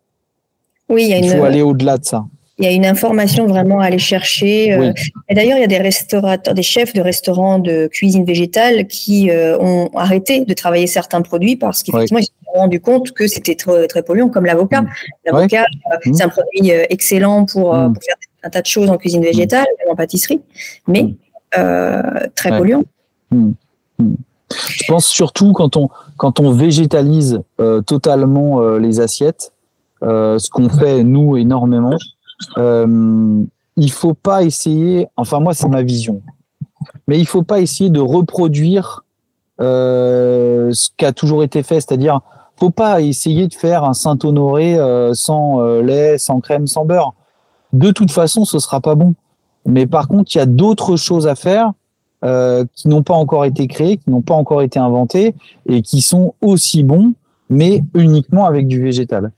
Oui, 0.88 1.05
il, 1.05 1.11
y 1.11 1.12
a 1.12 1.18
il 1.18 1.31
faut 1.31 1.44
aller 1.44 1.62
au-delà 1.62 1.98
de 1.98 2.05
ça 2.05 2.24
il 2.61 2.64
y 2.64 2.68
a 2.68 2.72
une 2.72 2.87
information 2.87 3.46
vraiment 3.46 3.81
à 3.81 3.87
aller 3.87 3.98
chercher. 3.98 4.92
Et 5.29 5.35
d'ailleurs, 5.35 5.57
il 5.57 5.62
y 5.62 5.64
a 5.64 5.66
des 5.66 5.79
restaurateurs, 5.79 6.53
des 6.53 6.62
chefs 6.62 6.92
de 6.92 7.00
restaurants 7.00 7.59
de 7.59 7.88
cuisine 7.90 8.24
végétale 8.24 8.87
qui 8.87 9.31
euh, 9.31 9.59
ont 9.59 9.88
arrêté 9.94 10.44
de 10.44 10.53
travailler 10.53 10.87
certains 10.87 11.22
produits 11.22 11.57
parce 11.57 11.83
qu'effectivement, 11.83 12.20
ils 12.20 12.39
rendus 12.55 12.81
compte 12.81 13.13
que 13.13 13.27
c'était 13.27 13.55
très, 13.55 13.87
très 13.87 14.03
polluant, 14.03 14.29
comme 14.29 14.47
l'avocat. 14.47 14.83
Mm. 14.83 14.89
L'avocat, 15.27 15.65
euh, 15.93 16.13
c'est 16.13 16.23
un 16.23 16.29
produit 16.29 16.71
excellent 16.91 17.45
pour, 17.47 17.75
mm. 17.75 17.93
pour, 17.93 18.03
faire 18.03 18.17
un 18.43 18.51
tas 18.51 18.63
de 18.63 18.67
choses 18.67 18.89
en 18.91 18.97
cuisine 18.97 19.23
végétale, 19.23 19.67
en 19.89 19.95
pâtisserie, 19.95 20.41
mais 20.87 21.15
très 21.53 22.57
polluant. 22.57 22.85
Je 23.33 24.85
pense 24.89 25.07
surtout 25.07 25.53
quand 25.53 25.77
on, 25.77 25.89
quand 26.17 26.41
on 26.41 26.53
végétalise 26.53 27.41
totalement 27.87 28.77
les 28.79 29.01
assiettes, 29.01 29.53
ce 30.03 30.51
qu'on 30.51 30.69
fait 30.69 31.05
nous 31.05 31.37
énormément, 31.37 31.99
euh, 32.59 33.45
il 33.77 33.93
faut 33.93 34.15
pas 34.15 34.43
essayer, 34.43 35.07
enfin 35.17 35.41
moi 35.41 35.55
c'est 35.55 35.69
ma 35.69 35.83
vision, 35.83 36.23
mais 37.07 37.19
il 37.19 37.27
faut 37.27 37.43
pas 37.43 37.61
essayer 37.61 37.91
de 37.91 38.01
reproduire 38.01 39.05
euh, 39.61 40.71
ce 40.73 40.89
qui 40.97 41.05
a 41.05 41.13
toujours 41.13 41.43
été 41.43 41.63
fait, 41.63 41.77
c'est-à-dire 41.77 42.21
faut 42.61 42.70
pas 42.70 43.01
essayer 43.01 43.49
de 43.49 43.55
faire 43.55 43.85
un 43.85 43.94
Saint-Honoré 43.94 44.79
euh, 44.79 45.14
sans 45.14 45.61
euh, 45.61 45.81
lait, 45.81 46.18
sans 46.18 46.40
crème, 46.40 46.66
sans 46.66 46.85
beurre. 46.85 47.14
De 47.73 47.90
toute 47.90 48.11
façon, 48.11 48.44
ce 48.44 48.59
sera 48.59 48.81
pas 48.81 48.94
bon. 48.94 49.14
Mais 49.64 49.87
par 49.87 50.09
contre, 50.09 50.35
il 50.35 50.38
y 50.38 50.40
a 50.40 50.46
d'autres 50.46 50.96
choses 50.96 51.27
à 51.27 51.35
faire 51.35 51.73
euh, 52.25 52.64
qui 52.75 52.88
n'ont 52.88 53.03
pas 53.03 53.14
encore 53.14 53.46
été 53.46 53.66
créées, 53.66 53.96
qui 53.96 54.11
n'ont 54.11 54.20
pas 54.20 54.35
encore 54.35 54.61
été 54.61 54.79
inventées 54.79 55.35
et 55.66 55.81
qui 55.81 56.03
sont 56.03 56.35
aussi 56.42 56.83
bons, 56.83 57.14
mais 57.49 57.83
uniquement 57.94 58.44
avec 58.44 58.66
du 58.66 58.83
végétal. 58.83 59.33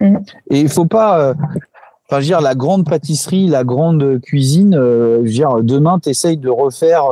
Mmh. 0.00 0.16
Et 0.50 0.60
il 0.60 0.68
faut 0.68 0.86
pas, 0.86 1.34
Enfin, 2.08 2.20
je 2.20 2.26
veux 2.26 2.26
dire, 2.26 2.40
la 2.40 2.54
grande 2.54 2.86
pâtisserie, 2.86 3.46
la 3.46 3.64
grande 3.64 4.20
cuisine, 4.20 4.74
euh, 4.74 5.18
je 5.18 5.22
veux 5.22 5.32
dire, 5.32 5.62
demain, 5.62 5.98
tu 5.98 6.10
essayes 6.10 6.36
de 6.38 6.50
refaire 6.50 7.04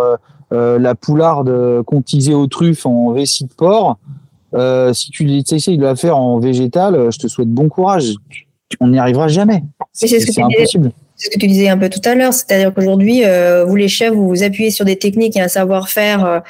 la 0.51 0.95
poularde 0.95 1.83
contisée 1.85 2.35
aux 2.35 2.47
truffes 2.47 2.85
en 2.85 3.13
vessie 3.13 3.45
de 3.45 3.55
porc. 3.55 3.97
Si 4.93 5.11
tu 5.11 5.27
essayes 5.53 5.79
de 5.79 5.85
la 5.85 5.97
faire 5.97 6.17
en 6.17 6.39
végétal, 6.39 7.11
je 7.11 7.19
te 7.19 7.29
souhaite 7.29 7.49
bon 7.49 7.69
courage. 7.69 8.15
On 8.81 8.89
n'y 8.89 8.99
arrivera 8.99 9.29
jamais. 9.29 9.63
C'est 9.93 10.07
impossible. 10.41 10.93
C'est 11.17 11.27
ce 11.27 11.31
que 11.31 11.39
tu 11.39 11.47
disais 11.47 11.69
un 11.69 11.79
peu 11.79 11.89
tout 11.89 12.01
à 12.05 12.15
l'heure, 12.15 12.33
c'est-à-dire 12.33 12.73
qu'aujourd'hui, 12.75 13.23
vous 13.67 13.77
les 13.77 13.89
chefs, 13.89 14.13
vous 14.13 14.29
vous 14.29 14.43
appuyez 14.43 14.71
sur 14.71 14.85
des 14.85 14.97
techniques 14.97 15.37
et 15.37 15.41
un 15.41 15.49
savoir-faire 15.49 16.43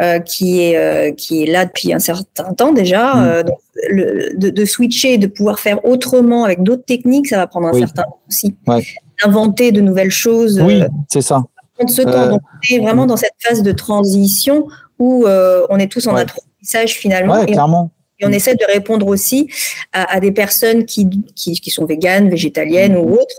euh, 0.00 0.20
qui 0.20 0.60
est 0.60 0.76
euh, 0.76 1.10
qui 1.10 1.42
est 1.42 1.46
là 1.46 1.66
depuis 1.66 1.92
un 1.92 1.98
certain 1.98 2.52
temps 2.54 2.72
déjà. 2.72 3.14
Mm. 3.14 3.26
Euh, 3.26 3.42
le, 3.90 4.30
de, 4.36 4.50
de, 4.50 4.64
switcher, 4.64 5.18
de 5.18 5.26
pouvoir 5.26 5.58
faire 5.58 5.84
autrement 5.84 6.44
avec 6.44 6.62
d'autres 6.62 6.84
techniques, 6.84 7.26
ça 7.26 7.36
va 7.36 7.48
prendre 7.48 7.66
un 7.66 7.72
certain 7.72 8.04
temps 8.04 8.20
aussi. 8.28 8.54
Ouais. 8.68 8.84
Inventer 9.24 9.72
de 9.72 9.80
nouvelles 9.80 10.12
choses. 10.12 10.60
Oui, 10.60 10.84
c'est 11.08 11.20
ça. 11.20 11.42
Ce 11.84 12.02
temps. 12.02 12.28
Donc, 12.28 12.40
on 12.42 12.74
est 12.76 12.78
vraiment 12.78 13.06
dans 13.06 13.16
cette 13.16 13.34
phase 13.40 13.64
de 13.64 13.72
transition 13.72 14.68
où 15.00 15.26
on 15.26 15.78
est 15.78 15.90
tous 15.90 16.06
en 16.06 16.14
finalement. 16.94 17.40
Ouais, 17.40 17.46
clairement. 17.46 17.90
Et 18.20 18.26
on 18.26 18.32
essaie 18.32 18.54
de 18.54 18.64
répondre 18.72 19.06
aussi 19.06 19.48
à, 19.92 20.16
à 20.16 20.20
des 20.20 20.32
personnes 20.32 20.84
qui, 20.84 21.08
qui, 21.36 21.52
qui, 21.52 21.70
sont 21.70 21.84
véganes, 21.84 22.28
végétaliennes 22.28 22.96
ou 22.96 23.12
autres, 23.12 23.34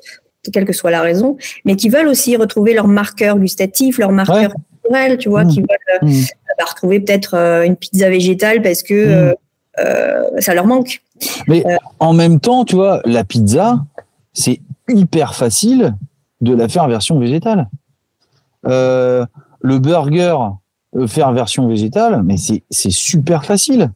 quelle 0.53 0.65
que 0.65 0.73
soit 0.73 0.89
la 0.89 1.01
raison, 1.01 1.37
mais 1.65 1.75
qui 1.75 1.89
veulent 1.89 2.07
aussi 2.07 2.37
retrouver 2.37 2.73
leur 2.73 2.87
marqueur 2.87 3.37
gustatif, 3.37 3.97
leur 3.97 4.11
marqueur 4.11 4.53
culturel, 4.53 5.17
tu 5.17 5.27
vois, 5.27 5.43
mmh. 5.43 5.49
qui 5.49 5.59
veulent 5.59 6.09
mmh 6.09 6.25
retrouver 6.65 6.99
peut-être 6.99 7.35
euh, 7.35 7.63
une 7.63 7.75
pizza 7.75 8.09
végétale 8.09 8.61
parce 8.61 8.83
que 8.83 8.93
euh, 8.93 9.33
euh, 9.79 10.23
ça 10.39 10.53
leur 10.53 10.65
manque. 10.65 11.01
Mais 11.47 11.63
en 11.99 12.13
même 12.13 12.39
temps, 12.39 12.65
tu 12.65 12.75
vois, 12.75 13.01
la 13.05 13.23
pizza, 13.23 13.85
c'est 14.33 14.61
hyper 14.87 15.35
facile 15.35 15.95
de 16.41 16.53
la 16.53 16.69
faire 16.69 16.83
en 16.83 16.87
version 16.87 17.19
végétale. 17.19 17.67
le 18.63 19.27
burger, 19.61 20.37
faire 21.07 21.31
version 21.33 21.67
végétale, 21.67 22.23
mais 22.23 22.35
c'est 22.37 22.91
super 22.91 23.45
facile. 23.45 23.91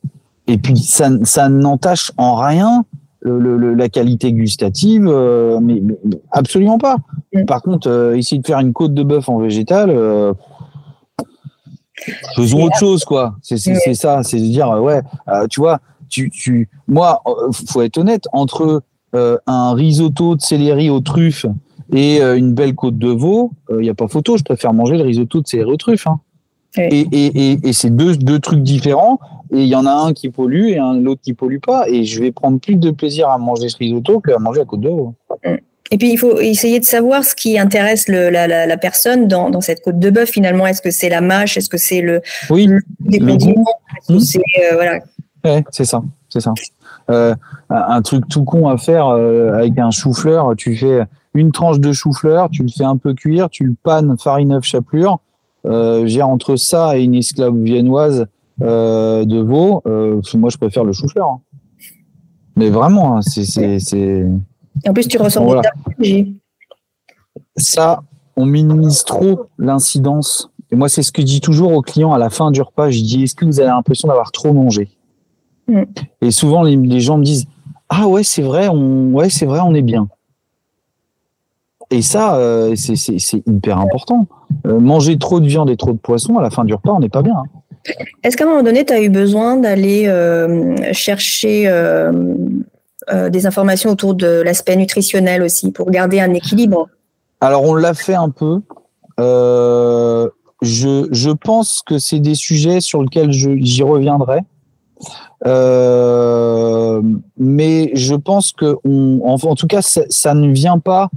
Et 0.48 0.58
puis, 0.58 0.78
ça, 0.78 1.10
ça 1.24 1.50
n'entache 1.50 2.12
en 2.18 2.36
rien 2.36 2.86
le, 3.22 3.74
la 3.74 3.90
qualité 3.90 4.34
gustative, 4.34 5.04
mais, 5.62 5.82
absolument 6.32 6.78
pas. 6.78 6.98
Hmm. 7.34 7.46
Par 7.46 7.62
contre, 7.62 8.14
essayer 8.16 8.42
de 8.42 8.46
faire 8.46 8.60
une 8.60 8.74
côte 8.74 8.94
de 8.94 9.04
bœuf 9.04 9.30
en 9.30 9.40
végétal, 9.40 9.90
Faisons 12.36 12.64
autre 12.64 12.78
chose, 12.78 13.06
quoi. 13.06 13.36
C'est 13.42 13.58
ça, 13.94 14.24
c'est 14.24 14.40
de 14.40 14.46
dire, 14.46 14.70
euh, 14.70 14.80
ouais, 14.80 15.02
euh, 15.30 15.48
tu 15.48 15.60
vois, 15.60 15.80
tu, 16.10 16.30
tu, 16.30 16.70
moi, 16.88 17.22
euh, 17.28 17.52
faut 17.68 17.82
être 17.82 17.98
honnête, 17.98 18.28
entre 18.34 18.82
un 19.16 19.74
risotto 19.76 20.36
de 20.36 20.42
céleri 20.42 20.90
aux 20.90 21.02
truffes 21.02 21.46
et 21.92 22.20
une 22.20 22.56
belle 22.56 22.74
côte 22.74 22.98
de 22.98 23.10
veau, 23.10 23.52
il 23.70 23.82
n'y 23.82 23.90
a 23.90 23.94
pas 23.94 24.08
photo, 24.08 24.38
je 24.38 24.44
préfère 24.44 24.74
manger 24.74 24.98
le 24.98 25.04
risotto 25.04 25.40
de 25.40 25.46
céleri 25.46 25.70
aux 25.70 25.78
truffes. 25.78 26.08
Hein. 26.08 26.20
Et, 26.78 27.08
et, 27.12 27.52
et, 27.52 27.60
et 27.64 27.74
c'est 27.74 27.96
deux, 27.96 28.16
deux 28.18 28.40
trucs 28.40 28.64
différents, 28.64 29.20
et 29.52 29.62
il 29.62 29.68
y 29.68 29.76
en 29.76 29.86
a 29.86 29.92
un 29.92 30.14
qui 30.14 30.30
pollue 30.30 30.70
et 30.70 30.80
un 30.80 30.96
l'autre 30.96 31.22
qui 31.22 31.34
pollue 31.34 31.60
pas, 31.60 31.88
et 31.88 32.04
je 32.04 32.20
vais 32.20 32.32
prendre 32.32 32.60
plus 32.60 32.76
de 32.76 32.92
plaisir 32.92 33.30
à 33.30 33.38
manger 33.38 33.70
ce 33.70 33.78
risotto 33.78 34.20
qu'à 34.20 34.40
manger 34.40 34.60
la 34.62 34.66
côte 34.66 34.82
de 34.82 34.90
veau. 34.90 35.14
Mm. 35.46 35.56
Et 35.92 35.98
puis, 35.98 36.12
il 36.12 36.18
faut 36.18 36.40
essayer 36.40 36.80
de 36.80 36.86
savoir 36.86 37.24
ce 37.24 37.36
qui 37.36 37.60
intéresse 37.60 38.08
le, 38.08 38.32
la, 38.32 38.48
la, 38.48 38.66
la, 38.66 38.78
personne 38.78 39.28
dans, 39.28 39.52
dans, 39.52 39.62
cette 39.62 39.84
côte 39.84 40.00
de 40.00 40.10
bœuf, 40.10 40.30
finalement. 40.30 40.66
Est-ce 40.66 40.82
que 40.82 40.90
c'est 40.90 41.10
la 41.10 41.22
mâche? 41.22 41.56
Est-ce 41.56 41.70
que 41.70 41.78
c'est 41.78 42.02
le, 42.02 42.22
oui, 42.50 42.68
des 43.00 43.20
condiments? 43.20 43.64
mmh. 44.10 44.20
C'est 44.20 44.40
euh, 44.40 44.74
voilà. 44.74 45.00
ouais, 45.46 45.64
ça. 45.70 46.02
C'est 46.30 46.40
ça. 46.40 46.54
Euh, 47.12 47.36
un 47.70 48.02
truc 48.02 48.28
tout 48.28 48.44
con 48.44 48.70
à 48.70 48.78
faire 48.78 49.08
euh, 49.10 49.54
avec 49.54 49.78
un 49.78 49.92
chou-fleur, 49.92 50.56
tu 50.58 50.76
fais 50.76 51.02
une 51.36 51.52
tranche 51.52 51.80
de 51.80 51.92
chou-fleur, 51.92 52.50
tu 52.50 52.64
le 52.64 52.70
fais 52.70 52.86
un 52.86 52.98
peu 52.98 53.14
cuire, 53.14 53.50
tu 53.50 53.64
le 53.64 53.76
pannes 53.84 54.16
farine 54.18 54.54
œuf 54.54 54.64
chapelure, 54.64 55.20
j'ai 55.66 56.22
entre 56.22 56.56
ça 56.56 56.98
et 56.98 57.04
une 57.04 57.16
esclave 57.16 57.56
viennoise 57.58 58.26
euh, 58.62 59.26
de 59.26 59.40
veau, 59.40 59.82
euh, 59.88 60.22
moi 60.36 60.50
je 60.50 60.58
préfère 60.58 60.84
le 60.84 60.94
chou-fleur. 60.94 61.28
hein. 61.28 61.42
Mais 62.56 62.70
vraiment, 62.70 63.18
hein, 63.18 63.22
c'est, 63.22 64.26
en 64.88 64.94
plus, 64.94 65.08
tu 65.08 65.18
ressens 65.18 65.44
Voilà. 65.44 65.62
ça, 67.58 68.04
on 68.36 68.46
minimise 68.46 69.04
trop 69.04 69.48
l'incidence. 69.58 70.50
Et 70.72 70.76
moi, 70.76 70.90
c'est 70.90 71.04
ce 71.04 71.12
que 71.12 71.22
je 71.22 71.28
dis 71.28 71.42
toujours 71.42 71.74
aux 71.74 71.82
clients 71.82 72.14
à 72.14 72.18
la 72.18 72.30
fin 72.30 72.52
du 72.52 72.62
repas. 72.62 72.90
Je 72.90 73.02
dis, 73.02 73.24
est-ce 73.24 73.36
que 73.36 73.46
vous 73.46 73.60
avez 73.60 73.70
l'impression 73.70 74.08
d'avoir 74.08 74.32
trop 74.32 74.54
mangé? 74.54 74.90
Mm. 75.68 75.84
Et 76.22 76.32
souvent, 76.32 76.64
les, 76.64 76.76
les 76.76 77.00
gens 77.00 77.18
me 77.18 77.24
disent, 77.24 77.46
ah 77.90 78.08
ouais, 78.08 78.24
c'est 78.24 78.42
vrai, 78.42 78.68
on, 78.70 79.12
ouais, 79.14 79.30
c'est 79.30 79.46
vrai, 79.46 79.60
on 79.62 79.74
est 79.74 79.82
bien. 79.84 80.08
Et 81.94 82.02
ça, 82.02 82.36
euh, 82.38 82.74
c'est, 82.76 83.44
hyper 83.46 83.78
important. 83.78 84.26
Euh, 84.66 84.80
manger 84.80 85.20
trop 85.20 85.40
de 85.40 85.46
viande 85.46 85.70
et 85.70 85.78
trop 85.78 85.92
de 85.94 86.00
poisson 86.00 86.40
à 86.40 86.42
la 86.42 86.50
fin 86.50 86.66
du 86.66 86.74
repas, 86.74 86.92
on 86.92 87.00
n'est 87.00 87.08
pas 87.08 87.22
bien. 87.22 87.36
hein. 87.36 87.44
Est-ce 88.24 88.36
qu'à 88.36 88.46
un 88.46 88.48
moment 88.48 88.64
donné, 88.64 88.84
tu 88.84 88.94
as 88.94 89.02
eu 89.02 89.10
besoin 89.10 89.58
d'aller 89.58 90.08
euh, 90.08 90.76
chercher 90.92 91.70
des 93.30 93.46
informations 93.46 93.92
autour 93.92 94.16
de 94.16 94.42
l'aspect 94.42 94.76
nutritionnel 94.76 95.44
aussi 95.44 95.72
pour 95.72 95.92
garder 95.92 96.20
un 96.20 96.34
équilibre? 96.34 96.88
Alors, 97.42 97.64
on 97.64 97.76
l'a 97.76 97.94
fait 97.94 98.16
un 98.16 98.30
peu. 98.30 98.62
Je, 99.20 101.08
je 101.12 101.30
pense 101.30 101.84
que 101.86 102.00
c'est 102.00 102.20
des 102.20 102.36
sujets 102.36 102.82
sur 102.82 103.04
lesquels 103.04 103.32
j'y 103.32 103.84
reviendrai. 103.84 104.40
Mais 107.38 107.92
je 107.94 108.16
pense 108.16 108.52
que, 108.54 108.78
on, 108.84 109.20
en, 109.26 109.36
en 109.36 109.56
tout 109.56 109.68
cas, 109.68 109.84
ça, 109.84 110.02
ça 110.10 110.34
ne 110.34 110.52
vient 110.52 110.80
pas 110.80 111.10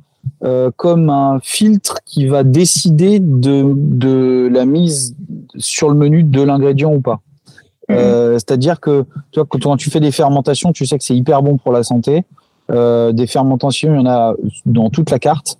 euh, 0.44 0.70
comme 0.76 1.08
un 1.10 1.40
filtre 1.42 2.00
qui 2.04 2.26
va 2.26 2.44
décider 2.44 3.18
de, 3.20 3.72
de 3.74 4.48
la 4.52 4.66
mise 4.66 5.16
sur 5.56 5.88
le 5.88 5.94
menu 5.94 6.22
de 6.22 6.42
l'ingrédient 6.42 6.92
ou 6.92 7.00
pas. 7.00 7.20
Euh, 7.90 8.34
C'est-à-dire 8.34 8.80
que 8.80 9.04
tu 9.30 9.40
vois, 9.40 9.46
quand, 9.48 9.76
tu 9.76 9.90
fais 9.90 10.00
des 10.00 10.10
fermentations, 10.10 10.72
tu 10.72 10.86
sais 10.86 10.98
que 10.98 11.04
c'est 11.04 11.16
hyper 11.16 11.42
bon 11.42 11.56
pour 11.56 11.72
la 11.72 11.82
santé. 11.82 12.24
Euh, 12.70 13.12
des 13.12 13.26
fermentations, 13.26 13.94
il 13.94 13.96
y 13.96 14.00
en 14.00 14.06
a 14.06 14.34
dans 14.66 14.90
toute 14.90 15.10
la 15.10 15.18
carte. 15.18 15.58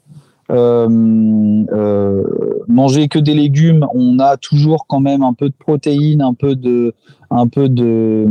Manger 2.69 3.09
que 3.09 3.19
des 3.19 3.35
légumes, 3.35 3.87
on 3.95 4.19
a 4.19 4.37
toujours 4.37 4.87
quand 4.87 5.01
même 5.01 5.23
un 5.23 5.33
peu 5.33 5.49
de 5.49 5.55
protéines, 5.59 6.21
un 6.21 6.35
peu 6.35 6.55
de, 6.55 6.95
un 7.31 7.49
peu 7.49 7.69
de, 7.69 8.27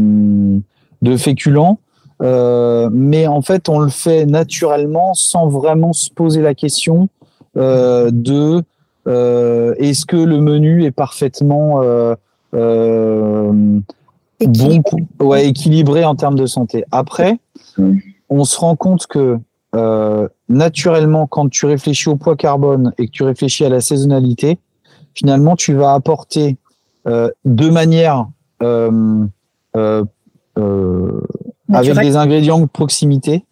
de 1.01 1.17
féculents. 1.17 1.79
Euh, 2.21 2.89
mais 2.91 3.27
en 3.27 3.41
fait, 3.41 3.67
on 3.69 3.79
le 3.79 3.89
fait 3.89 4.25
naturellement 4.25 5.13
sans 5.13 5.47
vraiment 5.49 5.91
se 5.93 6.09
poser 6.09 6.41
la 6.41 6.55
question 6.55 7.09
euh, 7.57 8.09
de 8.11 8.63
euh, 9.07 9.75
est-ce 9.77 10.05
que 10.05 10.15
le 10.17 10.39
menu 10.39 10.83
est 10.85 10.91
parfaitement 10.91 11.81
euh, 11.83 12.15
euh, 12.53 13.51
bon, 13.51 13.81
Équilibre. 14.39 14.89
pour- 15.17 15.27
ouais, 15.27 15.47
équilibré 15.47 16.03
en 16.05 16.15
termes 16.15 16.37
de 16.37 16.45
santé. 16.45 16.85
Après, 16.91 17.37
on 18.29 18.43
se 18.45 18.57
rend 18.59 18.75
compte 18.75 19.07
que 19.07 19.37
euh, 19.75 20.27
naturellement, 20.47 21.27
quand 21.27 21.49
tu 21.49 21.65
réfléchis 21.65 22.07
au 22.09 22.15
poids 22.15 22.35
carbone 22.37 22.93
et 22.97 23.07
que 23.07 23.11
tu 23.11 23.23
réfléchis 23.23 23.65
à 23.65 23.69
la 23.69 23.81
saisonnalité, 23.81 24.57
finalement, 25.13 25.55
tu 25.57 25.73
vas 25.73 25.93
apporter 25.93 26.55
euh, 27.07 27.29
de 27.43 27.69
manière 27.69 28.27
avec 31.73 31.93
des 32.03 32.15
ingrédients 32.15 32.59
de 32.59 32.65
proximité. 32.65 33.43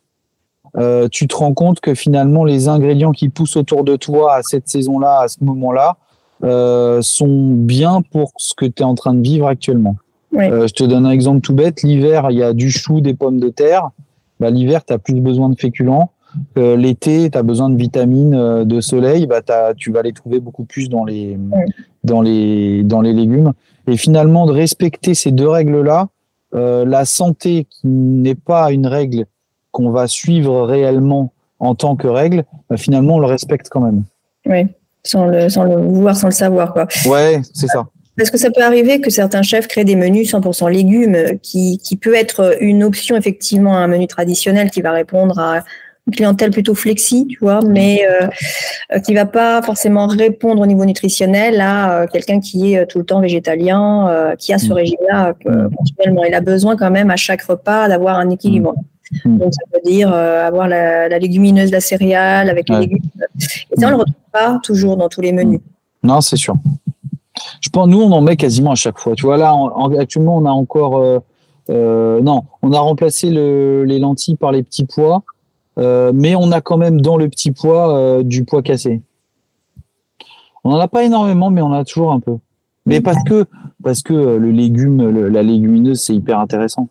euh, 0.77 1.07
tu 1.11 1.27
te 1.27 1.35
rends 1.35 1.53
compte 1.53 1.79
que 1.79 1.93
finalement, 1.93 2.43
les 2.45 2.67
ingrédients 2.67 3.11
qui 3.11 3.29
poussent 3.29 3.57
autour 3.57 3.83
de 3.83 3.95
toi 3.95 4.35
à 4.35 4.41
cette 4.43 4.67
saison-là, 4.67 5.19
à 5.21 5.27
ce 5.27 5.43
moment-là, 5.43 5.97
euh, 6.43 6.99
sont 7.01 7.51
bien 7.53 8.01
pour 8.01 8.31
ce 8.37 8.53
que 8.55 8.65
tu 8.65 8.81
es 8.81 8.85
en 8.85 8.95
train 8.95 9.13
de 9.13 9.21
vivre 9.21 9.47
actuellement. 9.47 9.95
Oui. 10.31 10.45
Euh, 10.45 10.67
je 10.67 10.73
te 10.73 10.83
donne 10.83 11.05
un 11.05 11.11
exemple 11.11 11.41
tout 11.41 11.53
bête. 11.53 11.83
L'hiver, 11.83 12.27
il 12.31 12.37
y 12.37 12.43
a 12.43 12.53
du 12.53 12.71
chou, 12.71 13.01
des 13.01 13.13
pommes 13.13 13.39
de 13.39 13.49
terre. 13.49 13.91
Bah, 14.39 14.49
L'hiver, 14.49 14.83
tu 14.83 14.93
as 14.93 14.97
plus 14.97 15.21
besoin 15.21 15.49
de 15.49 15.55
féculents. 15.59 16.09
Euh, 16.57 16.75
L'été, 16.75 17.29
tu 17.29 17.37
as 17.37 17.43
besoin 17.43 17.69
de 17.69 17.77
vitamines, 17.77 18.33
euh, 18.33 18.65
de 18.65 18.81
soleil. 18.81 19.27
Bah, 19.27 19.41
t'as- 19.43 19.75
tu 19.75 19.91
vas 19.91 20.01
les 20.01 20.11
trouver 20.11 20.39
beaucoup 20.39 20.63
plus 20.65 20.89
dans 20.89 21.05
les, 21.05 21.37
dans 22.03 22.21
les, 22.21 22.81
dans 22.83 23.01
les 23.01 23.13
légumes. 23.13 23.53
Et 23.87 23.95
finalement, 23.95 24.47
de 24.47 24.51
respecter 24.51 25.13
ces 25.13 25.31
deux 25.31 25.47
règles-là, 25.49 26.07
euh, 26.55 26.85
la 26.85 27.05
santé 27.05 27.67
qui 27.69 27.87
n'est 27.87 28.35
pas 28.35 28.71
une 28.71 28.87
règle 28.87 29.25
qu'on 29.71 29.89
va 29.89 30.07
suivre 30.07 30.65
réellement 30.65 31.33
en 31.59 31.75
tant 31.75 31.95
que 31.95 32.07
règle, 32.07 32.43
bah, 32.69 32.77
finalement, 32.77 33.15
on 33.15 33.19
le 33.19 33.27
respecte 33.27 33.67
quand 33.69 33.81
même. 33.81 34.03
Oui, 34.45 34.67
sans 35.03 35.25
le, 35.25 35.49
sans 35.49 35.63
le 35.63 35.75
vouloir, 35.75 36.15
sans 36.15 36.27
le 36.27 36.33
savoir. 36.33 36.73
Quoi. 36.73 36.87
Ouais, 37.05 37.41
c'est 37.53 37.67
ça. 37.67 37.87
Parce 38.17 38.29
que 38.29 38.37
ça 38.37 38.51
peut 38.51 38.61
arriver 38.61 39.01
que 39.01 39.09
certains 39.09 39.41
chefs 39.41 39.67
créent 39.67 39.85
des 39.85 39.95
menus 39.95 40.31
100% 40.31 40.69
légumes, 40.69 41.39
qui, 41.41 41.79
qui 41.79 41.97
peut 41.97 42.13
être 42.13 42.57
une 42.61 42.83
option 42.83 43.15
effectivement 43.15 43.75
à 43.75 43.79
un 43.79 43.87
menu 43.87 44.05
traditionnel 44.07 44.69
qui 44.69 44.81
va 44.81 44.91
répondre 44.91 45.39
à 45.39 45.63
une 46.07 46.13
clientèle 46.15 46.51
plutôt 46.51 46.75
flexi, 46.75 47.25
tu 47.27 47.37
vois, 47.39 47.61
mais 47.65 48.01
euh, 48.05 48.27
euh, 48.93 48.99
qui 48.99 49.13
va 49.13 49.25
pas 49.25 49.61
forcément 49.61 50.07
répondre 50.07 50.61
au 50.61 50.65
niveau 50.65 50.83
nutritionnel 50.83 51.61
à 51.61 52.01
euh, 52.01 52.07
quelqu'un 52.11 52.39
qui 52.41 52.73
est 52.73 52.79
euh, 52.79 52.85
tout 52.85 52.97
le 52.99 53.05
temps 53.05 53.21
végétalien, 53.21 54.09
euh, 54.09 54.35
qui 54.35 54.51
a 54.53 54.57
ce 54.57 54.67
Mm. 54.69 54.73
régime-là 54.73 55.33
Mm. 55.45 55.69
continuellement. 55.75 56.23
Il 56.25 56.33
a 56.33 56.41
besoin 56.41 56.75
quand 56.75 56.91
même 56.91 57.09
à 57.09 57.15
chaque 57.15 57.43
repas 57.43 57.87
d'avoir 57.87 58.17
un 58.17 58.29
équilibre. 58.29 58.73
Mm. 59.23 59.37
Donc 59.37 59.53
ça 59.53 59.61
veut 59.73 59.79
dire 59.89 60.11
euh, 60.13 60.45
avoir 60.45 60.67
la, 60.67 61.07
la 61.07 61.19
légumineuse, 61.19 61.71
la 61.71 61.79
céréale 61.79 62.49
avec 62.49 62.67
les 62.69 62.79
légumes. 62.79 62.99
Et 63.71 63.79
ça, 63.79 63.87
on 63.87 63.91
le 63.91 63.95
retrouve 63.97 64.15
pas 64.33 64.59
toujours 64.61 64.97
dans 64.97 65.07
tous 65.07 65.21
les 65.21 65.31
menus. 65.31 65.61
Non, 66.03 66.19
c'est 66.19 66.35
sûr. 66.35 66.55
Je 67.61 67.69
pense, 67.69 67.87
nous, 67.87 68.01
on 68.01 68.11
en 68.11 68.21
met 68.21 68.35
quasiment 68.35 68.71
à 68.71 68.75
chaque 68.75 68.99
fois. 68.99 69.13
Tu 69.15 69.25
vois, 69.25 69.37
là, 69.37 69.53
en- 69.55 69.69
en- 69.71 69.97
actuellement, 69.97 70.35
on 70.37 70.45
a 70.45 70.51
encore. 70.51 70.97
euh, 70.97 71.19
euh, 71.69 72.19
non, 72.19 72.43
on 72.61 72.73
a 72.73 72.79
remplacé 72.79 73.29
le- 73.29 73.85
les 73.85 73.97
lentilles 73.97 74.35
par 74.35 74.51
les 74.51 74.63
petits 74.63 74.85
pois, 74.85 75.23
mais 75.77 76.35
on 76.35 76.51
a 76.51 76.61
quand 76.61 76.77
même 76.77 77.01
dans 77.01 77.17
le 77.17 77.29
petit 77.29 77.51
pois 77.51 77.97
euh, 77.97 78.23
du 78.23 78.43
pois 78.45 78.61
cassé. 78.61 79.01
On 80.63 80.71
n'en 80.71 80.79
a 80.79 80.87
pas 80.87 81.03
énormément, 81.03 81.49
mais 81.49 81.61
on 81.61 81.67
en 81.67 81.73
a 81.73 81.83
toujours 81.83 82.11
un 82.13 82.19
peu. 82.19 82.37
Mais 82.85 82.99
parce 83.01 83.23
que, 83.23 83.45
parce 83.83 84.01
que 84.01 84.13
euh, 84.13 84.37
le 84.37 84.51
légume, 84.51 85.09
le- 85.09 85.29
la 85.29 85.41
légumineuse, 85.43 86.01
c'est 86.01 86.15
hyper 86.15 86.39
intéressant. 86.39 86.87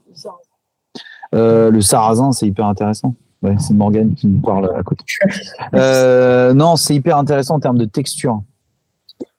Euh, 1.34 1.70
le 1.70 1.80
sarrasin, 1.80 2.32
c'est 2.32 2.46
hyper 2.46 2.66
intéressant. 2.66 3.14
Ouais, 3.42 3.56
c'est 3.58 3.74
Morgane 3.74 4.14
qui 4.14 4.26
nous 4.26 4.40
parle 4.40 4.70
à 4.76 4.82
côté. 4.82 5.04
Euh, 5.74 6.52
non, 6.54 6.76
c'est 6.76 6.94
hyper 6.94 7.16
intéressant 7.16 7.56
en 7.56 7.60
termes 7.60 7.78
de 7.78 7.84
texture. 7.86 8.42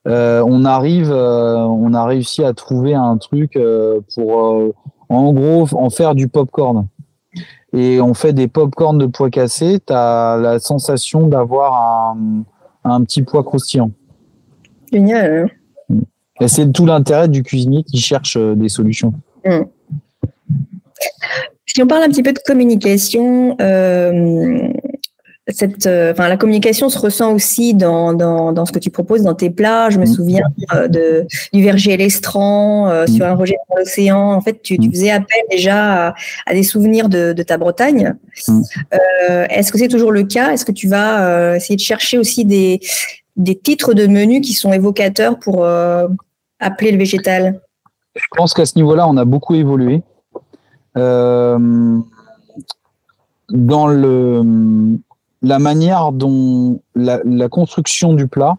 Euh, 0.06 0.44
on 0.46 0.64
arrive, 0.64 1.10
euh, 1.12 1.56
on 1.58 1.94
a 1.94 2.04
réussi 2.04 2.44
à 2.44 2.52
trouver 2.54 2.94
un 2.94 3.16
truc 3.18 3.56
euh, 3.56 4.00
pour, 4.14 4.38
euh, 4.40 4.74
en 5.08 5.32
gros, 5.32 5.66
en 5.74 5.90
faire 5.90 6.14
du 6.14 6.28
popcorn. 6.28 6.86
Et 7.76 8.00
on 8.00 8.14
fait 8.14 8.32
des 8.32 8.46
popcorn 8.46 8.96
de 8.98 9.06
pois 9.06 9.30
cassés. 9.30 9.80
Tu 9.86 9.92
as 9.92 10.38
la 10.40 10.58
sensation 10.60 11.26
d'avoir 11.26 11.74
un, 12.14 12.44
un 12.84 13.02
petit 13.02 13.22
pois 13.22 13.42
croustillant. 13.42 13.90
Génial. 14.92 15.50
hein. 15.90 15.96
Et 16.40 16.48
c'est 16.48 16.70
tout 16.72 16.86
l'intérêt 16.86 17.28
du 17.28 17.42
cuisinier 17.42 17.84
qui 17.84 17.98
cherche 17.98 18.36
euh, 18.36 18.54
des 18.54 18.68
solutions. 18.68 19.12
Si 21.66 21.82
on 21.82 21.86
parle 21.86 22.04
un 22.04 22.08
petit 22.08 22.22
peu 22.22 22.32
de 22.32 22.38
communication, 22.44 23.56
euh, 23.60 24.68
cette, 25.48 25.86
euh, 25.86 26.12
enfin, 26.12 26.28
la 26.28 26.38
communication 26.38 26.88
se 26.88 26.98
ressent 26.98 27.32
aussi 27.34 27.74
dans, 27.74 28.14
dans, 28.14 28.52
dans 28.52 28.64
ce 28.64 28.72
que 28.72 28.78
tu 28.78 28.88
proposes 28.90 29.22
dans 29.22 29.34
tes 29.34 29.50
plats. 29.50 29.90
Je 29.90 29.98
me 29.98 30.04
Mm. 30.04 30.06
souviens 30.06 30.42
euh, 30.74 30.88
de, 30.88 31.26
du 31.52 31.62
verger 31.62 31.96
l'estran 31.98 32.88
euh, 32.88 33.06
sur 33.06 33.26
un 33.26 33.34
rejet 33.34 33.56
dans 33.68 33.76
l'océan. 33.76 34.32
En 34.32 34.40
fait, 34.40 34.62
tu, 34.62 34.78
tu 34.78 34.88
Mm. 34.88 34.92
faisais 34.92 35.10
appel 35.10 35.40
déjà 35.50 36.08
à, 36.08 36.14
à 36.46 36.54
des 36.54 36.62
souvenirs 36.62 37.10
de, 37.10 37.34
de 37.34 37.42
ta 37.42 37.58
Bretagne. 37.58 38.14
Mm. 38.48 38.60
Euh, 39.28 39.46
Est-ce 39.50 39.70
que 39.70 39.76
c'est 39.78 39.88
toujours 39.88 40.12
le 40.12 40.22
cas? 40.22 40.52
Est-ce 40.52 40.64
que 40.64 40.72
tu 40.72 40.88
vas 40.88 41.26
euh, 41.26 41.54
essayer 41.56 41.76
de 41.76 41.80
chercher 41.82 42.16
aussi 42.16 42.46
des, 42.46 42.80
des 43.36 43.54
titres 43.56 43.92
de 43.92 44.06
menus 44.06 44.40
qui 44.46 44.54
sont 44.54 44.72
évocateurs 44.72 45.38
pour 45.38 45.66
appeler 46.58 46.90
le 46.92 46.98
végétal? 46.98 47.60
Je 48.14 48.24
pense 48.36 48.54
qu'à 48.54 48.64
ce 48.64 48.76
niveau-là, 48.76 49.06
on 49.08 49.16
a 49.18 49.24
beaucoup 49.26 49.54
évolué. 49.56 50.02
Dans 53.50 53.86
le, 53.86 54.42
la 55.44 55.58
manière 55.58 56.10
dont 56.10 56.80
la, 56.94 57.48
construction 57.48 58.14
du 58.14 58.26
plat, 58.26 58.56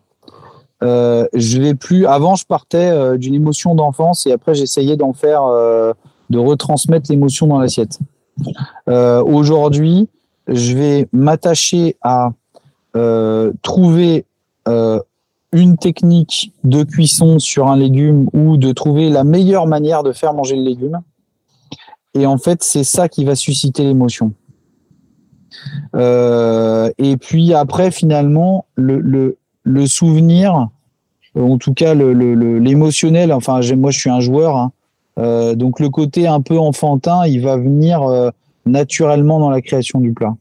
euh, 0.83 1.25
je 1.33 1.59
vais 1.59 1.73
plus. 1.73 2.05
Avant, 2.05 2.35
je 2.35 2.45
partais 2.45 2.91
euh, 2.91 3.17
d'une 3.17 3.33
émotion 3.33 3.73
d'enfance 3.73 4.27
et 4.27 4.31
après, 4.31 4.53
j'essayais 4.53 4.95
d'en 4.95 5.11
faire, 5.11 5.43
euh, 5.45 5.93
de 6.29 6.37
retransmettre 6.37 7.09
l'émotion 7.09 7.47
dans 7.47 7.59
l'assiette. 7.59 7.99
Aujourd'hui, 8.87 10.07
je 10.47 10.77
vais 10.77 11.07
m'attacher 11.11 11.97
à 12.01 12.31
trouver 13.63 14.25
une 15.51 15.77
technique 15.77 16.53
de 16.63 16.83
cuisson 16.83 17.39
sur 17.39 17.67
un 17.67 17.77
légume 17.77 18.29
ou 18.33 18.57
de 18.57 18.71
trouver 18.73 19.09
la 19.09 19.23
meilleure 19.23 19.65
manière 19.65 20.03
de 20.03 20.11
faire 20.11 20.33
manger 20.33 20.55
le 20.55 20.63
légume. 20.63 21.01
Et 22.13 22.25
en 22.25 22.37
fait, 22.37 22.63
c'est 22.63 22.83
ça 22.83 23.09
qui 23.09 23.25
va 23.25 23.35
susciter 23.35 23.83
l'émotion. 23.83 24.33
Euh, 25.95 26.89
et 26.97 27.17
puis 27.17 27.53
après, 27.53 27.91
finalement, 27.91 28.65
le, 28.75 28.99
le, 28.99 29.37
le 29.63 29.87
souvenir, 29.87 30.69
en 31.37 31.57
tout 31.57 31.73
cas 31.73 31.93
l'émotionnel. 31.93 33.33
enfin, 33.33 33.59
moi, 33.75 33.91
je 33.91 33.99
suis 33.99 34.09
un 34.09 34.19
joueur, 34.19 34.57
hein. 34.57 34.71
donc 35.55 35.79
le 35.79 35.89
côté 35.89 36.27
un 36.27 36.41
peu 36.41 36.57
enfantin, 36.57 37.25
il 37.25 37.41
va 37.41 37.57
venir 37.57 38.01
naturellement 38.65 39.39
dans 39.39 39.49
la 39.49 39.61
création 39.61 39.99
du 39.99 40.13
plat. 40.13 40.35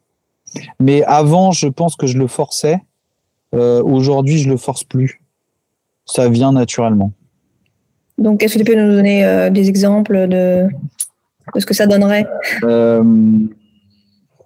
Mais 0.78 1.02
avant, 1.04 1.50
je 1.50 1.66
pense 1.66 1.96
que 1.96 2.06
je 2.06 2.16
le 2.18 2.26
forçais. 2.26 2.80
Aujourd'hui, 3.52 4.38
je 4.38 4.48
le 4.48 4.56
force 4.56 4.84
plus. 4.84 5.20
Ça 6.06 6.28
vient 6.28 6.52
naturellement. 6.52 7.12
Donc, 8.18 8.42
est-ce 8.42 8.54
que 8.54 8.58
tu 8.58 8.64
peux 8.64 8.80
nous 8.80 8.92
donner 8.92 9.50
des 9.50 9.68
exemples 9.68 10.28
de, 10.28 10.68
ce 11.56 11.66
que 11.66 11.74
ça 11.74 11.86
donnerait? 11.86 12.26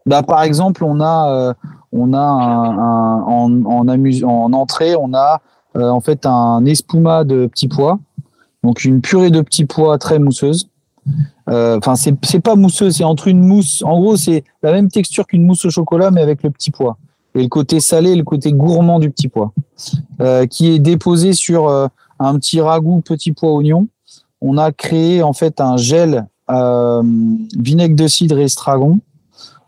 Bah, 0.08 0.22
Par 0.22 0.42
exemple, 0.42 0.84
on 0.84 1.00
a, 1.00 1.54
un, 1.92 2.02
en, 2.02 3.64
en, 3.64 3.88
en 3.88 4.52
entrée, 4.52 4.96
on 4.96 5.14
a 5.14 5.40
euh, 5.76 5.90
en 5.90 6.00
fait 6.00 6.24
un 6.24 6.64
espuma 6.64 7.24
de 7.24 7.46
petits 7.46 7.68
pois, 7.68 7.98
donc 8.64 8.84
une 8.84 9.00
purée 9.00 9.30
de 9.30 9.42
petits 9.42 9.66
pois 9.66 9.98
très 9.98 10.18
mousseuse. 10.18 10.70
Euh, 11.48 11.78
enfin, 11.78 11.94
c'est 11.96 12.40
pas 12.40 12.54
mousseux, 12.54 12.90
c'est 12.90 13.04
entre 13.04 13.28
une 13.28 13.40
mousse. 13.40 13.82
En 13.82 14.00
gros, 14.00 14.16
c'est 14.16 14.44
la 14.62 14.72
même 14.72 14.88
texture 14.88 15.26
qu'une 15.26 15.44
mousse 15.44 15.64
au 15.64 15.70
chocolat, 15.70 16.10
mais 16.10 16.20
avec 16.20 16.42
le 16.42 16.50
petit 16.50 16.70
pois. 16.70 16.96
Et 17.34 17.42
le 17.42 17.48
côté 17.48 17.80
salé, 17.80 18.16
le 18.16 18.24
côté 18.24 18.52
gourmand 18.52 18.98
du 18.98 19.10
petit 19.10 19.28
pois, 19.28 19.52
euh, 20.20 20.46
qui 20.46 20.68
est 20.68 20.78
déposé 20.78 21.32
sur 21.32 21.68
un 22.18 22.38
petit 22.38 22.60
ragoût 22.60 23.00
petit 23.00 23.32
pois 23.32 23.52
oignon. 23.52 23.88
On 24.40 24.58
a 24.58 24.72
créé 24.72 25.22
en 25.22 25.32
fait 25.32 25.60
un 25.60 25.76
gel 25.76 26.26
vinaigre 27.58 27.94
de 27.94 28.06
cidre 28.06 28.38
et 28.38 28.44
estragon 28.44 29.00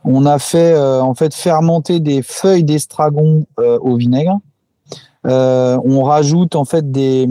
on 0.04 0.26
a 0.26 0.38
fait 0.38 0.72
euh, 0.72 1.00
en 1.00 1.14
fait 1.14 1.34
fermenter 1.34 2.00
des 2.00 2.22
feuilles 2.22 2.64
d'estragon 2.64 3.46
euh, 3.58 3.78
au 3.80 3.96
vinaigre. 3.96 4.38
Euh, 5.26 5.78
on 5.84 6.02
rajoute 6.02 6.56
en 6.56 6.64
fait 6.64 6.90
des 6.90 7.28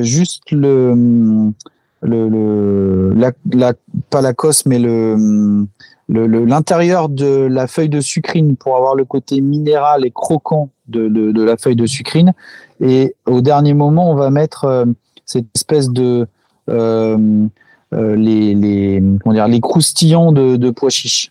juste 0.00 0.50
le 0.52 1.52
le, 2.00 3.12
la, 3.12 3.72
pas 4.08 4.20
la 4.22 4.32
cosse 4.32 4.64
mais 4.66 4.78
le 4.78 5.66
l'intérieur 6.08 7.08
de 7.08 7.46
la 7.50 7.66
feuille 7.66 7.88
de 7.88 8.00
sucrine 8.00 8.56
pour 8.56 8.76
avoir 8.76 8.94
le 8.94 9.04
côté 9.04 9.40
minéral 9.40 10.06
et 10.06 10.10
croquant 10.10 10.70
de, 10.86 11.08
de, 11.08 11.42
la 11.42 11.58
feuille 11.58 11.76
de 11.76 11.84
sucrine. 11.84 12.32
Et 12.80 13.14
au 13.26 13.42
dernier 13.42 13.74
moment, 13.74 14.10
on 14.10 14.14
va 14.14 14.30
mettre 14.30 14.86
cette 15.26 15.48
espèce 15.54 15.90
de 15.90 16.26
les, 16.70 18.54
les, 18.54 19.02
comment 19.22 19.34
dire, 19.34 19.48
les 19.48 19.60
croustillants 19.60 20.32
de, 20.32 20.56
de 20.56 20.70
pois 20.70 20.88
chiches. 20.88 21.30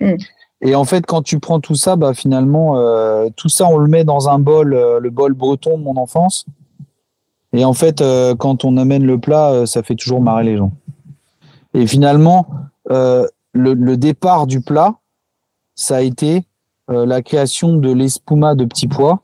Mm. 0.00 0.16
Et 0.62 0.74
en 0.74 0.84
fait, 0.84 1.06
quand 1.06 1.22
tu 1.22 1.40
prends 1.40 1.60
tout 1.60 1.74
ça, 1.74 1.96
bah, 1.96 2.12
finalement, 2.12 2.76
euh, 2.76 3.28
tout 3.34 3.48
ça, 3.48 3.66
on 3.66 3.78
le 3.78 3.88
met 3.88 4.04
dans 4.04 4.28
un 4.28 4.38
bol, 4.38 4.74
euh, 4.74 5.00
le 5.00 5.10
bol 5.10 5.32
breton 5.32 5.78
de 5.78 5.82
mon 5.82 5.96
enfance. 5.96 6.44
Et 7.52 7.64
en 7.64 7.72
fait, 7.72 8.00
euh, 8.00 8.34
quand 8.34 8.64
on 8.64 8.76
amène 8.76 9.04
le 9.04 9.18
plat, 9.18 9.66
ça 9.66 9.82
fait 9.82 9.96
toujours 9.96 10.20
marrer 10.20 10.44
les 10.44 10.56
gens. 10.56 10.72
Et 11.72 11.86
finalement, 11.86 12.46
le, 12.88 13.94
départ 13.94 14.46
du 14.46 14.60
plat, 14.60 14.96
ça 15.74 15.96
a 15.96 16.00
été 16.02 16.44
la 16.88 17.22
création 17.22 17.76
de 17.76 17.92
l'espuma 17.92 18.54
de 18.54 18.64
petits 18.64 18.88
pois, 18.88 19.20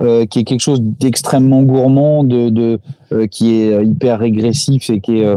qui 0.00 0.38
est 0.38 0.44
quelque 0.44 0.60
chose 0.60 0.80
d'extrêmement 0.80 1.62
gourmand, 1.62 2.22
de, 2.22 2.78
qui 3.26 3.54
est 3.54 3.84
hyper 3.84 4.20
régressif 4.20 4.90
et 4.90 5.00
qui 5.00 5.20
est, 5.20 5.36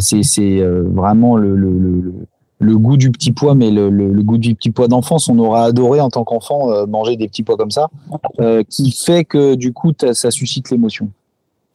c'est 0.00 0.60
vraiment 0.62 1.36
le 1.36 1.56
le 1.56 2.26
goût 2.76 2.96
du 2.96 3.10
petit 3.10 3.32
pois, 3.32 3.54
mais 3.54 3.70
le, 3.70 3.90
goût 4.22 4.38
du 4.38 4.54
petit 4.54 4.70
pois 4.70 4.88
d'enfance, 4.88 5.28
on 5.28 5.38
aura 5.38 5.64
adoré 5.64 6.00
en 6.00 6.10
tant 6.10 6.24
qu'enfant 6.24 6.72
euh, 6.72 6.86
manger 6.86 7.16
des 7.16 7.28
petits 7.28 7.42
pois 7.42 7.56
comme 7.56 7.70
ça, 7.70 7.88
euh, 8.40 8.62
qui 8.68 8.92
fait 8.92 9.24
que 9.24 9.54
du 9.54 9.72
coup, 9.72 9.92
ça 10.12 10.30
suscite 10.30 10.70
l'émotion. 10.70 11.08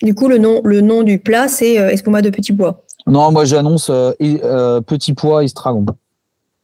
Du 0.01 0.13
coup, 0.13 0.27
le 0.27 0.37
nom, 0.37 0.61
le 0.63 0.81
nom 0.81 1.03
du 1.03 1.19
plat, 1.19 1.47
c'est 1.47 1.79
euh, 1.79 1.89
espuma 1.89 2.21
de 2.21 2.29
petit 2.29 2.53
pois. 2.53 2.83
Non, 3.05 3.31
moi 3.31 3.45
j'annonce 3.45 3.89
petit 4.85 5.13
pois 5.13 5.43
estragon. 5.43 5.85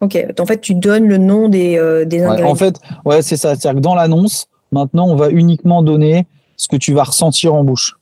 Ok, 0.01 0.17
en 0.37 0.45
fait, 0.45 0.59
tu 0.59 0.75
donnes 0.75 1.07
le 1.07 1.17
nom 1.17 1.47
des, 1.47 1.77
ingrédients. 1.77 2.49
en 2.49 2.55
fait, 2.55 2.75
ouais, 3.05 3.21
c'est 3.21 3.37
ça. 3.37 3.55
C'est-à-dire 3.55 3.79
que 3.79 3.83
dans 3.83 3.95
l'annonce, 3.95 4.47
maintenant, 4.71 5.07
on 5.07 5.15
va 5.15 5.29
uniquement 5.29 5.83
donner 5.83 6.27
ce 6.57 6.67
que 6.67 6.75
tu 6.75 6.93
vas 6.93 7.03
ressentir 7.03 7.53
en 7.53 7.63
bouche. 7.63 7.97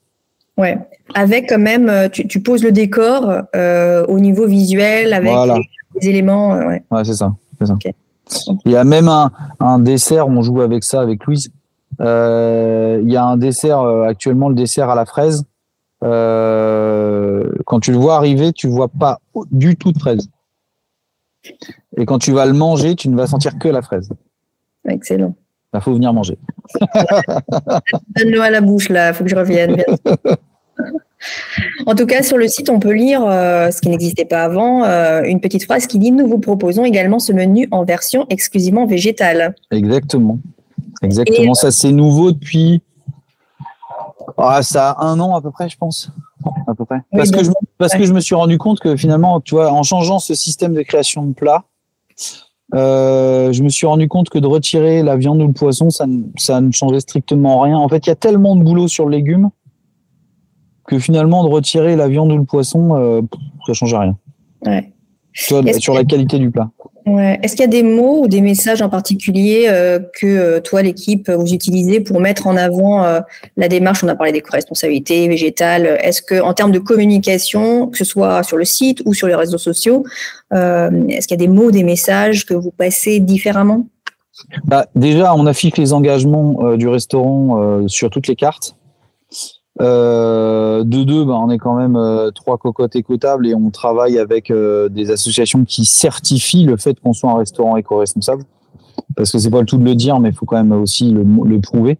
Ouais, 0.57 0.77
avec 1.13 1.49
quand 1.49 1.59
même, 1.59 2.09
tu, 2.11 2.41
poses 2.41 2.63
le 2.63 2.71
décor 2.71 3.31
au 4.07 4.19
niveau 4.19 4.47
visuel, 4.47 5.13
avec 5.13 5.31
les 5.31 5.63
éléments. 6.01 6.53
Euh, 6.53 6.77
ouais, 6.91 7.03
c'est 7.03 7.15
ça. 7.15 7.33
Il 8.65 8.71
y 8.71 8.75
a 8.75 8.83
même 8.83 9.07
un, 9.07 9.31
un, 9.59 9.79
dessert, 9.79 10.27
on 10.27 10.41
joue 10.41 10.61
avec 10.61 10.83
ça 10.83 11.01
avec 11.01 11.25
Louise. 11.25 11.51
Euh, 11.99 12.99
il 13.03 13.11
y 13.11 13.17
a 13.17 13.25
un 13.25 13.37
dessert, 13.37 13.81
euh, 13.81 14.07
actuellement 14.07 14.49
le 14.49 14.55
dessert 14.55 14.89
à 14.89 14.95
la 14.95 15.05
fraise. 15.05 15.43
quand 16.01 17.79
tu 17.81 17.91
le 17.91 17.97
vois 17.97 18.15
arriver, 18.15 18.53
tu 18.53 18.67
vois 18.67 18.87
pas 18.87 19.19
du 19.51 19.75
tout 19.75 19.91
de 19.91 19.99
fraise. 19.99 20.29
Et 21.97 22.05
quand 22.05 22.19
tu 22.19 22.31
vas 22.31 22.45
le 22.45 22.53
manger, 22.53 22.95
tu 22.95 23.09
ne 23.09 23.17
vas 23.17 23.27
sentir 23.27 23.59
que 23.59 23.67
la 23.67 23.81
fraise. 23.81 24.09
Excellent. 24.87 25.35
Il 25.73 25.81
faut 25.81 25.93
venir 25.93 26.13
manger. 26.13 26.37
Donne-le 28.15 28.41
à 28.41 28.49
la 28.49 28.61
bouche, 28.61 28.89
là, 28.89 29.09
il 29.09 29.13
faut 29.13 29.23
que 29.23 29.29
je 29.29 29.35
revienne. 29.35 29.83
En 31.85 31.95
tout 31.95 32.05
cas, 32.05 32.23
sur 32.23 32.37
le 32.37 32.47
site, 32.47 32.69
on 32.69 32.79
peut 32.79 32.93
lire, 32.93 33.23
euh, 33.25 33.71
ce 33.71 33.81
qui 33.81 33.89
n'existait 33.89 34.25
pas 34.25 34.43
avant, 34.43 34.83
euh, 34.83 35.23
une 35.23 35.39
petite 35.39 35.63
phrase 35.65 35.87
qui 35.87 35.99
dit 35.99 36.11
Nous 36.11 36.27
vous 36.27 36.39
proposons 36.39 36.85
également 36.85 37.19
ce 37.19 37.31
menu 37.31 37.67
en 37.71 37.83
version 37.83 38.25
exclusivement 38.29 38.85
végétale. 38.85 39.55
Exactement. 39.71 40.39
Exactement. 41.01 41.53
ça, 41.53 41.71
c'est 41.71 41.91
nouveau 41.91 42.31
depuis. 42.31 42.81
Ah, 44.37 44.63
ça 44.63 44.91
a 44.91 45.05
un 45.05 45.19
an 45.19 45.35
à 45.35 45.41
peu 45.41 45.51
près, 45.51 45.69
je 45.69 45.77
pense. 45.77 46.11
À 46.67 46.73
peu 46.73 46.85
près. 46.85 47.01
Parce, 47.11 47.31
que, 47.31 47.43
je, 47.43 47.51
parce 47.77 47.93
que 47.93 48.05
je 48.05 48.13
me 48.13 48.19
suis 48.19 48.35
rendu 48.35 48.57
compte 48.57 48.79
que 48.79 48.95
finalement, 48.95 49.41
tu 49.41 49.55
vois, 49.55 49.71
en 49.71 49.83
changeant 49.83 50.19
ce 50.19 50.33
système 50.33 50.73
de 50.73 50.81
création 50.81 51.23
de 51.23 51.33
plats, 51.33 51.63
euh, 52.73 53.51
je 53.51 53.63
me 53.63 53.69
suis 53.69 53.85
rendu 53.85 54.07
compte 54.07 54.29
que 54.29 54.39
de 54.39 54.47
retirer 54.47 55.03
la 55.03 55.17
viande 55.17 55.41
ou 55.41 55.47
le 55.47 55.53
poisson, 55.53 55.89
ça 55.89 56.05
ça 56.37 56.61
ne 56.61 56.71
changeait 56.71 57.01
strictement 57.01 57.59
rien. 57.59 57.77
En 57.77 57.89
fait, 57.89 58.07
il 58.07 58.09
y 58.09 58.13
a 58.13 58.15
tellement 58.15 58.55
de 58.55 58.63
boulot 58.63 58.87
sur 58.87 59.05
le 59.05 59.11
légume 59.11 59.49
que 60.91 60.99
finalement 60.99 61.45
de 61.45 61.49
retirer 61.49 61.95
la 61.95 62.09
viande 62.09 62.33
ou 62.33 62.37
le 62.37 62.43
poisson, 62.43 62.97
euh, 62.97 63.21
ça 63.65 63.71
change 63.73 63.95
rien. 63.95 64.17
Ouais. 64.65 64.91
sur 65.33 65.93
la 65.93 66.03
qualité 66.03 66.37
du 66.37 66.51
plat. 66.51 66.69
Ouais. 67.05 67.39
Est-ce 67.41 67.55
qu'il 67.55 67.61
y 67.61 67.67
a 67.67 67.71
des 67.71 67.81
mots 67.81 68.23
ou 68.23 68.27
des 68.27 68.41
messages 68.41 68.81
en 68.81 68.89
particulier 68.89 69.67
euh, 69.69 69.99
que 70.19 70.27
euh, 70.27 70.59
toi, 70.59 70.81
l'équipe, 70.81 71.31
vous 71.31 71.53
utilisez 71.53 72.01
pour 72.01 72.19
mettre 72.19 72.45
en 72.45 72.57
avant 72.57 73.05
la 73.55 73.67
démarche? 73.69 74.03
On 74.03 74.09
a 74.09 74.15
parlé 74.15 74.33
des 74.33 74.43
responsabilités 74.45 75.29
végétales. 75.29 75.97
Est-ce 76.01 76.21
que, 76.21 76.41
en 76.41 76.53
termes 76.53 76.73
de 76.73 76.79
communication, 76.79 77.87
que 77.87 77.97
ce 77.97 78.03
soit 78.03 78.43
sur 78.43 78.57
le 78.57 78.65
site 78.65 79.01
ou 79.05 79.13
sur 79.13 79.27
les 79.27 79.35
réseaux 79.35 79.57
sociaux, 79.57 80.03
est-ce 80.51 81.27
qu'il 81.27 81.39
y 81.39 81.41
a 81.41 81.45
des 81.45 81.47
mots, 81.47 81.71
des 81.71 81.85
messages 81.85 82.45
que 82.45 82.53
vous 82.53 82.71
passez 82.71 83.21
différemment? 83.21 83.87
Bah, 84.65 84.87
Déjà, 84.95 85.33
on 85.35 85.45
affiche 85.45 85.77
les 85.77 85.93
engagements 85.93 86.75
du 86.75 86.89
restaurant 86.89 87.87
sur 87.87 88.09
toutes 88.09 88.27
les 88.27 88.35
cartes. 88.35 88.75
Euh, 89.81 90.83
de 90.83 91.03
deux, 91.03 91.25
bah, 91.25 91.37
on 91.39 91.49
est 91.49 91.57
quand 91.57 91.75
même 91.75 91.95
euh, 91.95 92.29
trois 92.31 92.57
cocottes 92.57 92.95
écotables 92.95 93.47
et 93.47 93.55
on 93.55 93.71
travaille 93.71 94.19
avec 94.19 94.51
euh, 94.51 94.89
des 94.89 95.09
associations 95.09 95.65
qui 95.65 95.85
certifient 95.85 96.65
le 96.65 96.77
fait 96.77 96.99
qu'on 96.99 97.13
soit 97.13 97.31
un 97.31 97.37
restaurant 97.37 97.77
éco-responsable. 97.77 98.43
Parce 99.15 99.31
que 99.31 99.39
c'est 99.39 99.49
pas 99.49 99.59
le 99.59 99.65
tout 99.65 99.77
de 99.77 99.83
le 99.83 99.95
dire, 99.95 100.19
mais 100.19 100.29
il 100.29 100.35
faut 100.35 100.45
quand 100.45 100.57
même 100.57 100.71
aussi 100.71 101.11
le, 101.11 101.59
prouver. 101.59 101.97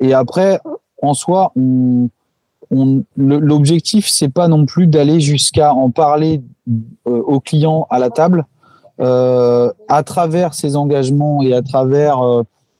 et 0.00 0.12
après, 0.12 0.60
en 1.02 1.14
soi, 1.14 1.52
on, 1.56 2.10
l'objectif, 3.16 4.06
c'est 4.08 4.28
pas 4.28 4.48
non 4.48 4.66
plus 4.66 4.86
d'aller 4.86 5.20
jusqu'à 5.20 5.72
en 5.72 5.90
parler 5.90 6.42
aux 7.04 7.40
clients 7.40 7.86
à 7.90 7.98
la 7.98 8.10
table. 8.10 8.44
à 8.98 10.02
travers 10.04 10.52
ces 10.54 10.76
engagements 10.76 11.42
et 11.42 11.54
à 11.54 11.62
travers 11.62 12.20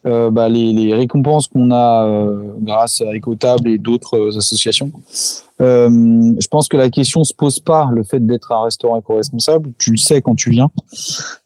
euh, 0.09 0.30
bah, 0.30 0.48
les, 0.48 0.94
récompenses 0.94 1.48
qu'on 1.48 1.70
a 1.70 2.06
euh, 2.06 2.54
grâce 2.61 3.02
à 3.02 3.14
Ecotable 3.14 3.68
et 3.68 3.76
d'autres 3.76 4.16
euh, 4.16 4.38
associations. 4.38 4.90
je 5.61 6.48
pense 6.48 6.68
que 6.68 6.78
la 6.78 6.88
question 6.88 7.24
se 7.24 7.34
pose 7.34 7.61
pas 7.61 7.90
le 7.92 8.02
fait 8.04 8.24
d'être 8.24 8.52
un 8.52 8.62
restaurant 8.62 8.98
éco-responsable. 8.98 9.72
Tu 9.78 9.90
le 9.90 9.96
sais 9.98 10.22
quand 10.22 10.34
tu 10.34 10.50
viens. 10.50 10.70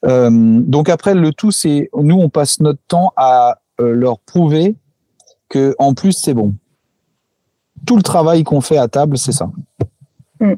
donc 0.04 0.88
après, 0.88 1.14
le 1.14 1.32
tout, 1.32 1.50
c'est 1.50 1.90
nous, 1.96 2.16
on 2.16 2.28
passe 2.28 2.60
notre 2.60 2.80
temps 2.86 3.12
à 3.16 3.58
leur 3.78 4.18
prouver 4.20 4.76
que 5.48 5.74
en 5.78 5.94
plus, 5.94 6.12
c'est 6.12 6.34
bon. 6.34 6.54
Tout 7.84 7.96
le 7.96 8.02
travail 8.02 8.44
qu'on 8.44 8.60
fait 8.60 8.76
à 8.78 8.86
table, 8.86 9.18
c'est 9.18 9.32
ça. 9.32 9.50
Mm. 10.40 10.52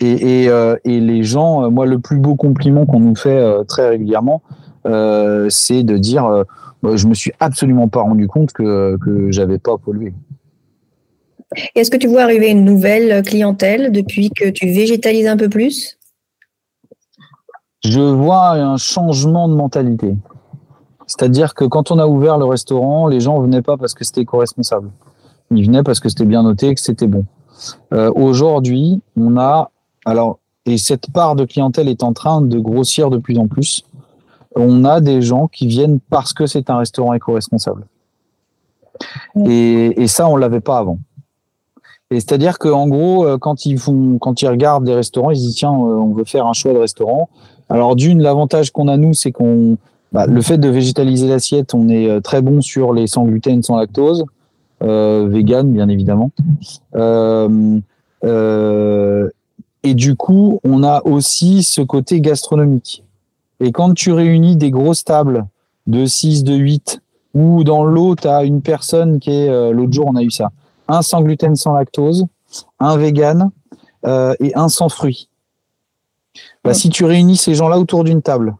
Et, 0.00 0.44
et, 0.84 1.00
les 1.00 1.22
gens, 1.24 1.70
moi, 1.70 1.84
le 1.84 1.98
plus 1.98 2.16
beau 2.16 2.34
compliment 2.34 2.86
qu'on 2.86 3.00
nous 3.00 3.16
fait 3.16 3.64
très 3.66 3.88
régulièrement, 3.88 4.42
c'est 4.84 5.82
de 5.82 5.98
dire 5.98 6.44
je 6.82 7.06
me 7.06 7.14
suis 7.14 7.32
absolument 7.40 7.88
pas 7.88 8.02
rendu 8.02 8.26
compte 8.26 8.52
que, 8.52 8.96
que 8.98 9.30
j'avais 9.30 9.58
pas 9.58 9.76
pollué. 9.78 10.12
Est-ce 11.74 11.90
que 11.90 11.96
tu 11.96 12.06
vois 12.06 12.22
arriver 12.22 12.48
une 12.48 12.64
nouvelle 12.64 13.22
clientèle 13.22 13.90
depuis 13.90 14.30
que 14.30 14.50
tu 14.50 14.66
végétalises 14.66 15.26
un 15.26 15.36
peu 15.36 15.48
plus? 15.48 15.98
Je 17.84 18.00
vois 18.00 18.50
un 18.50 18.76
changement 18.76 19.48
de 19.48 19.54
mentalité. 19.54 20.14
C'est-à-dire 21.06 21.54
que 21.54 21.64
quand 21.64 21.90
on 21.90 21.98
a 21.98 22.06
ouvert 22.06 22.38
le 22.38 22.44
restaurant, 22.44 23.08
les 23.08 23.20
gens 23.20 23.40
venaient 23.40 23.62
pas 23.62 23.76
parce 23.76 23.94
que 23.94 24.04
c'était 24.04 24.20
éco-responsable. 24.20 24.90
Ils 25.50 25.66
venaient 25.66 25.82
parce 25.82 25.98
que 25.98 26.08
c'était 26.08 26.24
bien 26.24 26.44
noté 26.44 26.68
et 26.68 26.74
que 26.74 26.80
c'était 26.80 27.08
bon. 27.08 27.24
Euh, 27.92 28.12
Aujourd'hui, 28.14 29.02
on 29.16 29.36
a 29.36 29.70
alors 30.04 30.38
et 30.66 30.78
cette 30.78 31.10
part 31.10 31.36
de 31.36 31.44
clientèle 31.44 31.88
est 31.88 32.02
en 32.02 32.12
train 32.12 32.42
de 32.42 32.58
grossir 32.58 33.10
de 33.10 33.18
plus 33.18 33.38
en 33.38 33.48
plus. 33.48 33.84
On 34.56 34.84
a 34.84 35.00
des 35.00 35.22
gens 35.22 35.48
qui 35.48 35.66
viennent 35.66 36.00
parce 36.10 36.32
que 36.32 36.46
c'est 36.46 36.70
un 36.70 36.78
restaurant 36.78 37.12
éco-responsable. 37.12 37.86
Et, 39.46 40.02
et 40.02 40.06
ça, 40.08 40.28
on 40.28 40.36
l'avait 40.36 40.60
pas 40.60 40.78
avant. 40.78 40.98
Et 42.10 42.16
c'est-à-dire 42.16 42.58
qu'en 42.58 42.88
gros, 42.88 43.24
euh, 43.24 43.38
quand 43.38 43.66
ils 43.66 43.78
font, 43.78 44.18
quand 44.18 44.42
ils 44.42 44.48
regardent 44.48 44.84
des 44.84 44.94
restaurants, 44.94 45.30
ils 45.30 45.36
se 45.36 45.42
disent 45.42 45.56
tiens, 45.56 45.72
euh, 45.72 45.94
on 45.94 46.12
veut 46.12 46.24
faire 46.24 46.46
un 46.46 46.52
choix 46.52 46.72
de 46.72 46.78
restaurant. 46.78 47.28
Alors 47.68 47.94
d'une, 47.94 48.20
l'avantage 48.20 48.72
qu'on 48.72 48.88
a 48.88 48.96
nous, 48.96 49.14
c'est 49.14 49.30
qu'on, 49.30 49.78
bah, 50.12 50.26
le 50.26 50.42
fait 50.42 50.58
de 50.58 50.68
végétaliser 50.68 51.28
l'assiette, 51.28 51.72
on 51.72 51.88
est 51.88 52.10
euh, 52.10 52.20
très 52.20 52.42
bon 52.42 52.60
sur 52.60 52.92
les 52.92 53.06
sans 53.06 53.24
gluten, 53.24 53.62
sans 53.62 53.76
lactose, 53.76 54.24
euh, 54.82 55.28
vegan 55.30 55.70
bien 55.72 55.88
évidemment. 55.88 56.32
Euh, 56.96 57.78
euh, 58.24 59.30
et 59.84 59.94
du 59.94 60.16
coup, 60.16 60.58
on 60.64 60.82
a 60.82 61.02
aussi 61.04 61.62
ce 61.62 61.80
côté 61.80 62.20
gastronomique. 62.20 63.04
Et 63.60 63.72
quand 63.72 63.94
tu 63.94 64.12
réunis 64.12 64.56
des 64.56 64.70
grosses 64.70 65.04
tables 65.04 65.46
de 65.86 66.06
6, 66.06 66.44
de 66.44 66.54
8, 66.54 67.00
ou 67.34 67.62
dans 67.62 67.84
l'eau, 67.84 68.16
tu 68.16 68.26
as 68.26 68.42
une 68.44 68.62
personne 68.62 69.20
qui 69.20 69.30
est, 69.30 69.72
l'autre 69.72 69.92
jour, 69.92 70.06
on 70.08 70.16
a 70.16 70.22
eu 70.22 70.30
ça, 70.30 70.50
un 70.88 71.02
sans 71.02 71.22
gluten, 71.22 71.54
sans 71.56 71.72
lactose, 71.74 72.26
un 72.78 72.96
vegan 72.96 73.50
euh, 74.06 74.34
et 74.40 74.54
un 74.56 74.68
sans 74.68 74.88
fruits. 74.88 75.28
Bah, 76.64 76.74
Si 76.74 76.90
tu 76.90 77.04
réunis 77.04 77.36
ces 77.36 77.54
gens-là 77.54 77.78
autour 77.78 78.04
d'une 78.04 78.22
table 78.22 78.56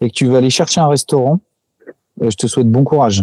et 0.00 0.08
que 0.08 0.14
tu 0.14 0.26
vas 0.26 0.38
aller 0.38 0.50
chercher 0.50 0.80
un 0.80 0.88
restaurant, 0.88 1.40
euh, 2.22 2.30
je 2.30 2.36
te 2.36 2.46
souhaite 2.46 2.70
bon 2.70 2.84
courage. 2.84 3.22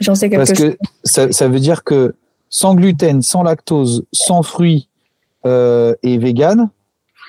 J'en 0.00 0.14
sais 0.14 0.28
quelque 0.28 0.46
Parce 0.46 0.58
chose. 0.58 0.70
que 0.70 0.78
ça, 1.04 1.30
ça 1.32 1.48
veut 1.48 1.60
dire 1.60 1.84
que 1.84 2.14
sans 2.48 2.74
gluten, 2.74 3.22
sans 3.22 3.42
lactose, 3.42 4.04
sans 4.12 4.42
fruits 4.42 4.88
euh, 5.46 5.94
et 6.02 6.18
vegan, 6.18 6.70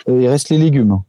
euh, 0.09 0.21
il 0.21 0.27
reste 0.27 0.49
les 0.49 0.57
légumes. 0.57 1.01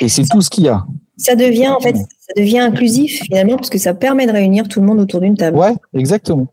Et 0.00 0.08
c'est 0.08 0.24
tout 0.24 0.40
ce 0.42 0.50
qu'il 0.50 0.64
y 0.64 0.68
a. 0.68 0.84
Ça 1.16 1.34
devient 1.34 1.68
en 1.68 1.80
fait, 1.80 1.96
ça 1.96 2.32
devient 2.36 2.58
inclusif 2.58 3.22
finalement 3.22 3.56
parce 3.56 3.70
que 3.70 3.78
ça 3.78 3.94
permet 3.94 4.26
de 4.26 4.32
réunir 4.32 4.68
tout 4.68 4.80
le 4.80 4.86
monde 4.86 5.00
autour 5.00 5.20
d'une 5.20 5.36
table. 5.36 5.56
Ouais, 5.56 5.74
exactement. 5.94 6.46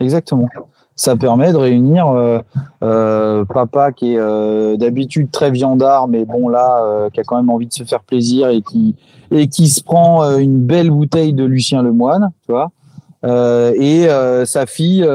Exactement. 0.00 0.48
Ça 0.96 1.16
permet 1.16 1.52
de 1.52 1.56
réunir 1.56 2.08
euh, 2.08 2.40
euh, 2.82 3.44
papa 3.44 3.92
qui 3.92 4.14
est 4.14 4.18
euh, 4.18 4.76
d'habitude 4.76 5.30
très 5.30 5.50
viandard, 5.50 6.08
mais 6.08 6.24
bon 6.24 6.48
là, 6.48 6.82
euh, 6.82 7.10
qui 7.10 7.20
a 7.20 7.24
quand 7.24 7.36
même 7.36 7.50
envie 7.50 7.66
de 7.66 7.72
se 7.72 7.84
faire 7.84 8.00
plaisir 8.00 8.48
et 8.48 8.62
qui 8.62 8.96
et 9.30 9.48
qui 9.48 9.68
se 9.68 9.82
prend 9.82 10.24
euh, 10.24 10.38
une 10.38 10.58
belle 10.58 10.90
bouteille 10.90 11.32
de 11.32 11.44
Lucien 11.44 11.82
Lemoine, 11.82 12.30
tu 12.46 12.52
vois, 12.52 12.70
euh, 13.24 13.72
et 13.76 14.08
euh, 14.08 14.44
sa 14.46 14.66
fille 14.66 15.06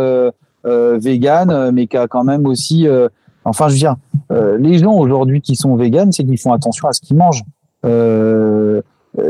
végane, 0.63 1.71
mais 1.71 1.85
qui 1.85 1.97
a 1.97 2.07
quand 2.07 2.23
même 2.23 2.47
aussi, 2.47 2.87
euh, 2.87 3.07
enfin 3.43 3.67
je 3.67 3.73
veux 3.73 3.79
dire, 3.79 3.95
euh, 4.31 4.57
les 4.57 4.79
gens 4.79 4.93
aujourd'hui 4.93 5.41
qui 5.41 5.55
sont 5.55 5.75
véganes, 5.75 6.11
c'est 6.11 6.23
qu'ils 6.23 6.39
font 6.39 6.53
attention 6.53 6.87
à 6.87 6.93
ce 6.93 7.01
qu'ils 7.01 7.17
mangent. 7.17 7.43
Euh, 7.85 8.81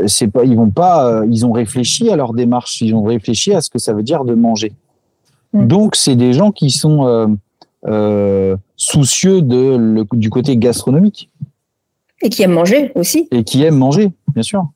c'est 0.06 0.28
pas, 0.28 0.44
ils 0.44 0.56
vont 0.56 0.70
pas, 0.70 1.06
euh, 1.20 1.26
ils 1.30 1.46
ont 1.46 1.52
réfléchi 1.52 2.10
à 2.10 2.16
leur 2.16 2.32
démarche, 2.32 2.80
ils 2.80 2.94
ont 2.94 3.04
réfléchi 3.04 3.52
à 3.54 3.60
ce 3.60 3.70
que 3.70 3.78
ça 3.78 3.92
veut 3.92 4.02
dire 4.02 4.24
de 4.24 4.34
manger. 4.34 4.72
Mm. 5.52 5.66
Donc, 5.68 5.96
c'est 5.96 6.16
des 6.16 6.32
gens 6.32 6.50
qui 6.50 6.70
sont 6.70 7.06
euh, 7.06 7.26
euh, 7.86 8.56
soucieux 8.76 9.42
de, 9.42 9.76
le- 9.76 10.06
du 10.12 10.28
côté 10.28 10.56
gastronomique 10.56 11.30
Et 12.22 12.30
qui 12.30 12.42
aiment 12.42 12.54
manger 12.54 12.90
aussi. 12.96 13.28
et 13.30 13.44
qui 13.44 13.62
aiment 13.62 13.76
manger, 13.78 14.12
bien 14.34 14.42
sûr. 14.42 14.66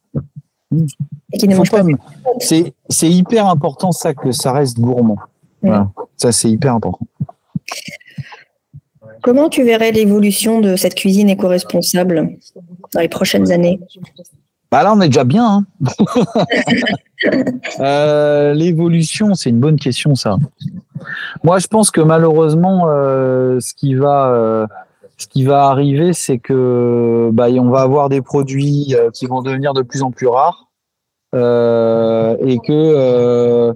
Et 1.33 1.39
qui 1.39 1.49
ne 1.49 1.57
mangent 1.57 1.71
pas. 1.73 1.83
C'est 2.39 2.73
c'est 2.89 3.11
hyper 3.11 3.49
important 3.49 3.91
ça 3.91 4.15
que 4.15 4.31
ça 4.31 4.53
reste 4.53 4.79
gourmand. 4.79 5.17
Voilà. 5.63 5.91
Ça 6.17 6.31
c'est 6.31 6.49
hyper 6.49 6.75
important. 6.75 7.05
Comment 9.23 9.49
tu 9.49 9.63
verrais 9.65 9.93
l'évolution 9.93 10.61
de 10.61 10.77
cette 10.77 10.95
cuisine 10.95 11.29
éco-responsable 11.29 12.31
dans 12.95 13.01
les 13.01 13.09
prochaines 13.09 13.51
années? 13.53 13.81
Bah 14.71 14.83
là 14.85 14.93
on 14.95 15.01
est 15.01 15.09
déjà 15.09 15.25
bien. 15.25 15.47
hein. 15.47 15.65
Euh, 17.81 18.55
L'évolution, 18.55 19.35
c'est 19.35 19.51
une 19.51 19.61
bonne 19.61 19.79
question 19.79 20.15
ça. 20.15 20.37
Moi 21.45 21.59
je 21.59 21.67
pense 21.67 21.91
que 21.91 22.01
malheureusement, 22.01 22.85
euh, 22.89 23.61
ce 23.61 23.75
qui 23.75 23.95
va 23.95 24.29
euh, 24.33 24.67
ce 25.19 25.27
qui 25.27 25.45
va 25.45 25.67
arriver, 25.67 26.15
c'est 26.15 26.39
que 26.39 27.29
bah, 27.33 27.49
on 27.51 27.69
va 27.69 27.83
avoir 27.83 28.09
des 28.09 28.23
produits 28.23 28.95
qui 29.13 29.27
vont 29.27 29.43
devenir 29.43 29.75
de 29.75 29.83
plus 29.83 30.03
en 30.03 30.11
plus 30.11 30.29
rares 30.29 30.69
et 31.35 32.59
que 32.67 33.75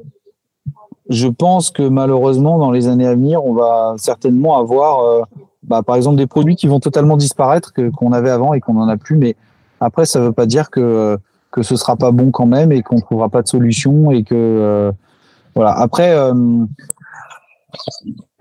je 1.09 1.29
pense 1.29 1.71
que 1.71 1.83
malheureusement 1.83 2.59
dans 2.59 2.71
les 2.71 2.89
années 2.89 3.07
à 3.07 3.15
venir, 3.15 3.45
on 3.45 3.55
va 3.55 3.95
certainement 3.99 4.59
avoir, 4.59 5.05
euh, 5.05 5.23
bah, 5.63 5.83
par 5.83 5.97
exemple, 5.97 6.17
des 6.17 6.27
produits 6.27 6.57
qui 6.57 6.67
vont 6.67 6.81
totalement 6.81 7.17
disparaître 7.17 7.73
qu'on 7.75 8.13
avait 8.13 8.31
avant 8.31 8.55
et 8.55 8.61
qu'on 8.61 8.75
n'en 8.75 8.89
a 8.89 8.97
plus. 8.97 9.17
Mais 9.17 9.37
après, 9.81 10.07
ça 10.07 10.21
veut 10.21 10.33
pas 10.33 10.47
dire 10.47 10.71
que 10.71 11.19
que 11.51 11.63
ce 11.63 11.77
sera 11.77 11.95
pas 11.95 12.11
bon 12.11 12.33
quand 12.33 12.47
même 12.47 12.73
et 12.73 12.83
qu'on 12.83 12.99
trouvera 12.99 13.29
pas 13.29 13.41
de 13.41 13.47
solution 13.47 14.11
et 14.11 14.25
que 14.25 14.35
euh, 14.35 14.91
voilà. 15.55 15.71
Après, 15.71 16.13
euh, 16.13 16.35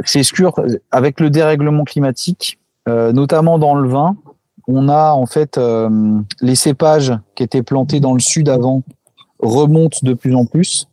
c'est 0.03 0.23
sûr, 0.23 0.55
avec 0.89 1.19
le 1.19 1.29
dérèglement 1.29 1.83
climatique, 1.83 2.59
notamment 2.87 3.59
dans 3.59 3.75
le 3.75 3.87
vin, 3.87 4.15
on 4.67 4.89
a 4.89 5.11
en 5.13 5.25
fait 5.25 5.59
les 6.41 6.55
cépages 6.55 7.13
qui 7.35 7.43
étaient 7.43 7.61
plantés 7.63 7.99
dans 7.99 8.13
le 8.13 8.19
sud 8.19 8.49
avant 8.49 8.81
remontent 9.39 9.99
de 10.01 10.13
plus 10.13 10.35
en 10.35 10.45
plus. 10.45 10.87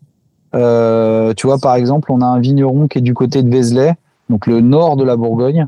Euh, 0.54 1.32
tu 1.34 1.46
vois, 1.46 1.58
par 1.58 1.74
exemple, 1.74 2.10
on 2.12 2.20
a 2.20 2.26
un 2.26 2.40
vigneron 2.40 2.88
qui 2.88 2.98
est 2.98 3.02
du 3.02 3.14
côté 3.14 3.42
de 3.42 3.50
Vézelay, 3.50 3.94
donc 4.28 4.46
le 4.46 4.60
nord 4.60 4.96
de 4.96 5.04
la 5.04 5.16
Bourgogne. 5.16 5.66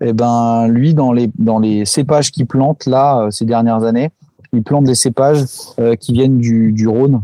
Et 0.00 0.12
ben, 0.12 0.66
lui, 0.68 0.94
dans 0.94 1.12
les 1.12 1.30
dans 1.38 1.58
les 1.58 1.84
cépages 1.84 2.30
qu'il 2.30 2.46
plante 2.46 2.86
là 2.86 3.20
euh, 3.20 3.30
ces 3.30 3.44
dernières 3.44 3.84
années, 3.84 4.10
il 4.52 4.62
plante 4.62 4.84
des 4.84 4.94
cépages 4.94 5.44
euh, 5.78 5.94
qui 5.94 6.12
viennent 6.12 6.38
du, 6.38 6.72
du 6.72 6.88
Rhône 6.88 7.22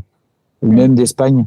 ou 0.62 0.72
même 0.72 0.94
d'Espagne. 0.94 1.46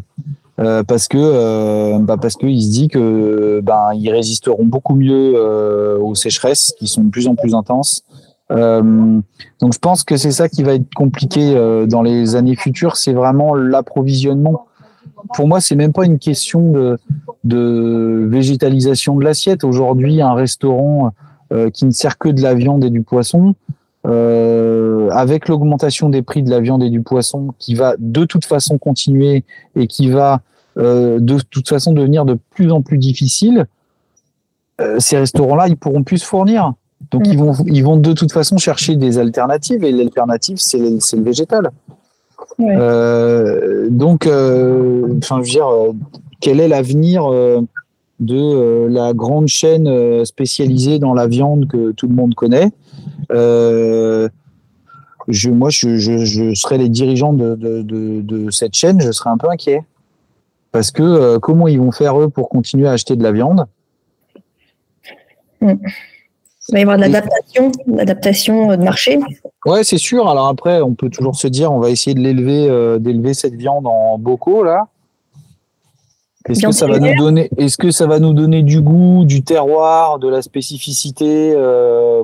Euh, 0.59 0.81
parce 0.83 1.07
que 1.07 1.19
euh, 1.19 1.99
bah 1.99 2.17
parce 2.19 2.35
qu'il 2.35 2.59
se 2.63 2.71
dit 2.71 2.87
que 2.87 3.61
ben 3.63 3.91
ils 3.93 4.09
résisteront 4.09 4.65
beaucoup 4.65 4.95
mieux 4.95 5.33
euh, 5.35 5.99
aux 5.99 6.15
sécheresses 6.15 6.73
qui 6.79 6.87
sont 6.87 7.03
de 7.03 7.09
plus 7.09 7.27
en 7.27 7.35
plus 7.35 7.53
intenses. 7.53 8.03
Euh, 8.49 9.19
donc 9.61 9.73
je 9.73 9.79
pense 9.79 10.03
que 10.03 10.17
c'est 10.17 10.31
ça 10.31 10.49
qui 10.49 10.63
va 10.63 10.73
être 10.73 10.91
compliqué 10.95 11.55
euh, 11.55 11.85
dans 11.85 12.01
les 12.01 12.35
années 12.35 12.55
futures, 12.55 12.97
c'est 12.97 13.13
vraiment 13.13 13.53
l'approvisionnement. 13.53 14.65
Pour 15.33 15.47
moi, 15.47 15.61
c'est 15.61 15.75
même 15.75 15.93
pas 15.93 16.05
une 16.05 16.19
question 16.19 16.71
de, 16.71 16.97
de 17.43 18.27
végétalisation 18.29 19.15
de 19.15 19.23
l'assiette. 19.23 19.63
Aujourd'hui, 19.63 20.21
un 20.21 20.33
restaurant 20.33 21.11
euh, 21.51 21.69
qui 21.69 21.85
ne 21.85 21.91
sert 21.91 22.17
que 22.17 22.29
de 22.29 22.41
la 22.41 22.53
viande 22.53 22.83
et 22.83 22.89
du 22.89 23.01
poisson, 23.01 23.55
euh, 24.05 25.09
avec 25.11 25.47
l'augmentation 25.47 26.09
des 26.09 26.21
prix 26.21 26.43
de 26.43 26.49
la 26.49 26.59
viande 26.59 26.83
et 26.83 26.89
du 26.89 27.01
poisson, 27.01 27.53
qui 27.59 27.73
va 27.73 27.95
de 27.97 28.25
toute 28.25 28.45
façon 28.45 28.77
continuer 28.77 29.43
et 29.75 29.87
qui 29.87 30.09
va 30.09 30.41
euh, 30.77 31.19
de 31.19 31.39
toute 31.39 31.67
façon 31.67 31.93
devenir 31.93 32.25
de 32.25 32.37
plus 32.51 32.71
en 32.71 32.81
plus 32.81 32.97
difficile, 32.97 33.65
ces 34.99 35.17
restaurants-là, 35.17 35.69
ils 35.69 35.75
pourront 35.75 36.03
plus 36.03 36.19
se 36.19 36.25
fournir. 36.25 36.73
Donc 37.11 37.27
Mm. 37.27 37.31
ils 37.31 37.37
vont, 37.37 37.53
ils 37.65 37.83
vont 37.83 37.97
de 37.97 38.13
toute 38.13 38.31
façon 38.31 38.57
chercher 38.57 38.95
des 38.95 39.17
alternatives 39.17 39.83
et 39.83 39.91
l'alternative, 39.91 40.57
c'est 40.57 40.77
le 40.77 41.21
végétal. 41.23 41.71
Ouais. 42.59 42.75
Euh, 42.75 43.87
donc, 43.89 44.25
euh, 44.25 45.17
enfin, 45.17 45.37
je 45.37 45.47
veux 45.47 45.51
dire, 45.51 45.67
euh, 45.67 45.93
quel 46.39 46.59
est 46.59 46.67
l'avenir 46.67 47.29
de 48.19 48.87
la 48.87 49.13
grande 49.13 49.47
chaîne 49.47 50.25
spécialisée 50.25 50.99
dans 50.99 51.13
la 51.13 51.27
viande 51.27 51.67
que 51.67 51.91
tout 51.91 52.07
le 52.07 52.15
monde 52.15 52.33
connaît? 52.35 52.71
Je, 55.29 55.49
Moi, 55.49 55.69
je, 55.69 55.97
je, 55.97 56.25
je 56.25 56.53
serais 56.53 56.77
les 56.77 56.89
dirigeants 56.89 57.33
de, 57.33 57.55
de, 57.55 57.81
de, 57.81 58.21
de 58.21 58.49
cette 58.49 58.73
chaîne, 58.73 59.01
je 59.01 59.11
serais 59.11 59.29
un 59.29 59.37
peu 59.37 59.49
inquiet. 59.49 59.83
Parce 60.71 60.91
que 60.91 61.03
euh, 61.03 61.39
comment 61.39 61.67
ils 61.67 61.79
vont 61.79 61.91
faire 61.91 62.19
eux 62.19 62.29
pour 62.29 62.49
continuer 62.49 62.87
à 62.87 62.91
acheter 62.91 63.15
de 63.15 63.23
la 63.23 63.31
viande? 63.31 63.65
Il 66.69 66.73
va 66.73 66.79
y 66.79 66.81
avoir 66.81 66.97
de 66.97 67.01
l'adaptation, 67.03 67.71
de 67.87 67.97
l'adaptation 67.97 68.71
euh, 68.71 68.75
de 68.77 68.83
marché. 68.83 69.19
Ouais, 69.65 69.83
c'est 69.83 69.97
sûr. 69.97 70.27
Alors 70.29 70.47
après, 70.47 70.81
on 70.81 70.95
peut 70.95 71.09
toujours 71.09 71.35
se 71.35 71.47
dire, 71.47 71.71
on 71.71 71.79
va 71.79 71.89
essayer 71.89 72.13
de 72.13 72.19
l'élever, 72.19 72.67
euh, 72.69 72.99
d'élever 72.99 73.33
cette 73.33 73.53
viande 73.55 73.87
en 73.87 74.17
bocaux 74.17 74.63
là. 74.63 74.87
Est-ce 76.49 76.65
que 76.65 76.71
ça 76.71 76.87
va 76.87 76.97
nous 76.99 77.13
donner, 77.15 77.49
est-ce 77.57 77.77
que 77.77 77.91
ça 77.91 78.07
va 78.07 78.19
nous 78.19 78.33
donner 78.33 78.63
du 78.63 78.79
goût, 78.81 79.25
du 79.25 79.43
terroir, 79.43 80.17
de 80.19 80.29
la 80.29 80.41
spécificité 80.41 81.53
euh, 81.55 82.23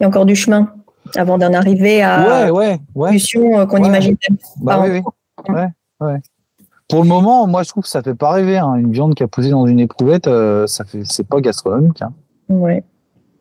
Il 0.00 0.02
y 0.02 0.04
a 0.04 0.08
encore 0.08 0.24
du 0.24 0.34
chemin 0.34 0.70
avant 1.14 1.36
d'en 1.36 1.52
arriver 1.52 2.02
à 2.02 2.46
Ouais, 2.46 2.50
ouais, 2.50 2.78
ouais. 2.94 3.08
solution 3.08 3.58
euh, 3.58 3.66
qu'on 3.66 3.82
Ouais. 3.82 3.88
imagine. 3.88 4.16
Bah 4.62 4.80
oui, 4.82 5.02
oui. 5.48 5.54
Ouais. 6.00 6.20
Pour 6.88 7.02
le 7.02 7.08
moment, 7.08 7.46
moi, 7.46 7.62
je 7.64 7.68
trouve 7.68 7.82
que 7.82 7.88
ça 7.90 8.02
fait 8.02 8.14
pas 8.14 8.30
rêver. 8.30 8.56
hein. 8.56 8.74
Une 8.76 8.92
viande 8.92 9.14
qui 9.14 9.22
a 9.22 9.28
posé 9.28 9.50
dans 9.50 9.66
une 9.66 9.80
éprouvette, 9.80 10.26
euh, 10.26 10.66
ça 10.66 10.84
fait, 10.84 11.02
c'est 11.04 11.26
pas 11.26 11.40
gastronomique. 11.40 12.00
hein. 12.02 12.12
Ouais. 12.48 12.82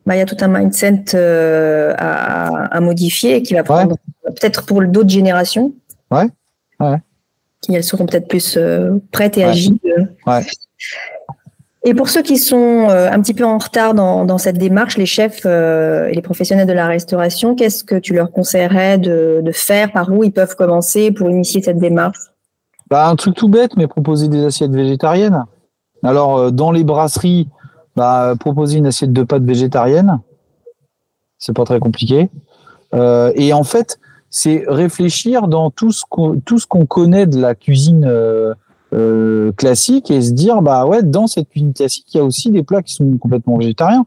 Bah, 0.05 0.15
il 0.15 0.19
y 0.19 0.21
a 0.21 0.25
tout 0.25 0.37
un 0.41 0.47
mindset 0.49 1.05
euh, 1.13 1.93
à, 1.97 2.65
à 2.75 2.79
modifier 2.81 3.41
qui 3.41 3.53
va 3.53 3.63
prendre 3.63 3.95
euh, 4.27 4.31
peut-être 4.31 4.65
pour 4.65 4.81
d'autres 4.83 5.09
générations. 5.09 5.71
Ouais. 6.11 6.27
Ouais. 6.79 6.97
Qui 7.61 7.73
elles 7.75 7.83
seront 7.83 8.05
peut-être 8.05 8.27
plus 8.27 8.57
euh, 8.57 8.99
prêtes 9.11 9.37
et 9.37 9.45
Ouais. 9.45 9.49
agiles. 9.51 9.79
Ouais. 10.27 10.41
Et 11.85 11.93
pour 11.93 12.07
ceux 12.09 12.21
qui 12.21 12.37
sont 12.37 12.87
euh, 12.89 13.09
un 13.11 13.21
petit 13.21 13.33
peu 13.33 13.43
en 13.45 13.57
retard 13.57 13.93
dans, 13.93 14.23
dans 14.25 14.37
cette 14.37 14.57
démarche, 14.57 14.97
les 14.97 15.05
chefs 15.05 15.41
euh, 15.45 16.07
et 16.07 16.13
les 16.13 16.21
professionnels 16.21 16.67
de 16.67 16.73
la 16.73 16.87
restauration, 16.87 17.55
qu'est-ce 17.55 17.83
que 17.83 17.95
tu 17.95 18.13
leur 18.13 18.31
conseillerais 18.31 18.97
de, 18.97 19.41
de 19.43 19.51
faire? 19.51 19.91
Par 19.91 20.09
où 20.09 20.23
ils 20.23 20.31
peuvent 20.31 20.55
commencer 20.55 21.11
pour 21.11 21.29
initier 21.29 21.61
cette 21.61 21.79
démarche? 21.79 22.17
Bah, 22.89 23.07
un 23.07 23.15
truc 23.15 23.35
tout 23.35 23.49
bête, 23.49 23.75
mais 23.75 23.87
proposer 23.87 24.27
des 24.27 24.45
assiettes 24.45 24.71
végétariennes. 24.71 25.43
Alors, 26.03 26.37
euh, 26.37 26.51
dans 26.51 26.71
les 26.71 26.83
brasseries, 26.83 27.49
bah, 27.95 28.33
proposer 28.39 28.77
une 28.77 28.87
assiette 28.87 29.13
de 29.13 29.23
pâtes 29.23 29.43
végétariennes. 29.43 30.19
C'est 31.37 31.53
pas 31.55 31.65
très 31.65 31.79
compliqué. 31.79 32.29
Euh, 32.93 33.31
et 33.35 33.53
en 33.53 33.63
fait, 33.63 33.99
c'est 34.29 34.63
réfléchir 34.67 35.47
dans 35.47 35.69
tout 35.69 35.91
ce 35.91 36.03
qu'on 36.09 36.39
tout 36.39 36.57
ce 36.57 36.65
qu'on 36.65 36.85
connaît 36.85 37.27
de 37.27 37.39
la 37.39 37.53
cuisine 37.53 38.05
euh, 38.05 38.53
euh, 38.93 39.51
classique 39.53 40.09
et 40.11 40.21
se 40.21 40.31
dire 40.31 40.61
bah 40.61 40.85
ouais 40.85 41.03
dans 41.03 41.27
cette 41.27 41.49
cuisine 41.49 41.73
classique 41.73 42.05
il 42.13 42.17
y 42.17 42.19
a 42.19 42.23
aussi 42.23 42.49
des 42.49 42.63
plats 42.63 42.81
qui 42.81 42.93
sont 42.93 43.17
complètement 43.17 43.57
végétariens. 43.57 44.05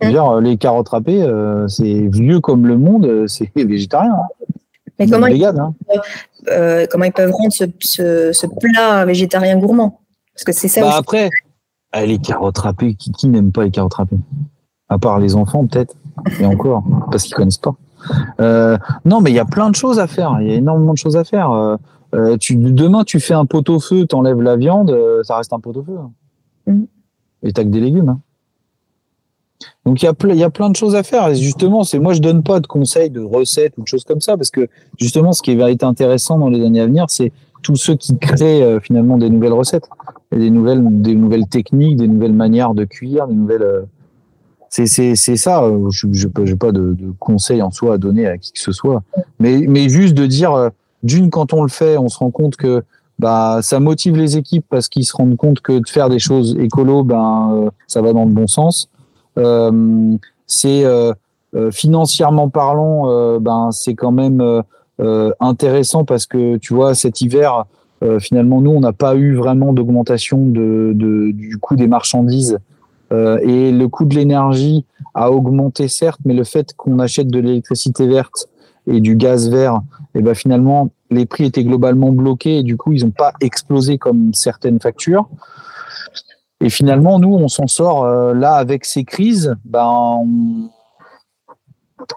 Je 0.00 0.06
veux 0.06 0.10
Mm. 0.10 0.14
dire 0.14 0.28
euh, 0.28 0.40
les 0.40 0.56
carottes 0.56 0.88
râpées 0.88 1.22
euh, 1.22 1.66
c'est 1.68 2.08
vieux 2.08 2.40
comme 2.40 2.66
le 2.66 2.76
monde 2.76 3.06
euh, 3.06 3.26
c'est 3.26 3.50
végétarien. 3.56 4.12
Hein. 4.12 4.54
Mais 4.98 5.08
comment, 5.08 5.26
ils, 5.26 5.44
hein. 5.44 5.74
comment 6.90 7.04
ils 7.04 7.12
peuvent 7.12 7.32
rendre 7.32 7.52
ce, 7.52 7.64
ce, 7.80 8.32
ce 8.32 8.46
plat 8.46 9.04
végétarien 9.04 9.56
gourmand? 9.58 10.00
Parce 10.34 10.44
que 10.44 10.52
c'est 10.52 10.68
ça 10.68 10.82
Bah 10.82 10.94
après, 10.96 11.30
ah, 11.94 12.06
les 12.06 12.18
carottes 12.18 12.58
râpées, 12.58 12.94
qui, 12.94 13.12
qui 13.12 13.28
n'aime 13.28 13.52
pas 13.52 13.64
les 13.64 13.70
carottes 13.70 13.94
râpées? 13.94 14.18
À 14.88 14.98
part 14.98 15.18
les 15.18 15.34
enfants, 15.36 15.66
peut-être. 15.66 15.94
Et 16.40 16.46
encore, 16.46 16.84
parce 17.10 17.24
qu'ils 17.24 17.34
connaissent 17.34 17.58
pas. 17.58 17.74
Euh, 18.40 18.76
non, 19.04 19.20
mais 19.20 19.30
il 19.30 19.34
y 19.34 19.38
a 19.38 19.44
plein 19.44 19.70
de 19.70 19.74
choses 19.74 19.98
à 19.98 20.06
faire. 20.06 20.36
Il 20.40 20.48
y 20.48 20.52
a 20.52 20.54
énormément 20.56 20.92
de 20.92 20.98
choses 20.98 21.16
à 21.16 21.24
faire. 21.24 21.50
Euh, 21.50 21.76
euh, 22.14 22.36
tu, 22.36 22.56
demain, 22.56 23.04
tu 23.04 23.18
fais 23.20 23.34
un 23.34 23.46
pot 23.46 23.68
au 23.70 23.80
feu, 23.80 24.06
t'enlèves 24.06 24.40
la 24.40 24.56
viande, 24.56 24.96
ça 25.22 25.36
reste 25.36 25.52
un 25.52 25.60
pot 25.60 25.76
au 25.76 25.82
feu. 25.82 25.96
hein. 25.98 26.10
Mhm. 26.66 26.86
Et 27.42 27.52
t'as 27.52 27.62
que 27.64 27.68
des 27.68 27.80
légumes. 27.80 28.08
hein. 28.10 28.20
Donc 29.86 30.02
il 30.02 30.06
y, 30.06 30.08
a 30.08 30.14
il 30.28 30.36
y 30.36 30.44
a 30.44 30.50
plein 30.50 30.70
de 30.70 30.76
choses 30.76 30.94
à 30.94 31.02
faire. 31.02 31.28
Et 31.28 31.36
justement, 31.36 31.84
c'est 31.84 31.98
moi 31.98 32.12
je 32.12 32.20
donne 32.20 32.42
pas 32.42 32.60
de 32.60 32.66
conseils, 32.66 33.10
de 33.10 33.22
recettes 33.22 33.74
ou 33.78 33.82
de 33.82 33.86
choses 33.88 34.04
comme 34.04 34.20
ça, 34.20 34.36
parce 34.36 34.50
que 34.50 34.68
justement, 34.98 35.32
ce 35.32 35.42
qui 35.42 35.52
est 35.52 35.72
été 35.72 35.84
intéressant 35.84 36.38
dans 36.38 36.48
les 36.48 36.64
années 36.64 36.80
à 36.80 36.86
venir, 36.86 37.06
c'est 37.08 37.32
tous 37.62 37.76
ceux 37.76 37.94
qui 37.94 38.16
créent 38.18 38.62
euh, 38.62 38.80
finalement 38.80 39.16
des 39.16 39.30
nouvelles 39.30 39.52
recettes, 39.52 39.88
des 40.38 40.50
nouvelles, 40.50 40.82
des 41.02 41.14
nouvelles 41.14 41.46
techniques, 41.46 41.96
des 41.96 42.08
nouvelles 42.08 42.32
manières 42.32 42.74
de 42.74 42.84
cuire, 42.84 43.26
des 43.28 43.34
nouvelles. 43.34 43.62
euh, 43.62 43.82
c'est 44.68 44.86
c'est 44.86 45.14
c'est 45.14 45.36
ça. 45.36 45.62
euh, 45.62 45.88
Je 45.90 46.08
j'ai 46.12 46.56
pas 46.56 46.72
de, 46.72 46.94
de 46.94 47.12
conseils 47.18 47.62
en 47.62 47.70
soi 47.70 47.94
à 47.94 47.98
donner 47.98 48.26
à 48.26 48.38
qui 48.38 48.52
que 48.52 48.58
ce 48.58 48.72
soit, 48.72 49.02
mais 49.38 49.64
mais 49.68 49.88
juste 49.88 50.14
de 50.14 50.26
dire 50.26 50.52
euh, 50.52 50.68
d'une 51.02 51.30
quand 51.30 51.52
on 51.52 51.62
le 51.62 51.68
fait, 51.68 51.96
on 51.98 52.08
se 52.08 52.18
rend 52.18 52.30
compte 52.30 52.56
que 52.56 52.82
bah 53.18 53.60
ça 53.62 53.78
motive 53.78 54.16
les 54.16 54.36
équipes 54.36 54.66
parce 54.68 54.88
qu'ils 54.88 55.04
se 55.04 55.16
rendent 55.16 55.36
compte 55.36 55.60
que 55.60 55.78
de 55.78 55.88
faire 55.88 56.08
des 56.08 56.18
choses 56.18 56.56
écolo, 56.58 57.04
ben 57.04 57.70
ça 57.86 58.02
va 58.02 58.12
dans 58.12 58.24
le 58.24 58.32
bon 58.32 58.48
sens. 58.48 58.88
C'est 60.46 60.84
financièrement 61.70 62.48
parlant, 62.48 63.38
ben 63.38 63.70
c'est 63.70 63.94
quand 63.94 64.10
même 64.10 64.42
intéressant 65.38 66.04
parce 66.04 66.26
que 66.26 66.56
tu 66.56 66.74
vois 66.74 66.96
cet 66.96 67.20
hiver, 67.20 67.66
euh, 68.04 68.18
finalement 68.20 68.60
nous 68.60 68.70
on 68.70 68.80
n'a 68.80 68.92
pas 68.92 69.16
eu 69.16 69.34
vraiment 69.34 69.72
d'augmentation 69.72 70.46
de, 70.46 70.92
de 70.94 71.30
du 71.32 71.58
coût 71.58 71.76
des 71.76 71.86
marchandises 71.86 72.58
euh, 73.12 73.38
et 73.38 73.72
le 73.72 73.88
coût 73.88 74.04
de 74.04 74.14
l'énergie 74.14 74.84
a 75.14 75.30
augmenté 75.30 75.88
certes, 75.88 76.20
mais 76.24 76.34
le 76.34 76.44
fait 76.44 76.74
qu'on 76.74 76.98
achète 76.98 77.28
de 77.28 77.38
l'électricité 77.38 78.06
verte 78.06 78.48
et 78.86 79.00
du 79.00 79.16
gaz 79.16 79.48
vert, 79.48 79.80
et 80.14 80.22
ben 80.22 80.34
finalement 80.34 80.90
les 81.10 81.24
prix 81.24 81.44
étaient 81.44 81.64
globalement 81.64 82.12
bloqués 82.12 82.58
et 82.58 82.62
du 82.62 82.76
coup 82.76 82.92
ils 82.92 83.04
n'ont 83.04 83.10
pas 83.10 83.32
explosé 83.40 83.98
comme 83.98 84.34
certaines 84.34 84.80
factures. 84.80 85.28
Et 86.60 86.70
finalement, 86.70 87.18
nous, 87.18 87.34
on 87.34 87.48
s'en 87.48 87.66
sort 87.66 88.04
euh, 88.04 88.32
là 88.32 88.54
avec 88.54 88.86
ces 88.86 89.04
crises, 89.04 89.54
ben, 89.64 89.86
on, 89.86 90.70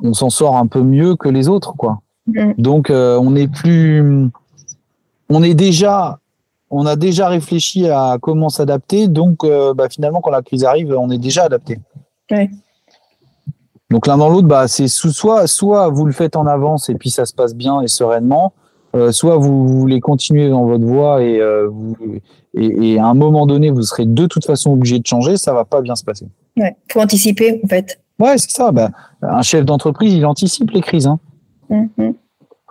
on 0.02 0.14
s'en 0.14 0.30
sort 0.30 0.56
un 0.56 0.68
peu 0.68 0.82
mieux 0.82 1.16
que 1.16 1.28
les 1.28 1.50
autres, 1.50 1.74
quoi. 1.76 2.00
Mhm. 2.28 2.54
Donc, 2.58 2.90
on 2.90 3.36
est 3.36 3.52
plus, 3.52 4.30
on 5.30 5.44
est 5.44 5.54
déjà, 5.54 6.20
on 6.70 6.86
a 6.86 6.96
déjà 6.96 7.28
réfléchi 7.28 7.88
à 7.88 8.18
comment 8.22 8.50
s'adapter. 8.50 9.08
Donc, 9.08 9.44
euh, 9.44 9.74
bah, 9.74 9.90
finalement, 9.90 10.22
quand 10.22 10.32
la 10.32 10.42
crise 10.42 10.64
arrive, 10.64 10.96
on 10.98 11.10
est 11.10 11.18
déjà 11.18 11.44
adapté. 11.44 11.80
Ouais. 12.32 12.50
Donc 13.90 14.06
l'un 14.08 14.18
dans 14.18 14.30
l'autre, 14.30 14.48
bah, 14.48 14.68
c'est 14.68 14.88
soit, 14.88 15.48
soit 15.48 15.88
vous 15.90 16.06
le 16.06 16.12
faites 16.12 16.36
en 16.36 16.46
avance 16.46 16.90
et 16.90 16.96
puis 16.96 17.10
ça 17.10 17.26
se 17.26 17.34
passe 17.34 17.56
bien 17.56 17.80
et 17.80 17.88
sereinement, 17.88 18.52
euh, 18.96 19.14
soit 19.14 19.38
vous 19.38 19.66
voulez 19.66 20.02
continuer 20.02 20.50
dans 20.50 20.66
votre 20.66 20.84
voie 20.84 21.24
et, 21.24 21.40
euh, 21.40 21.70
vous, 21.70 21.96
et, 22.54 22.94
et 22.94 23.00
à 23.00 23.06
un 23.06 23.14
moment 23.14 23.46
donné, 23.46 23.70
vous 23.72 23.84
serez 23.84 24.06
de 24.06 24.26
toute 24.26 24.46
façon 24.46 24.74
obligé 24.74 25.00
de 25.00 25.06
changer, 25.06 25.38
ça 25.38 25.54
va 25.54 25.64
pas 25.64 25.82
bien 25.82 25.96
se 25.96 26.04
passer. 26.04 26.28
Ouais. 26.58 26.76
Faut 26.92 27.00
anticiper, 27.00 27.62
en 27.64 27.68
fait. 27.68 28.00
Ouais, 28.20 28.38
c'est 28.38 28.52
ça. 28.52 28.72
Bah, 28.72 28.90
un 29.22 29.42
chef 29.42 29.64
d'entreprise, 29.64 30.14
il 30.14 30.26
anticipe 30.26 30.72
les 30.72 30.82
crises. 30.82 31.08
Hein. 31.08 31.20
Mhm. 31.70 32.14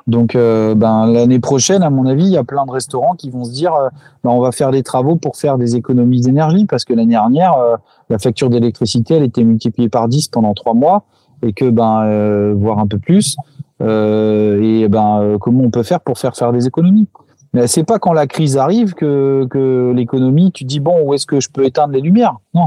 Donc, 0.07 0.37
euh, 0.37 0.75
ben, 0.75 1.07
l'année 1.07 1.41
prochaine, 1.41 1.83
à 1.83 1.91
mon 1.91 2.07
avis, 2.07 2.25
il 2.25 2.31
y 2.31 2.37
a 2.37 2.45
plein 2.45 2.65
de 2.65 2.71
restaurants 2.71 3.15
qui 3.15 3.31
vont 3.31 3.45
se 3.45 3.53
dire, 3.53 3.75
euh, 3.75 3.89
ben, 4.23 4.31
on 4.31 4.41
va 4.41 4.53
faire 4.53 4.71
des 4.71 4.85
travaux 4.85 5.17
pour 5.17 5.37
faire 5.37 5.59
des 5.59 5.75
économies 5.75 6.21
d'énergie, 6.21 6.65
parce 6.65 6.85
que 6.85 6.95
l'année 6.95 7.11
dernière, 7.11 7.55
euh, 7.55 7.77
la 8.09 8.19
facture 8.19 8.49
d'électricité, 8.49 9.15
elle 9.15 9.25
était 9.25 9.43
multipliée 9.43 9.89
par 9.89 10.07
10 10.07 10.29
pendant 10.29 10.55
trois 10.55 10.75
mois, 10.75 11.05
et 11.43 11.53
que, 11.53 11.69
ben, 11.71 12.03
euh, 12.05 12.55
voire 12.57 12.79
un 12.79 12.87
peu 12.87 12.99
plus. 12.99 13.37
Euh, 13.83 14.63
et 14.63 14.89
ben, 14.89 15.37
comment 15.41 15.65
on 15.65 15.71
peut 15.71 15.83
faire 15.83 16.01
pour 16.01 16.19
faire 16.19 16.37
faire 16.37 16.53
des 16.53 16.67
économies? 16.67 17.09
Mais 17.53 17.67
c'est 17.67 17.85
pas 17.85 17.99
quand 17.99 18.13
la 18.13 18.27
crise 18.27 18.57
arrive 18.57 18.95
que, 18.95 19.47
que 19.51 19.93
l'économie, 19.95 20.53
tu 20.53 20.65
dis 20.65 20.81
bon, 20.81 21.03
où 21.05 21.15
est-ce 21.15 21.27
que 21.27 21.41
je 21.41 21.51
peux 21.51 21.65
éteindre 21.65 21.93
les 21.93 22.01
lumières? 22.01 22.37
Non, 22.55 22.67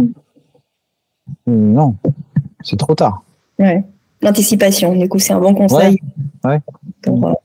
non, 1.48 1.96
c'est 2.62 2.78
trop 2.78 2.96
tard. 2.96 3.24
Ouais. 3.60 3.84
L'anticipation, 4.22 4.96
du 4.96 5.08
coup, 5.08 5.20
c'est 5.20 5.34
un 5.34 5.40
bon 5.40 5.54
conseil. 5.54 5.98
Ouais, 6.44 6.52
ouais. 6.52 6.60
Pour, 7.04 7.40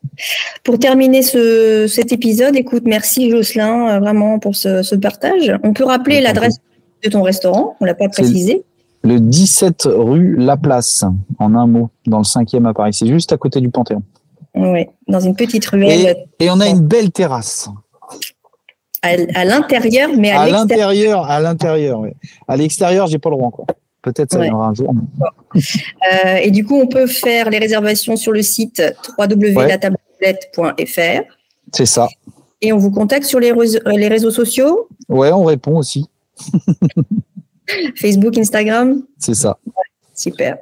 pour 0.64 0.79
terminer 0.79 1.22
ce, 1.22 1.87
cet 1.89 2.12
épisode, 2.12 2.57
écoute, 2.57 2.83
merci 2.85 3.31
Jocelyn, 3.31 3.89
euh, 3.89 4.01
vraiment, 4.01 4.39
pour 4.41 4.57
ce, 4.57 4.83
ce 4.83 4.95
partage. 4.97 5.53
On 5.62 5.72
peut 5.72 5.85
rappeler 5.85 6.20
l'adresse 6.20 6.59
de 7.05 7.11
ton 7.11 7.22
restaurant, 7.22 7.77
on 7.81 7.85
l'a 7.85 7.95
pas 7.95 8.09
précisé. 8.09 8.64
Le 9.03 9.20
17 9.20 9.83
rue 9.87 10.35
Laplace, 10.37 11.05
en 11.39 11.55
un 11.55 11.66
mot, 11.66 11.91
dans 12.07 12.18
le 12.18 12.25
5e 12.25 12.66
à 12.66 12.72
Paris. 12.75 12.93
C'est 12.95 13.07
juste 13.07 13.33
à 13.33 13.37
côté 13.37 13.61
du 13.61 13.70
Panthéon. 13.70 14.03
Ouais, 14.57 14.89
dans 15.09 15.20
une 15.20 15.37
petite 15.37 15.66
ruelle 15.66 16.16
Et, 16.41 16.45
et 16.47 16.51
on 16.51 16.59
a 16.61 16.66
une 16.68 16.81
belle 16.81 17.11
terrasse. 17.11 17.68
à, 19.03 19.09
à 19.35 19.45
l'intérieur, 19.45 20.11
mais 20.16 20.31
à, 20.31 20.41
À 20.41 20.47
l'extérieur. 20.47 20.89
l'intérieur, 20.89 21.31
à 21.31 21.41
l'intérieur, 21.41 22.01
oui. 22.01 22.11
À 22.49 22.57
l'extérieur, 22.57 23.07
j'ai 23.09 23.18
pas 23.18 23.31
le 23.31 23.37
droit 23.37 23.49
encore. 23.49 23.66
Peut-être 24.05 24.33
ça 24.33 24.39
Ouais. 24.39 24.45
viendra 24.45 24.69
un 24.69 24.75
jour. 24.75 24.95
Euh, 25.57 26.37
et 26.43 26.51
du 26.53 26.65
coup, 26.65 26.77
on 26.79 26.87
peut 26.87 27.07
faire 27.07 27.49
les 27.51 27.59
réservations 27.59 28.17
sur 28.17 28.33
le 28.33 28.43
site 28.43 28.83
www.latablette.fr 29.19 31.23
C'est 31.73 31.87
ça. 31.87 32.09
et 32.61 32.73
on 32.73 32.79
vous 32.79 32.91
contacte 32.91 33.25
sur 33.25 33.41
les, 33.41 33.53
réseaux- 33.53 33.81
les 33.87 34.09
réseaux 34.09 34.31
sociaux, 34.31 34.89
Ouais, 35.09 35.33
on 35.33 35.45
répond 35.45 35.77
aussi. 35.79 36.07
Facebook, 37.97 38.37
Instagram? 38.37 39.03
C'est 39.19 39.35
ça. 39.35 39.59
Super. 40.15 40.59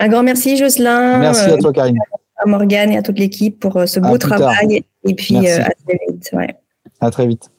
Un 0.00 0.08
grand 0.08 0.22
merci, 0.22 0.56
Jocelyn. 0.56 1.18
Merci 1.18 1.50
euh, 1.50 1.54
à 1.54 1.58
toi, 1.58 1.72
Karine. 1.72 1.98
à 2.36 2.46
Morgane 2.46 2.92
et 2.92 2.98
à 2.98 3.02
toute 3.02 3.18
l'équipe 3.18 3.58
pour 3.60 3.76
euh, 3.76 3.86
ce 3.86 4.00
beau 4.00 4.18
tard. 4.18 4.38
travail. 4.38 4.84
Et 5.04 5.14
puis, 5.14 5.34
Merci. 5.38 5.60
euh, 5.60 5.64
à 5.64 5.70
très 5.86 5.98
vite. 6.08 6.30
Ouais. 6.32 6.54
À 7.00 7.10
très 7.10 7.26
vite. 7.26 7.50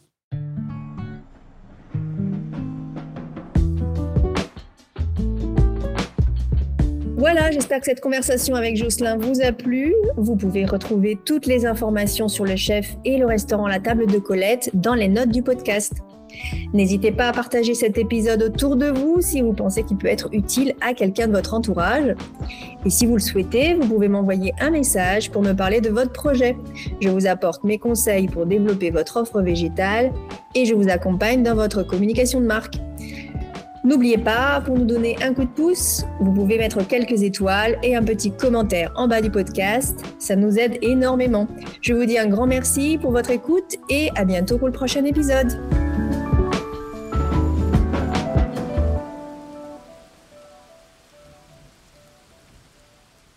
Voilà, 7.20 7.52
j'espère 7.52 7.82
que 7.82 7.86
cette 7.86 8.00
conversation 8.00 8.56
avec 8.56 8.78
Jocelyn 8.78 9.18
vous 9.18 9.42
a 9.42 9.52
plu. 9.52 9.94
Vous 10.16 10.38
pouvez 10.38 10.64
retrouver 10.64 11.20
toutes 11.26 11.48
les 11.48 11.66
informations 11.66 12.30
sur 12.30 12.46
le 12.46 12.56
chef 12.56 12.96
et 13.04 13.18
le 13.18 13.26
restaurant 13.26 13.68
La 13.68 13.82
Table 13.82 14.08
de 14.08 14.20
Colette 14.20 14.70
dans 14.74 14.96
les 14.96 15.10
notes 15.10 15.28
du 15.28 15.44
podcast. 15.44 15.96
N'hésitez 16.72 17.12
pas 17.12 17.28
à 17.28 17.34
partager 17.34 17.74
cet 17.74 17.98
épisode 17.98 18.42
autour 18.42 18.78
de 18.78 18.86
vous 18.86 19.20
si 19.20 19.42
vous 19.42 19.52
pensez 19.52 19.84
qu'il 19.84 19.98
peut 19.98 20.08
être 20.08 20.30
utile 20.32 20.76
à 20.80 20.94
quelqu'un 20.94 21.28
de 21.28 21.34
votre 21.34 21.54
entourage. 21.54 22.16
Et 22.86 22.90
si 22.90 23.06
vous 23.06 23.16
le 23.16 23.20
souhaitez, 23.20 23.74
vous 23.74 23.86
pouvez 23.86 24.08
m'envoyer 24.08 24.54
un 24.62 24.70
message 24.70 25.30
pour 25.30 25.42
me 25.42 25.52
parler 25.52 25.82
de 25.82 25.90
votre 25.90 26.14
projet. 26.14 26.56
Je 27.02 27.10
vous 27.10 27.28
apporte 27.28 27.66
mes 27.66 27.80
conseils 27.80 28.28
pour 28.28 28.46
développer 28.46 28.92
votre 28.92 29.18
offre 29.18 29.42
végétale 29.42 30.14
et 30.56 30.64
je 30.64 30.74
vous 30.74 30.88
accompagne 30.88 31.44
dans 31.44 31.56
votre 31.56 31.84
communication 31.84 32.40
de 32.40 32.46
marque. 32.46 32.78
N'oubliez 33.90 34.20
pas, 34.20 34.62
pour 34.64 34.78
nous 34.78 34.86
donner 34.86 35.18
un 35.24 35.34
coup 35.34 35.46
de 35.46 35.50
pouce, 35.50 36.06
vous 36.20 36.32
pouvez 36.32 36.60
mettre 36.60 36.88
quelques 36.88 37.24
étoiles 37.24 37.76
et 37.82 37.96
un 37.96 38.04
petit 38.04 38.30
commentaire 38.30 38.94
en 38.96 39.08
bas 39.08 39.20
du 39.20 39.32
podcast. 39.32 40.00
Ça 40.20 40.36
nous 40.36 40.60
aide 40.60 40.78
énormément. 40.84 41.48
Je 41.82 41.96
vous 41.96 42.06
dis 42.06 42.20
un 42.20 42.28
grand 42.28 42.46
merci 42.46 43.00
pour 43.02 43.10
votre 43.10 43.32
écoute 43.32 43.78
et 43.90 44.12
à 44.16 44.26
bientôt 44.26 44.60
pour 44.60 44.68
le 44.68 44.74
prochain 44.74 45.06
épisode. 45.06 45.60